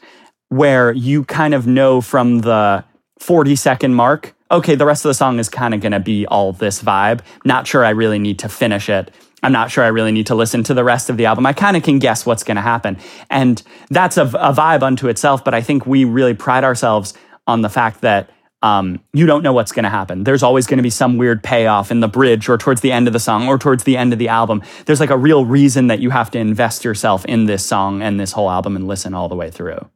where 0.48 0.92
you 0.92 1.24
kind 1.24 1.54
of 1.54 1.66
know 1.66 2.00
from 2.00 2.40
the 2.40 2.84
40 3.20 3.54
second 3.54 3.94
mark, 3.94 4.34
okay, 4.50 4.74
the 4.74 4.86
rest 4.86 5.04
of 5.04 5.10
the 5.10 5.14
song 5.14 5.38
is 5.38 5.48
kind 5.48 5.74
of 5.74 5.80
going 5.80 5.92
to 5.92 6.00
be 6.00 6.26
all 6.26 6.52
this 6.52 6.82
vibe. 6.82 7.20
Not 7.44 7.66
sure 7.66 7.84
I 7.84 7.90
really 7.90 8.18
need 8.18 8.38
to 8.40 8.48
finish 8.48 8.88
it. 8.88 9.10
I'm 9.42 9.52
not 9.52 9.70
sure 9.70 9.84
I 9.84 9.88
really 9.88 10.12
need 10.12 10.26
to 10.26 10.34
listen 10.34 10.62
to 10.64 10.74
the 10.74 10.84
rest 10.84 11.08
of 11.08 11.16
the 11.16 11.26
album. 11.26 11.46
I 11.46 11.52
kind 11.52 11.76
of 11.76 11.82
can 11.82 11.98
guess 11.98 12.26
what's 12.26 12.44
going 12.44 12.56
to 12.56 12.62
happen. 12.62 12.98
And 13.30 13.62
that's 13.88 14.16
a, 14.16 14.24
a 14.24 14.52
vibe 14.52 14.82
unto 14.82 15.08
itself. 15.08 15.44
But 15.44 15.54
I 15.54 15.62
think 15.62 15.86
we 15.86 16.04
really 16.04 16.34
pride 16.34 16.64
ourselves 16.64 17.14
on 17.46 17.62
the 17.62 17.70
fact 17.70 18.02
that 18.02 18.30
um, 18.62 19.00
you 19.14 19.24
don't 19.24 19.42
know 19.42 19.54
what's 19.54 19.72
going 19.72 19.84
to 19.84 19.90
happen. 19.90 20.24
There's 20.24 20.42
always 20.42 20.66
going 20.66 20.76
to 20.76 20.82
be 20.82 20.90
some 20.90 21.16
weird 21.16 21.42
payoff 21.42 21.90
in 21.90 22.00
the 22.00 22.08
bridge 22.08 22.48
or 22.48 22.58
towards 22.58 22.82
the 22.82 22.92
end 22.92 23.06
of 23.06 23.14
the 23.14 23.20
song 23.20 23.48
or 23.48 23.56
towards 23.56 23.84
the 23.84 23.96
end 23.96 24.12
of 24.12 24.18
the 24.18 24.28
album. 24.28 24.62
There's 24.84 25.00
like 25.00 25.08
a 25.08 25.16
real 25.16 25.46
reason 25.46 25.86
that 25.86 26.00
you 26.00 26.10
have 26.10 26.30
to 26.32 26.38
invest 26.38 26.84
yourself 26.84 27.24
in 27.24 27.46
this 27.46 27.64
song 27.64 28.02
and 28.02 28.20
this 28.20 28.32
whole 28.32 28.50
album 28.50 28.76
and 28.76 28.86
listen 28.86 29.14
all 29.14 29.30
the 29.30 29.36
way 29.36 29.50
through. 29.50 29.88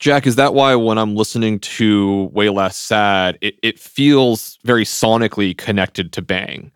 Jack, 0.00 0.26
is 0.26 0.36
that 0.36 0.54
why 0.54 0.74
when 0.74 0.96
I'm 0.96 1.14
listening 1.14 1.60
to 1.60 2.24
Way 2.32 2.48
Less 2.48 2.76
Sad, 2.76 3.36
it, 3.42 3.58
it 3.62 3.78
feels 3.78 4.58
very 4.64 4.84
sonically 4.84 5.56
connected 5.56 6.12
to 6.14 6.22
Bang? 6.22 6.72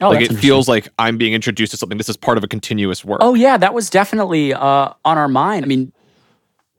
Oh, 0.00 0.10
like 0.10 0.30
it 0.30 0.34
feels 0.34 0.68
like 0.68 0.88
I'm 0.98 1.16
being 1.16 1.32
introduced 1.32 1.70
to 1.70 1.78
something. 1.78 1.96
This 1.96 2.10
is 2.10 2.18
part 2.18 2.36
of 2.36 2.44
a 2.44 2.48
continuous 2.48 3.02
work. 3.04 3.20
Oh 3.22 3.32
yeah, 3.32 3.56
that 3.56 3.72
was 3.72 3.88
definitely 3.88 4.52
uh, 4.52 4.92
on 5.04 5.18
our 5.18 5.28
mind. 5.28 5.64
I 5.64 5.68
mean, 5.68 5.92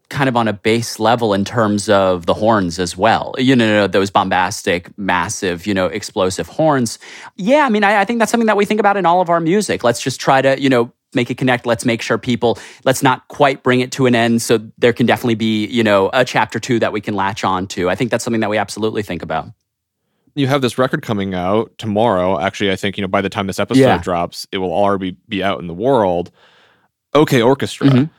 kind 0.10 0.30
of 0.30 0.38
on 0.38 0.48
a 0.48 0.54
base 0.54 1.00
level 1.00 1.34
in 1.34 1.44
terms 1.44 1.90
of 1.90 2.28
the 2.28 2.36
horns 2.36 2.78
as 2.78 2.96
well. 2.96 3.34
You 3.40 3.56
know, 3.56 3.88
those 3.88 4.12
bombastic, 4.12 4.96
massive, 5.00 5.66
you 5.66 5.74
know, 5.74 5.88
explosive 5.88 6.48
horns. 6.48 7.00
Yeah, 7.38 7.66
I 7.66 7.70
mean, 7.70 7.84
I, 7.84 8.02
I 8.02 8.06
think 8.06 8.20
that's 8.20 8.30
something 8.30 8.48
that 8.48 8.58
we 8.58 8.66
think 8.66 8.80
about 8.80 8.98
in 8.98 9.06
all 9.08 9.22
of 9.22 9.30
our 9.30 9.40
music. 9.40 9.84
Let's 9.84 10.02
just 10.02 10.20
try 10.20 10.44
to, 10.44 10.62
you 10.62 10.70
know, 10.70 10.94
make 11.16 11.32
it 11.32 11.38
connect. 11.38 11.66
Let's 11.66 11.86
make 11.86 12.02
sure 12.02 12.18
people, 12.18 12.58
let's 12.84 13.02
not 13.02 13.28
quite 13.30 13.64
bring 13.64 13.80
it 13.80 13.92
to 13.94 14.06
an 14.06 14.16
end. 14.16 14.42
So 14.42 14.60
there 14.78 14.94
can 14.94 15.06
definitely 15.06 15.36
be, 15.36 15.66
you 15.68 15.84
know, 15.84 16.10
a 16.14 16.24
chapter 16.26 16.60
two 16.60 16.80
that 16.80 16.92
we 16.92 17.02
can 17.02 17.16
latch 17.16 17.44
on 17.44 17.68
to. 17.68 17.90
I 17.90 17.96
think 17.96 18.12
that's 18.12 18.24
something 18.24 18.42
that 18.42 18.50
we 18.50 18.58
absolutely 18.58 19.02
think 19.04 19.22
about. 19.22 19.48
You 20.36 20.48
have 20.48 20.62
this 20.62 20.78
record 20.78 21.02
coming 21.02 21.34
out 21.34 21.78
tomorrow. 21.78 22.40
Actually, 22.40 22.72
I 22.72 22.76
think 22.76 22.98
you 22.98 23.02
know 23.02 23.08
by 23.08 23.22
the 23.22 23.30
time 23.30 23.48
this 23.48 23.60
episode 23.60 23.80
Yeah. 23.82 23.98
drops, 24.00 24.46
it 24.52 24.58
will 24.58 24.74
already 24.74 25.16
be 25.30 25.42
out 25.42 25.62
in 25.62 25.68
the 25.68 25.74
world. 25.74 26.30
Okay, 27.16 27.42
Orchestra. 27.42 27.88
Mhm. 27.88 28.10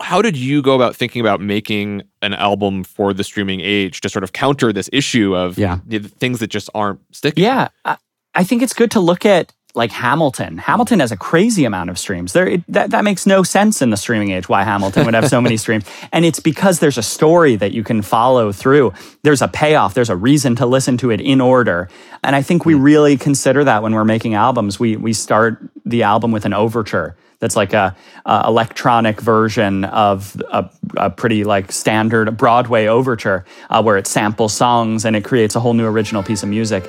How 0.00 0.22
did 0.22 0.36
you 0.36 0.62
go 0.62 0.74
about 0.76 0.94
thinking 0.94 1.20
about 1.20 1.40
making 1.40 2.02
an 2.22 2.34
album 2.34 2.84
for 2.84 3.12
the 3.12 3.24
streaming 3.24 3.60
age 3.60 4.00
to 4.02 4.08
sort 4.08 4.22
of 4.22 4.32
counter 4.32 4.72
this 4.72 4.88
issue 4.92 5.34
of 5.34 5.58
Yeah. 5.58 5.78
the 5.86 5.98
things 5.98 6.38
that 6.40 6.48
just 6.48 6.68
aren't 6.74 7.00
sticking? 7.10 7.42
Yeah, 7.42 7.68
I, 7.84 7.96
I 8.34 8.44
think 8.44 8.62
it's 8.62 8.74
good 8.74 8.90
to 8.92 9.00
look 9.00 9.24
at 9.26 9.52
like 9.74 9.92
Hamilton. 9.92 10.58
Hamilton 10.58 11.00
has 11.00 11.12
a 11.12 11.16
crazy 11.16 11.64
amount 11.64 11.90
of 11.90 11.98
streams. 11.98 12.32
There, 12.32 12.48
it, 12.48 12.62
that 12.68 12.90
that 12.90 13.04
makes 13.04 13.26
no 13.26 13.42
sense 13.42 13.82
in 13.82 13.90
the 13.90 13.96
streaming 13.96 14.30
age. 14.30 14.48
Why 14.48 14.64
Hamilton 14.64 15.04
would 15.04 15.14
have 15.14 15.28
so 15.28 15.40
many 15.40 15.56
streams? 15.64 15.84
And 16.12 16.24
it's 16.24 16.40
because 16.40 16.80
there's 16.80 16.98
a 16.98 17.02
story 17.02 17.56
that 17.56 17.72
you 17.72 17.84
can 17.84 18.02
follow 18.02 18.50
through. 18.52 18.92
There's 19.22 19.42
a 19.42 19.48
payoff. 19.48 19.94
There's 19.94 20.10
a 20.10 20.16
reason 20.16 20.56
to 20.56 20.66
listen 20.66 20.96
to 20.98 21.10
it 21.10 21.20
in 21.20 21.40
order. 21.40 21.88
And 22.24 22.34
I 22.34 22.42
think 22.42 22.64
we 22.64 22.74
really 22.74 23.16
consider 23.16 23.64
that 23.64 23.82
when 23.82 23.94
we're 23.94 24.04
making 24.04 24.34
albums. 24.34 24.80
We 24.80 24.96
we 24.96 25.12
start 25.12 25.58
the 25.84 26.02
album 26.02 26.32
with 26.32 26.44
an 26.44 26.54
overture. 26.54 27.16
That's 27.40 27.54
like 27.54 27.72
a, 27.72 27.94
a 28.26 28.44
electronic 28.46 29.20
version 29.20 29.84
of 29.84 30.40
a, 30.50 30.68
a 30.96 31.10
pretty 31.10 31.44
like 31.44 31.70
standard 31.70 32.36
Broadway 32.36 32.86
overture, 32.86 33.44
uh, 33.70 33.80
where 33.82 33.96
it 33.96 34.08
samples 34.08 34.54
songs 34.54 35.04
and 35.04 35.14
it 35.14 35.24
creates 35.24 35.54
a 35.54 35.60
whole 35.60 35.74
new 35.74 35.86
original 35.86 36.24
piece 36.24 36.42
of 36.42 36.48
music. 36.48 36.88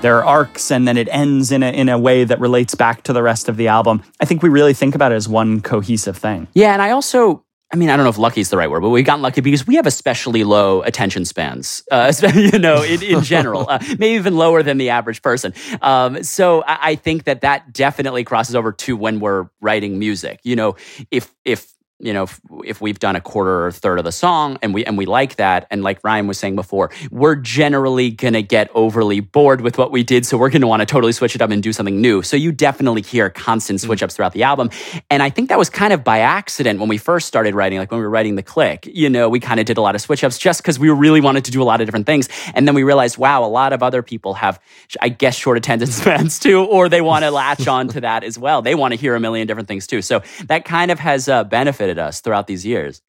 There 0.00 0.16
are 0.16 0.24
arcs 0.24 0.70
and 0.70 0.88
then 0.88 0.96
it 0.96 1.08
ends 1.10 1.52
in 1.52 1.62
a, 1.62 1.70
in 1.70 1.88
a 1.88 1.98
way 1.98 2.24
that 2.24 2.40
relates 2.40 2.74
back 2.74 3.02
to 3.04 3.12
the 3.12 3.22
rest 3.22 3.48
of 3.48 3.56
the 3.56 3.68
album. 3.68 4.02
I 4.20 4.24
think 4.24 4.42
we 4.42 4.48
really 4.48 4.74
think 4.74 4.94
about 4.94 5.12
it 5.12 5.16
as 5.16 5.28
one 5.28 5.60
cohesive 5.60 6.16
thing. 6.16 6.48
Yeah, 6.54 6.72
and 6.72 6.80
I 6.80 6.90
also, 6.90 7.44
I 7.72 7.76
mean, 7.76 7.90
I 7.90 7.96
don't 7.96 8.04
know 8.04 8.10
if 8.10 8.18
lucky 8.18 8.40
is 8.40 8.48
the 8.50 8.56
right 8.56 8.70
word, 8.70 8.80
but 8.80 8.88
we've 8.88 9.04
gotten 9.04 9.22
lucky 9.22 9.42
because 9.42 9.66
we 9.66 9.76
have 9.76 9.86
especially 9.86 10.42
low 10.42 10.82
attention 10.82 11.24
spans, 11.24 11.82
uh, 11.90 12.12
you 12.34 12.58
know, 12.58 12.82
in, 12.82 13.02
in 13.02 13.22
general, 13.22 13.66
uh, 13.68 13.78
maybe 13.98 14.16
even 14.16 14.36
lower 14.36 14.62
than 14.62 14.78
the 14.78 14.90
average 14.90 15.22
person. 15.22 15.52
Um, 15.82 16.22
so 16.22 16.62
I, 16.62 16.78
I 16.90 16.94
think 16.94 17.24
that 17.24 17.42
that 17.42 17.72
definitely 17.72 18.24
crosses 18.24 18.56
over 18.56 18.72
to 18.72 18.96
when 18.96 19.20
we're 19.20 19.48
writing 19.60 19.98
music. 19.98 20.40
You 20.44 20.56
know, 20.56 20.76
if 21.10 21.32
if 21.44 21.70
you 22.00 22.12
know 22.12 22.24
if, 22.24 22.40
if 22.64 22.80
we've 22.80 22.98
done 22.98 23.16
a 23.16 23.20
quarter 23.20 23.50
or 23.50 23.66
a 23.68 23.72
third 23.72 23.98
of 23.98 24.04
the 24.04 24.12
song 24.12 24.58
and 24.62 24.74
we 24.74 24.84
and 24.84 24.98
we 24.98 25.06
like 25.06 25.36
that 25.36 25.66
and 25.70 25.82
like 25.82 26.00
ryan 26.02 26.26
was 26.26 26.38
saying 26.38 26.56
before 26.56 26.90
we're 27.10 27.36
generally 27.36 28.10
going 28.10 28.34
to 28.34 28.42
get 28.42 28.70
overly 28.74 29.20
bored 29.20 29.60
with 29.60 29.78
what 29.78 29.92
we 29.92 30.02
did 30.02 30.26
so 30.26 30.36
we're 30.36 30.50
going 30.50 30.62
to 30.62 30.66
want 30.66 30.80
to 30.80 30.86
totally 30.86 31.12
switch 31.12 31.34
it 31.34 31.42
up 31.42 31.50
and 31.50 31.62
do 31.62 31.72
something 31.72 32.00
new. 32.00 32.22
So 32.22 32.36
you 32.36 32.52
definitely 32.52 33.02
hear 33.02 33.30
constant 33.30 33.80
switch 33.80 34.02
ups 34.02 34.16
throughout 34.16 34.32
the 34.32 34.42
album. 34.42 34.70
And 35.10 35.22
i 35.22 35.30
think 35.30 35.48
that 35.48 35.58
was 35.58 35.70
kind 35.70 35.92
of 35.92 36.02
by 36.02 36.20
accident 36.20 36.80
when 36.80 36.88
we 36.88 36.98
first 36.98 37.26
started 37.26 37.54
writing 37.54 37.78
like 37.78 37.90
when 37.90 37.98
we 37.98 38.04
were 38.04 38.10
writing 38.10 38.36
the 38.36 38.42
click 38.42 38.88
you 38.92 39.10
know 39.10 39.28
we 39.28 39.40
kind 39.40 39.60
of 39.60 39.66
did 39.66 39.76
a 39.76 39.80
lot 39.80 39.94
of 39.94 40.00
switch 40.00 40.24
ups 40.24 40.38
just 40.38 40.62
because 40.62 40.78
we 40.78 40.88
really 40.88 41.20
wanted 41.20 41.44
to 41.44 41.50
do 41.50 41.62
a 41.62 41.64
lot 41.64 41.80
of 41.80 41.86
different 41.86 42.06
things. 42.06 42.28
And 42.54 42.66
then 42.66 42.74
we 42.74 42.82
realized 42.82 43.18
wow 43.18 43.44
a 43.44 43.52
lot 43.60 43.72
of 43.72 43.82
other 43.82 44.02
people 44.02 44.34
have 44.34 44.60
i 45.00 45.08
guess 45.08 45.36
short 45.36 45.56
attendance 45.58 45.94
spans 46.00 46.38
too 46.38 46.64
or 46.64 46.88
they 46.88 47.00
want 47.00 47.24
to 47.24 47.30
latch 47.30 47.66
on 47.66 47.88
to 47.88 48.00
that 48.00 48.24
as 48.24 48.38
well. 48.38 48.62
They 48.62 48.74
want 48.74 48.92
to 48.92 49.00
hear 49.00 49.14
a 49.14 49.20
million 49.20 49.46
different 49.46 49.68
things 49.68 49.86
too. 49.86 50.02
So 50.02 50.22
that 50.46 50.64
kind 50.64 50.90
of 50.90 50.98
has 50.98 51.28
uh, 51.28 51.44
benefited 51.44 51.89
us 51.98 52.20
throughout 52.20 52.46
these 52.46 52.64
years 52.66 53.02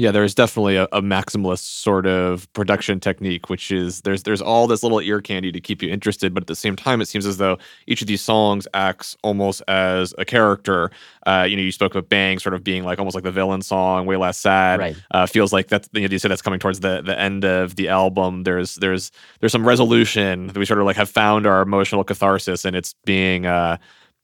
Yeah, 0.00 0.12
there's 0.12 0.34
definitely 0.34 0.76
a, 0.76 0.84
a 0.92 1.02
maximalist 1.02 1.82
sort 1.82 2.06
of 2.06 2.50
production 2.54 3.00
technique, 3.00 3.50
which 3.50 3.70
is 3.70 4.00
there's 4.00 4.22
there's 4.22 4.40
all 4.40 4.66
this 4.66 4.82
little 4.82 4.98
ear 5.00 5.20
candy 5.20 5.52
to 5.52 5.60
keep 5.60 5.82
you 5.82 5.90
interested, 5.90 6.32
but 6.32 6.42
at 6.42 6.46
the 6.46 6.56
same 6.56 6.74
time, 6.74 7.02
it 7.02 7.06
seems 7.06 7.26
as 7.26 7.36
though 7.36 7.58
each 7.86 8.00
of 8.00 8.08
these 8.08 8.22
songs 8.22 8.66
acts 8.72 9.14
almost 9.22 9.60
as 9.68 10.14
a 10.16 10.24
character. 10.24 10.90
Uh, 11.26 11.46
you 11.46 11.54
know, 11.54 11.60
you 11.60 11.70
spoke 11.70 11.94
about 11.94 12.08
Bang 12.08 12.38
sort 12.38 12.54
of 12.54 12.64
being 12.64 12.82
like 12.82 12.98
almost 12.98 13.14
like 13.14 13.24
the 13.24 13.30
villain 13.30 13.60
song, 13.60 14.06
Way 14.06 14.16
Less 14.16 14.38
Sad. 14.38 14.80
Right. 14.80 14.96
Uh, 15.10 15.26
feels 15.26 15.52
like 15.52 15.68
that's 15.68 15.86
you 15.92 16.00
know 16.00 16.08
you 16.10 16.18
said 16.18 16.30
that's 16.30 16.40
coming 16.40 16.60
towards 16.60 16.80
the 16.80 17.02
the 17.02 17.18
end 17.20 17.44
of 17.44 17.76
the 17.76 17.88
album. 17.88 18.44
There's 18.44 18.76
there's 18.76 19.12
there's 19.40 19.52
some 19.52 19.68
resolution 19.68 20.46
that 20.46 20.56
we 20.56 20.64
sort 20.64 20.80
of 20.80 20.86
like 20.86 20.96
have 20.96 21.10
found 21.10 21.46
our 21.46 21.60
emotional 21.60 22.04
catharsis, 22.04 22.64
and 22.64 22.74
it's 22.74 22.94
being 23.04 23.44
uh, 23.44 23.76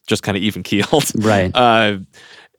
just 0.06 0.22
kind 0.22 0.38
of 0.38 0.42
even 0.42 0.62
keeled. 0.62 1.12
Right. 1.22 1.54
Uh, 1.66 1.98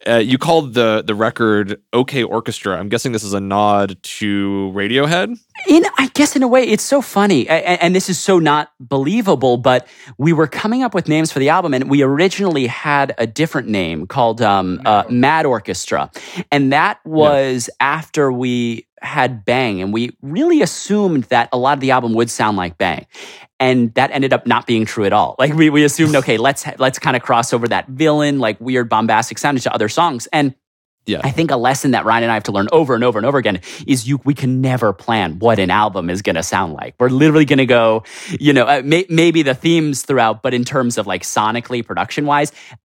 uh, 0.07 0.15
you 0.17 0.37
called 0.37 0.73
the 0.73 1.03
the 1.05 1.15
record 1.15 1.81
"OK 1.93 2.23
Orchestra." 2.23 2.77
I'm 2.77 2.89
guessing 2.89 3.11
this 3.13 3.23
is 3.23 3.33
a 3.33 3.39
nod 3.39 3.97
to 4.03 4.71
Radiohead. 4.75 5.37
in 5.67 5.83
i 5.97 6.07
guess 6.13 6.35
in 6.35 6.43
a 6.43 6.47
way 6.47 6.63
it's 6.63 6.83
so 6.83 7.01
funny 7.01 7.47
a- 7.47 7.51
a- 7.53 7.83
and, 7.83 7.95
this 7.95 8.09
is 8.09 8.19
so 8.19 8.37
not 8.39 8.71
believable 8.79 9.57
but 9.57 9.87
we 10.19 10.31
were 10.31 10.45
coming 10.47 10.83
up 10.83 10.93
with 10.93 11.07
names 11.07 11.31
for 11.31 11.39
the 11.39 11.49
album 11.49 11.73
and 11.73 11.89
we 11.89 12.03
originally 12.03 12.67
had 12.67 13.13
a 13.17 13.25
different 13.25 13.67
name 13.67 14.05
called 14.05 14.39
um, 14.41 14.79
uh, 14.85 15.03
mad 15.09 15.45
orchestra 15.47 16.11
and 16.51 16.71
that 16.71 16.99
was 17.05 17.69
after 17.79 18.31
we 18.31 18.86
had 19.01 19.45
bang 19.45 19.81
and 19.81 19.93
we 19.93 20.15
really 20.21 20.61
assumed 20.61 21.23
that 21.25 21.49
a 21.51 21.57
lot 21.57 21.73
of 21.73 21.79
the 21.81 21.91
album 21.91 22.13
would 22.13 22.29
sound 22.29 22.57
like 22.57 22.77
bang 22.77 23.05
and 23.59 23.93
that 23.95 24.11
ended 24.11 24.33
up 24.33 24.47
not 24.47 24.65
being 24.65 24.85
true 24.85 25.05
at 25.05 25.13
all 25.13 25.35
like 25.37 25.53
we, 25.53 25.69
we 25.69 25.83
assumed 25.83 26.15
okay 26.21 26.37
let's 26.37 26.65
let's 26.77 26.99
kind 26.99 27.15
of 27.15 27.21
cross 27.21 27.53
over 27.53 27.67
that 27.67 27.87
villain 27.87 28.39
like 28.39 28.59
weird 28.59 28.89
bombastic 28.89 29.37
sound 29.37 29.57
into 29.57 29.73
other 29.73 29.89
songs 29.89 30.27
and 30.33 30.55
Yeah. 31.05 31.21
I 31.23 31.31
think 31.31 31.51
a 31.51 31.55
lesson 31.55 31.91
that 31.91 32.03
Ryan 32.03 32.23
and 32.23 32.31
I 32.31 32.33
have 32.33 32.43
to 32.43 32.51
learn 32.51 32.67
over 32.73 32.93
and 32.93 33.03
over 33.03 33.17
and 33.17 33.25
over 33.25 33.37
again 33.37 33.61
is 33.87 34.05
you 34.07 34.19
we 34.25 34.33
can 34.33 34.59
never 34.59 34.91
plan 34.91 35.39
what 35.39 35.57
an 35.57 35.69
album 35.71 36.09
is 36.09 36.21
going 36.21 36.35
to 36.35 36.43
sound 36.43 36.73
like. 36.73 36.95
We're 36.99 37.07
literally 37.09 37.45
going 37.45 37.59
to 37.59 37.65
go, 37.65 38.03
you 38.39 38.51
know, 38.51 38.65
uh, 38.65 38.81
may, 38.83 39.05
maybe 39.07 39.41
the 39.41 39.55
themes 39.55 40.01
throughout, 40.01 40.41
but 40.43 40.53
in 40.53 40.65
terms 40.65 40.97
of 40.97 41.07
like 41.07 41.23
sonically, 41.23 41.85
production 41.85 42.25
wise, 42.25 42.51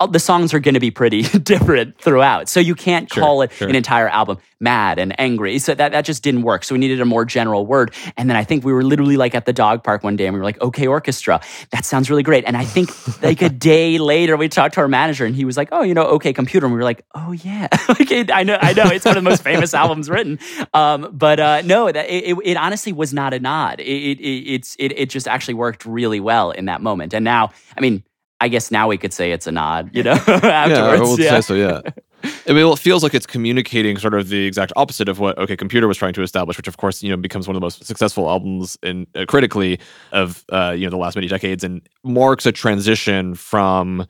the 0.07 0.18
songs 0.18 0.55
are 0.55 0.61
going 0.61 0.74
to 0.74 0.80
be 0.80 0.90
pretty 0.90 1.22
different 1.38 1.98
throughout. 1.98 2.48
So 2.48 2.61
you 2.61 2.74
can't 2.74 3.12
Sure, 3.12 3.22
call 3.22 3.42
it 3.42 3.53
sure. 3.53 3.68
an 3.68 3.74
entire 3.74 4.09
album 4.09 4.38
mad 4.61 4.98
and 4.98 5.18
angry. 5.20 5.59
So 5.59 5.74
that, 5.74 5.92
that 5.92 6.05
just 6.05 6.22
didn't 6.22 6.42
work. 6.42 6.64
So 6.64 6.74
we 6.74 6.78
needed 6.78 7.00
a 7.00 7.05
more 7.05 7.24
general 7.24 7.66
word. 7.66 7.92
And 8.16 8.30
then 8.30 8.36
I 8.36 8.44
think 8.44 8.64
we 8.64 8.72
were 8.72 8.84
literally 8.84 9.16
like 9.16 9.34
at 9.34 9.44
the 9.44 9.53
dog 9.53 9.82
park 9.82 10.05
one 10.05 10.16
day 10.16 10.26
and 10.26 10.34
we 10.34 10.38
were 10.38 10.44
like, 10.44 10.61
okay, 10.61 10.86
orchestra, 10.86 11.40
that 11.70 11.84
sounds 11.84 12.09
really 12.09 12.22
great. 12.22 12.44
And 12.46 12.57
I 12.57 12.64
think 12.64 12.90
like 13.22 13.42
a 13.42 13.48
day 13.48 13.98
later, 13.98 14.36
we 14.36 14.48
talked 14.48 14.74
to 14.74 14.80
our 14.80 14.88
manager 14.88 15.24
and 15.26 15.34
he 15.34 15.44
was 15.44 15.57
like, 15.57 15.68
oh, 15.72 15.82
you 15.82 15.94
know, 15.94 16.05
okay, 16.05 16.32
computer. 16.32 16.66
And 16.66 16.72
we 16.72 16.78
were 16.78 16.84
like, 16.84 17.05
oh, 17.14 17.32
yeah. 17.32 17.68
like, 17.88 18.11
it, 18.11 18.30
I 18.30 18.44
know, 18.44 18.57
I 18.61 18.72
know 18.72 18.84
it's 18.86 19.05
one 19.05 19.16
of 19.16 19.22
the 19.22 19.28
most 19.28 19.42
famous 19.42 19.74
albums 19.74 20.09
written. 20.09 20.38
Um, 20.72 21.11
but 21.12 21.40
uh, 21.40 21.62
no, 21.62 21.90
that 21.90 22.09
it, 22.09 22.30
it, 22.30 22.36
it 22.44 22.57
honestly 22.57 22.92
was 22.92 23.12
not 23.12 23.34
a 23.34 23.40
nod. 23.40 23.80
It, 23.80 23.84
it, 23.84 24.20
it, 24.20 24.53
it's, 24.55 24.76
it, 24.78 24.92
it 24.96 25.11
just 25.11 25.26
actually 25.26 25.55
worked 25.55 25.84
really 25.84 26.20
well 26.20 26.53
in 26.53 26.66
that 26.66 26.80
moment. 26.80 27.14
And 27.14 27.24
now, 27.24 27.50
I 27.76 27.80
mean, 27.80 28.05
I 28.43 28.49
guess 28.49 28.72
now 28.72 28.88
we 28.88 28.99
could 28.99 29.12
say 29.12 29.30
it's 29.30 29.47
a 29.47 29.53
nod, 29.53 29.88
you 29.93 30.03
know, 30.03 30.14
yeah, 30.26 30.40
I 30.43 30.49
afterwards. 30.49 31.11
would 31.11 31.20
say 31.20 31.40
so. 31.40 31.55
Yeah. 31.55 31.80
I 32.24 32.49
mean, 32.49 32.57
well, 32.57 32.72
it 32.72 32.80
feels 32.80 33.05
like 33.05 33.14
it's 33.14 33.24
communicating 33.24 33.97
sort 33.99 34.14
of 34.14 34.30
the 34.30 34.47
exact 34.47 34.72
opposite 34.74 35.09
of 35.09 35.20
what 35.20 35.38
OK 35.38 35.57
Computer 35.57 35.86
was 35.86 35.97
trying 35.97 36.12
to 36.14 36.22
establish, 36.22 36.57
which 36.57 36.66
of 36.66 36.76
course 36.76 37.05
you 37.05 37.11
know 37.11 37.16
becomes 37.16 37.47
one 37.47 37.55
of 37.55 37.61
the 37.61 37.64
most 37.64 37.84
successful 37.84 38.28
albums 38.28 38.76
in 38.82 39.07
uh, 39.14 39.24
critically 39.28 39.78
of 40.11 40.45
uh, 40.51 40.74
you 40.76 40.84
know 40.84 40.90
the 40.90 40.97
last 40.97 41.14
many 41.14 41.28
decades, 41.28 41.62
and 41.62 41.88
marks 42.03 42.45
a 42.45 42.51
transition 42.51 43.36
from 43.36 44.05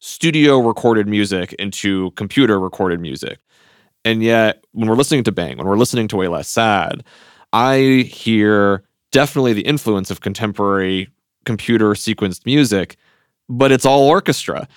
studio 0.00 0.58
recorded 0.58 1.06
music 1.06 1.52
into 1.54 2.10
computer 2.12 2.58
recorded 2.58 2.98
music. 3.00 3.38
And 4.04 4.24
yet, 4.24 4.64
when 4.72 4.88
we're 4.88 4.96
listening 4.96 5.22
to 5.22 5.32
Bang, 5.32 5.56
when 5.56 5.68
we're 5.68 5.76
listening 5.76 6.08
to 6.08 6.16
Way 6.16 6.26
Less 6.26 6.48
Sad, 6.48 7.04
I 7.52 8.08
hear 8.10 8.82
definitely 9.12 9.52
the 9.52 9.62
influence 9.62 10.10
of 10.10 10.20
contemporary 10.20 11.08
computer 11.44 11.90
sequenced 11.90 12.44
music, 12.44 12.96
but 13.48 13.72
it's 13.72 13.86
all 13.86 14.02
orchestra. 14.02 14.68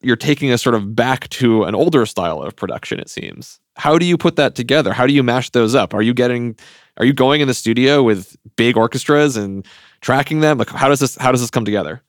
You're 0.00 0.16
taking 0.16 0.52
us 0.52 0.62
sort 0.62 0.74
of 0.74 0.94
back 0.94 1.28
to 1.30 1.64
an 1.64 1.74
older 1.74 2.06
style 2.06 2.42
of 2.42 2.54
production, 2.54 3.00
it 3.00 3.10
seems. 3.10 3.60
How 3.76 3.98
do 3.98 4.06
you 4.06 4.16
put 4.16 4.36
that 4.36 4.54
together? 4.54 4.92
How 4.92 5.06
do 5.06 5.12
you 5.12 5.22
mash 5.22 5.50
those 5.50 5.74
up? 5.74 5.94
Are 5.94 6.02
you 6.02 6.14
getting, 6.14 6.56
are 6.96 7.04
you 7.04 7.12
going 7.12 7.40
in 7.40 7.48
the 7.48 7.54
studio 7.54 8.02
with 8.02 8.36
big 8.56 8.76
orchestras 8.76 9.36
and 9.36 9.66
tracking 10.00 10.40
them? 10.40 10.58
Like, 10.58 10.68
how 10.68 10.88
does 10.88 11.00
this, 11.00 11.16
how 11.16 11.32
does 11.32 11.40
this 11.40 11.50
come 11.50 11.64
together? 11.64 12.02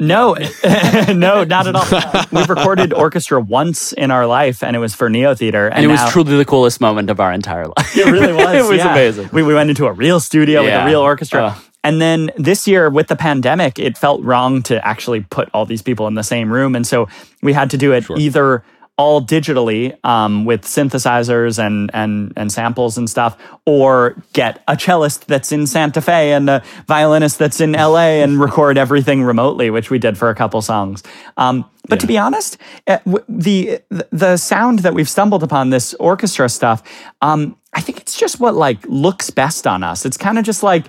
No, 0.00 0.34
no, 1.08 1.44
not 1.44 1.66
at 1.66 1.74
all. 1.74 2.24
We've 2.32 2.48
recorded 2.48 2.94
orchestra 2.94 3.38
once 3.38 3.92
in 3.92 4.10
our 4.10 4.26
life, 4.26 4.62
and 4.62 4.74
it 4.74 4.78
was 4.78 4.94
for 4.94 5.10
Neo 5.10 5.34
Theater. 5.34 5.68
And, 5.68 5.84
it 5.84 5.88
was 5.88 6.00
truly 6.10 6.38
the 6.38 6.46
coolest 6.46 6.80
moment 6.80 7.10
of 7.10 7.20
our 7.20 7.30
entire 7.32 7.66
life. 7.66 7.96
It 7.96 8.06
really 8.06 8.32
was. 8.32 8.54
it 8.54 8.68
was 8.68 8.78
yeah. 8.78 8.92
amazing. 8.92 9.28
We, 9.30 9.42
we 9.42 9.52
went 9.52 9.68
into 9.68 9.86
a 9.86 9.92
real 9.92 10.18
studio 10.18 10.62
with 10.64 10.72
a 10.72 10.86
real 10.86 11.00
orchestra. 11.00 11.54
Ugh. 11.54 11.64
And 11.82 12.00
then 12.00 12.30
this 12.36 12.66
year 12.66 12.90
with 12.90 13.08
the 13.08 13.16
pandemic, 13.16 13.78
it 13.78 13.96
felt 13.96 14.22
wrong 14.22 14.62
to 14.64 14.86
actually 14.86 15.22
put 15.22 15.48
all 15.54 15.64
these 15.64 15.82
people 15.82 16.06
in 16.06 16.14
the 16.14 16.22
same 16.22 16.52
room. 16.52 16.76
And 16.76 16.86
so 16.86 17.08
we 17.42 17.52
had 17.52 17.70
to 17.70 17.78
do 17.78 17.92
it 17.92 18.10
either 18.10 18.62
all 19.00 19.22
digitally 19.22 19.96
um, 20.04 20.44
with 20.44 20.60
synthesizers 20.60 21.58
and, 21.58 21.90
and, 21.94 22.34
and 22.36 22.52
samples 22.52 22.98
and 22.98 23.08
stuff, 23.08 23.34
or 23.64 24.22
get 24.34 24.62
a 24.68 24.76
cellist 24.76 25.26
that's 25.26 25.52
in 25.52 25.66
Santa 25.66 26.02
Fe 26.02 26.34
and 26.34 26.50
a 26.50 26.62
violinist 26.86 27.38
that's 27.38 27.62
in 27.62 27.72
LA 27.72 27.96
and 28.22 28.38
record 28.38 28.76
everything 28.76 29.22
remotely, 29.22 29.70
which 29.70 29.88
we 29.88 29.98
did 29.98 30.18
for 30.18 30.28
a 30.28 30.34
couple 30.34 30.60
songs. 30.60 31.02
Um, 31.38 31.64
but 31.88 31.98
to 32.00 32.06
be 32.06 32.18
honest, 32.18 32.58
uh, 32.86 32.98
the 33.26 33.80
the 34.10 34.36
sound 34.36 34.80
that 34.80 34.92
we've 34.92 35.08
stumbled 35.08 35.42
upon 35.42 35.70
this 35.70 35.94
orchestra 35.94 36.50
stuff, 36.50 36.82
um, 37.22 37.56
I 37.72 37.80
think 37.80 38.00
it's 38.00 38.18
just 38.18 38.38
what 38.38 38.54
like 38.54 38.84
looks 38.86 39.30
best 39.30 39.66
on 39.66 39.82
us. 39.82 40.04
It's 40.04 40.18
kind 40.18 40.38
of 40.38 40.44
just 40.44 40.62
like 40.62 40.84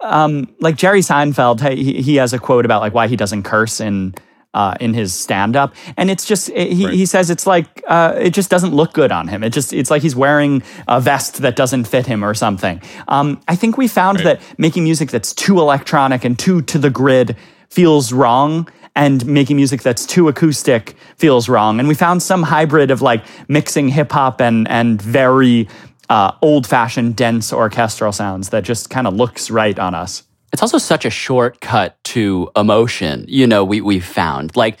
um, 0.00 0.54
like 0.60 0.76
Jerry 0.76 1.00
Seinfeld. 1.00 1.60
He, 1.74 2.02
he 2.02 2.16
has 2.16 2.32
a 2.32 2.38
quote 2.38 2.64
about 2.64 2.80
like 2.80 2.94
why 2.94 3.08
he 3.08 3.16
doesn't 3.16 3.42
curse 3.44 3.80
in 3.80 4.14
uh, 4.54 4.74
in 4.80 4.94
his 4.94 5.12
stand 5.14 5.54
up, 5.54 5.74
and 5.98 6.10
it's 6.10 6.24
just 6.24 6.50
he, 6.50 6.86
he 6.88 7.06
says 7.06 7.28
it's 7.28 7.46
like 7.46 7.82
uh, 7.88 8.14
it 8.16 8.30
just 8.30 8.50
doesn't 8.50 8.74
look 8.74 8.94
good 8.94 9.12
on 9.12 9.28
him. 9.28 9.44
It 9.44 9.50
just 9.50 9.72
it's 9.72 9.90
like 9.90 10.02
he's 10.02 10.16
wearing 10.16 10.62
a 10.88 11.00
vest 11.00 11.42
that 11.42 11.56
doesn't 11.56 11.84
fit 11.84 12.06
him 12.06 12.24
or 12.24 12.32
something. 12.32 12.80
Um, 13.08 13.40
I 13.48 13.56
think 13.56 13.76
we 13.76 13.86
found 13.86 14.20
that 14.20 14.40
making 14.58 14.84
music 14.84 15.10
that's 15.10 15.34
too 15.34 15.60
electronic 15.60 16.24
and 16.24 16.38
too 16.38 16.62
to 16.62 16.78
the 16.78 16.90
grid 16.90 17.36
feels 17.68 18.12
wrong 18.12 18.68
and 18.94 19.26
making 19.26 19.56
music 19.56 19.82
that's 19.82 20.06
too 20.06 20.26
acoustic 20.26 20.96
feels 21.16 21.50
wrong. 21.50 21.78
And 21.78 21.86
we 21.86 21.94
found 21.94 22.22
some 22.22 22.42
hybrid 22.42 22.90
of 22.90 23.02
like 23.02 23.24
mixing 23.48 23.88
hip 23.88 24.10
hop 24.10 24.40
and 24.40 24.66
and 24.68 25.00
very 25.02 25.68
uh, 26.08 26.32
old 26.42 26.66
fashioned 26.66 27.16
dense 27.16 27.52
orchestral 27.52 28.12
sounds 28.12 28.50
that 28.50 28.64
just 28.64 28.90
kind 28.90 29.06
of 29.06 29.14
looks 29.14 29.50
right 29.50 29.78
on 29.78 29.94
us. 29.94 30.22
It's 30.52 30.62
also 30.62 30.78
such 30.78 31.04
a 31.04 31.10
shortcut 31.10 32.02
to 32.04 32.50
emotion, 32.56 33.24
you 33.28 33.46
know, 33.46 33.64
we, 33.64 33.80
we've 33.80 34.04
found. 34.04 34.56
Like, 34.56 34.78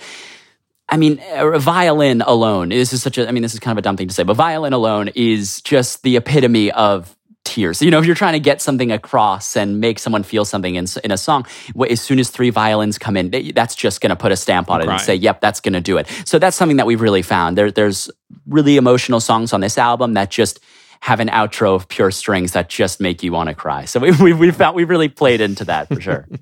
I 0.88 0.96
mean, 0.96 1.20
a 1.32 1.58
violin 1.58 2.22
alone, 2.22 2.68
this 2.68 2.92
is 2.92 3.02
such 3.02 3.18
a, 3.18 3.28
I 3.28 3.32
mean, 3.32 3.42
this 3.42 3.54
is 3.54 3.60
kind 3.60 3.76
of 3.76 3.78
a 3.78 3.82
dumb 3.82 3.96
thing 3.96 4.08
to 4.08 4.14
say, 4.14 4.22
but 4.22 4.34
violin 4.34 4.72
alone 4.72 5.10
is 5.14 5.60
just 5.62 6.02
the 6.02 6.16
epitome 6.16 6.70
of 6.70 7.16
tears. 7.44 7.82
You 7.82 7.90
know, 7.90 7.98
if 7.98 8.06
you're 8.06 8.14
trying 8.14 8.34
to 8.34 8.40
get 8.40 8.62
something 8.62 8.92
across 8.92 9.56
and 9.56 9.80
make 9.80 9.98
someone 9.98 10.22
feel 10.22 10.44
something 10.44 10.76
in, 10.76 10.86
in 11.02 11.10
a 11.10 11.18
song, 11.18 11.46
as 11.90 12.00
soon 12.00 12.18
as 12.20 12.30
three 12.30 12.50
violins 12.50 12.98
come 12.98 13.16
in, 13.16 13.52
that's 13.54 13.74
just 13.74 14.00
going 14.00 14.10
to 14.10 14.16
put 14.16 14.32
a 14.32 14.36
stamp 14.36 14.70
on 14.70 14.80
it 14.80 14.88
and 14.88 15.00
say, 15.00 15.14
yep, 15.14 15.40
that's 15.40 15.60
going 15.60 15.72
to 15.74 15.80
do 15.80 15.96
it. 15.96 16.06
So 16.24 16.38
that's 16.38 16.56
something 16.56 16.76
that 16.76 16.86
we've 16.86 17.00
really 17.00 17.22
found. 17.22 17.58
There, 17.58 17.70
there's 17.70 18.10
really 18.46 18.76
emotional 18.76 19.20
songs 19.20 19.52
on 19.52 19.60
this 19.60 19.78
album 19.78 20.14
that 20.14 20.30
just 20.30 20.60
have 21.00 21.20
an 21.20 21.28
outro 21.28 21.74
of 21.74 21.88
pure 21.88 22.10
strings 22.10 22.52
that 22.52 22.68
just 22.68 23.00
make 23.00 23.22
you 23.22 23.32
want 23.32 23.48
to 23.48 23.54
cry. 23.54 23.84
So 23.84 24.00
we, 24.00 24.10
we, 24.12 24.32
we 24.32 24.50
found, 24.50 24.76
we 24.76 24.84
really 24.84 25.08
played 25.08 25.40
into 25.40 25.64
that 25.64 25.88
for 25.88 26.00
sure. 26.00 26.26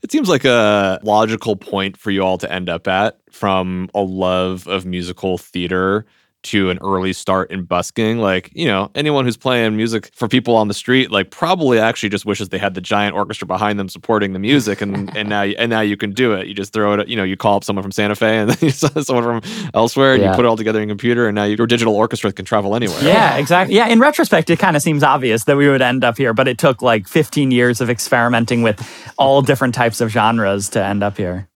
It 0.00 0.12
seems 0.12 0.28
like 0.28 0.44
a 0.44 1.00
logical 1.02 1.56
point 1.56 1.96
for 1.96 2.12
you 2.12 2.22
all 2.22 2.38
to 2.38 2.52
end 2.52 2.68
up 2.68 2.86
at 2.86 3.18
from 3.32 3.90
a 3.94 4.00
love 4.00 4.68
of 4.68 4.86
musical 4.86 5.38
theater 5.38 6.06
to 6.44 6.70
an 6.70 6.78
early 6.80 7.12
start 7.12 7.50
in 7.50 7.64
busking. 7.64 8.18
Like, 8.18 8.50
you 8.54 8.66
know, 8.66 8.90
anyone 8.94 9.24
who's 9.24 9.36
playing 9.36 9.76
music 9.76 10.10
for 10.14 10.28
people 10.28 10.54
on 10.56 10.68
the 10.68 10.74
street, 10.74 11.10
like 11.10 11.30
probably 11.30 11.78
actually 11.80 12.08
just 12.10 12.24
wishes 12.24 12.48
they 12.50 12.58
had 12.58 12.74
the 12.74 12.80
giant 12.80 13.16
orchestra 13.16 13.46
behind 13.46 13.78
them 13.78 13.88
supporting 13.88 14.32
the 14.32 14.38
music 14.38 14.80
and 14.80 15.10
and 15.16 15.28
now 15.28 15.42
and 15.42 15.68
now 15.70 15.80
you 15.80 15.96
can 15.96 16.12
do 16.12 16.32
it. 16.32 16.46
You 16.46 16.54
just 16.54 16.72
throw 16.72 16.94
it, 16.94 17.08
you 17.08 17.16
know, 17.16 17.24
you 17.24 17.36
call 17.36 17.56
up 17.56 17.64
someone 17.64 17.82
from 17.82 17.92
Santa 17.92 18.14
Fe 18.14 18.38
and 18.38 18.50
then 18.50 18.56
you 18.62 18.70
saw 18.70 18.88
someone 19.02 19.42
from 19.42 19.70
elsewhere 19.74 20.14
and 20.14 20.22
Yeah. 20.22 20.30
you 20.30 20.36
put 20.36 20.44
it 20.44 20.48
all 20.48 20.56
together 20.56 20.80
in 20.80 20.88
your 20.88 20.94
computer 20.94 21.26
and 21.26 21.34
now 21.34 21.44
your 21.44 21.66
digital 21.66 21.94
orchestra 21.96 22.32
can 22.32 22.44
travel 22.44 22.74
anywhere. 22.76 23.02
Yeah, 23.02 23.36
exactly. 23.36 23.74
Yeah, 23.76 23.88
in 23.88 23.98
retrospect, 23.98 24.48
it 24.50 24.58
kind 24.58 24.76
of 24.76 24.82
seems 24.82 25.02
obvious 25.02 25.44
that 25.44 25.56
we 25.56 25.68
would 25.68 25.82
end 25.82 26.04
up 26.04 26.16
here, 26.16 26.32
but 26.34 26.46
it 26.48 26.58
took 26.58 26.82
like 26.82 27.08
15 27.08 27.50
years 27.50 27.80
of 27.80 27.90
experimenting 27.90 28.62
with 28.62 28.80
all 29.18 29.42
different 29.42 29.74
types 29.74 30.00
of 30.00 30.10
genres 30.10 30.68
to 30.70 30.82
end 30.84 31.02
up 31.02 31.16
here. 31.16 31.48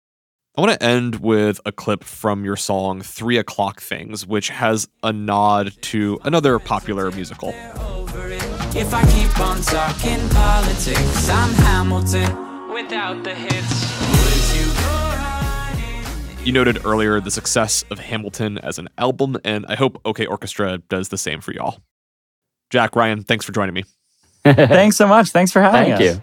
I 0.55 0.61
want 0.61 0.79
to 0.79 0.87
end 0.87 1.17
with 1.21 1.63
a 1.65 1.73
clip 1.73 2.05
from 2.05 2.45
your 2.45 2.57
song 2.57 3.01
Three 3.01 3.39
O'Clock 3.39 3.81
Things, 3.81 4.27
which 4.27 4.51
has 4.51 4.87
a 5.03 5.11
nod 5.11 5.73
to 5.81 6.21
another 6.25 6.59
popular 6.59 7.11
musical. 7.11 7.55
If 8.75 8.93
I 8.93 9.03
keep 9.11 9.41
on 9.41 9.63
talking 9.63 10.29
politics, 10.29 11.29
I'm 11.31 11.55
Hamilton 11.55 12.71
without 12.71 13.25
the 13.25 13.35
hits. 13.35 14.55
You 14.55 14.67
go 14.67 14.89
riding? 15.17 16.47
You 16.47 16.53
noted 16.53 16.85
earlier 16.85 17.19
the 17.19 17.31
success 17.31 17.83
of 17.91 17.99
Hamilton 17.99 18.59
as 18.59 18.79
an 18.79 18.91
album, 18.99 19.39
and 19.47 19.65
I 19.71 19.75
hope 19.75 20.03
OK 20.05 20.27
Orchestra 20.27 20.77
does 20.91 21.09
the 21.09 21.17
same 21.17 21.41
for 21.41 21.55
y'all. 21.55 21.79
Jack, 22.69 22.95
Ryan, 22.95 23.23
thanks 23.23 23.47
for 23.47 23.53
joining 23.53 23.73
me. 23.75 23.85
Thanks 24.45 24.97
so 24.97 25.07
much. 25.07 25.31
Thanks 25.31 25.51
for 25.51 25.63
having 25.63 25.97
Thank 25.97 26.03
us. 26.03 26.17
you. 26.17 26.23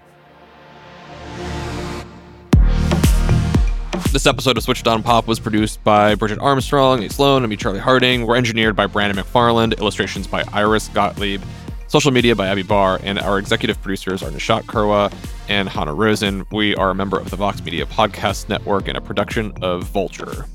This 4.11 4.25
episode 4.25 4.57
of 4.57 4.63
Switched 4.63 4.87
On 4.87 5.03
Pop 5.03 5.27
was 5.27 5.39
produced 5.39 5.83
by 5.83 6.15
Bridget 6.15 6.39
Armstrong, 6.39 7.01
Nate 7.01 7.11
Sloan, 7.11 7.43
and 7.43 7.49
me, 7.49 7.55
Charlie 7.55 7.77
Harding. 7.77 8.25
We're 8.25 8.37
engineered 8.37 8.75
by 8.75 8.87
Brandon 8.87 9.23
McFarland, 9.23 9.77
illustrations 9.77 10.25
by 10.25 10.43
Iris 10.51 10.87
Gottlieb, 10.87 11.43
social 11.87 12.09
media 12.09 12.35
by 12.35 12.47
Abby 12.47 12.63
Barr, 12.63 12.99
and 13.03 13.19
our 13.19 13.37
executive 13.37 13.79
producers 13.83 14.23
are 14.23 14.31
Nishat 14.31 14.63
Kurwa 14.63 15.13
and 15.47 15.69
Hannah 15.69 15.93
Rosen. 15.93 16.43
We 16.51 16.73
are 16.75 16.89
a 16.89 16.95
member 16.95 17.19
of 17.19 17.29
the 17.29 17.35
Vox 17.35 17.63
Media 17.63 17.85
Podcast 17.85 18.49
Network 18.49 18.87
and 18.87 18.97
a 18.97 19.01
production 19.01 19.53
of 19.61 19.83
Vulture. 19.83 20.47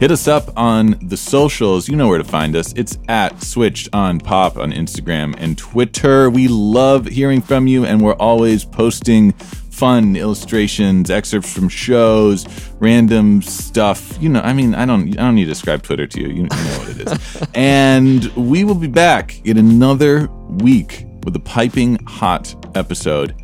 Hit 0.00 0.10
us 0.10 0.26
up 0.26 0.50
on 0.56 0.98
the 1.02 1.18
socials. 1.18 1.88
You 1.90 1.96
know 1.96 2.08
where 2.08 2.18
to 2.18 2.24
find 2.24 2.56
us. 2.56 2.72
It's 2.72 2.98
at 3.08 3.42
Switched 3.42 3.90
on 3.92 4.20
Pop 4.20 4.56
on 4.56 4.72
Instagram 4.72 5.34
and 5.38 5.56
Twitter. 5.58 6.30
We 6.30 6.48
love 6.48 7.06
hearing 7.06 7.42
from 7.42 7.66
you, 7.66 7.84
and 7.84 8.02
we're 8.02 8.14
always 8.14 8.64
posting 8.64 9.34
fun 9.82 10.14
illustrations, 10.14 11.10
excerpts 11.10 11.52
from 11.52 11.68
shows, 11.68 12.46
random 12.78 13.42
stuff. 13.42 14.16
You 14.22 14.28
know, 14.28 14.40
I 14.40 14.52
mean, 14.52 14.76
I 14.76 14.86
don't, 14.86 15.08
I 15.18 15.22
don't 15.24 15.34
need 15.34 15.46
to 15.46 15.50
describe 15.50 15.82
Twitter 15.82 16.06
to 16.06 16.20
you. 16.20 16.28
You, 16.28 16.34
you 16.34 16.42
know 16.42 16.78
what 16.78 16.88
it 16.90 17.00
is. 17.00 17.48
and 17.56 18.26
we 18.36 18.62
will 18.62 18.76
be 18.76 18.86
back 18.86 19.44
in 19.44 19.58
another 19.58 20.28
week 20.50 21.04
with 21.24 21.34
a 21.34 21.40
piping 21.40 21.98
hot 22.04 22.54
episode 22.76 23.34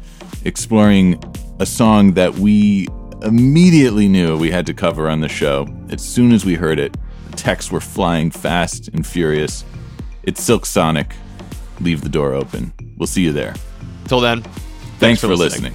exploring 0.44 1.20
a 1.58 1.66
song 1.66 2.14
that 2.14 2.32
we 2.36 2.86
immediately 3.22 4.06
knew 4.06 4.38
we 4.38 4.52
had 4.52 4.64
to 4.66 4.74
cover 4.74 5.08
on 5.08 5.18
the 5.18 5.28
show. 5.28 5.66
As 5.90 6.02
soon 6.02 6.30
as 6.30 6.44
we 6.44 6.54
heard 6.54 6.78
it, 6.78 6.96
the 7.32 7.36
texts 7.36 7.72
were 7.72 7.80
flying 7.80 8.30
fast 8.30 8.86
and 8.86 9.04
furious. 9.04 9.64
It's 10.22 10.40
Silk 10.40 10.66
Sonic. 10.66 11.16
Leave 11.80 12.02
the 12.02 12.08
door 12.08 12.32
open. 12.32 12.72
We'll 12.96 13.08
see 13.08 13.22
you 13.22 13.32
there. 13.32 13.54
Till 14.04 14.20
then, 14.20 14.44
Thanks, 15.00 15.20
for, 15.20 15.34
listening. 15.34 15.74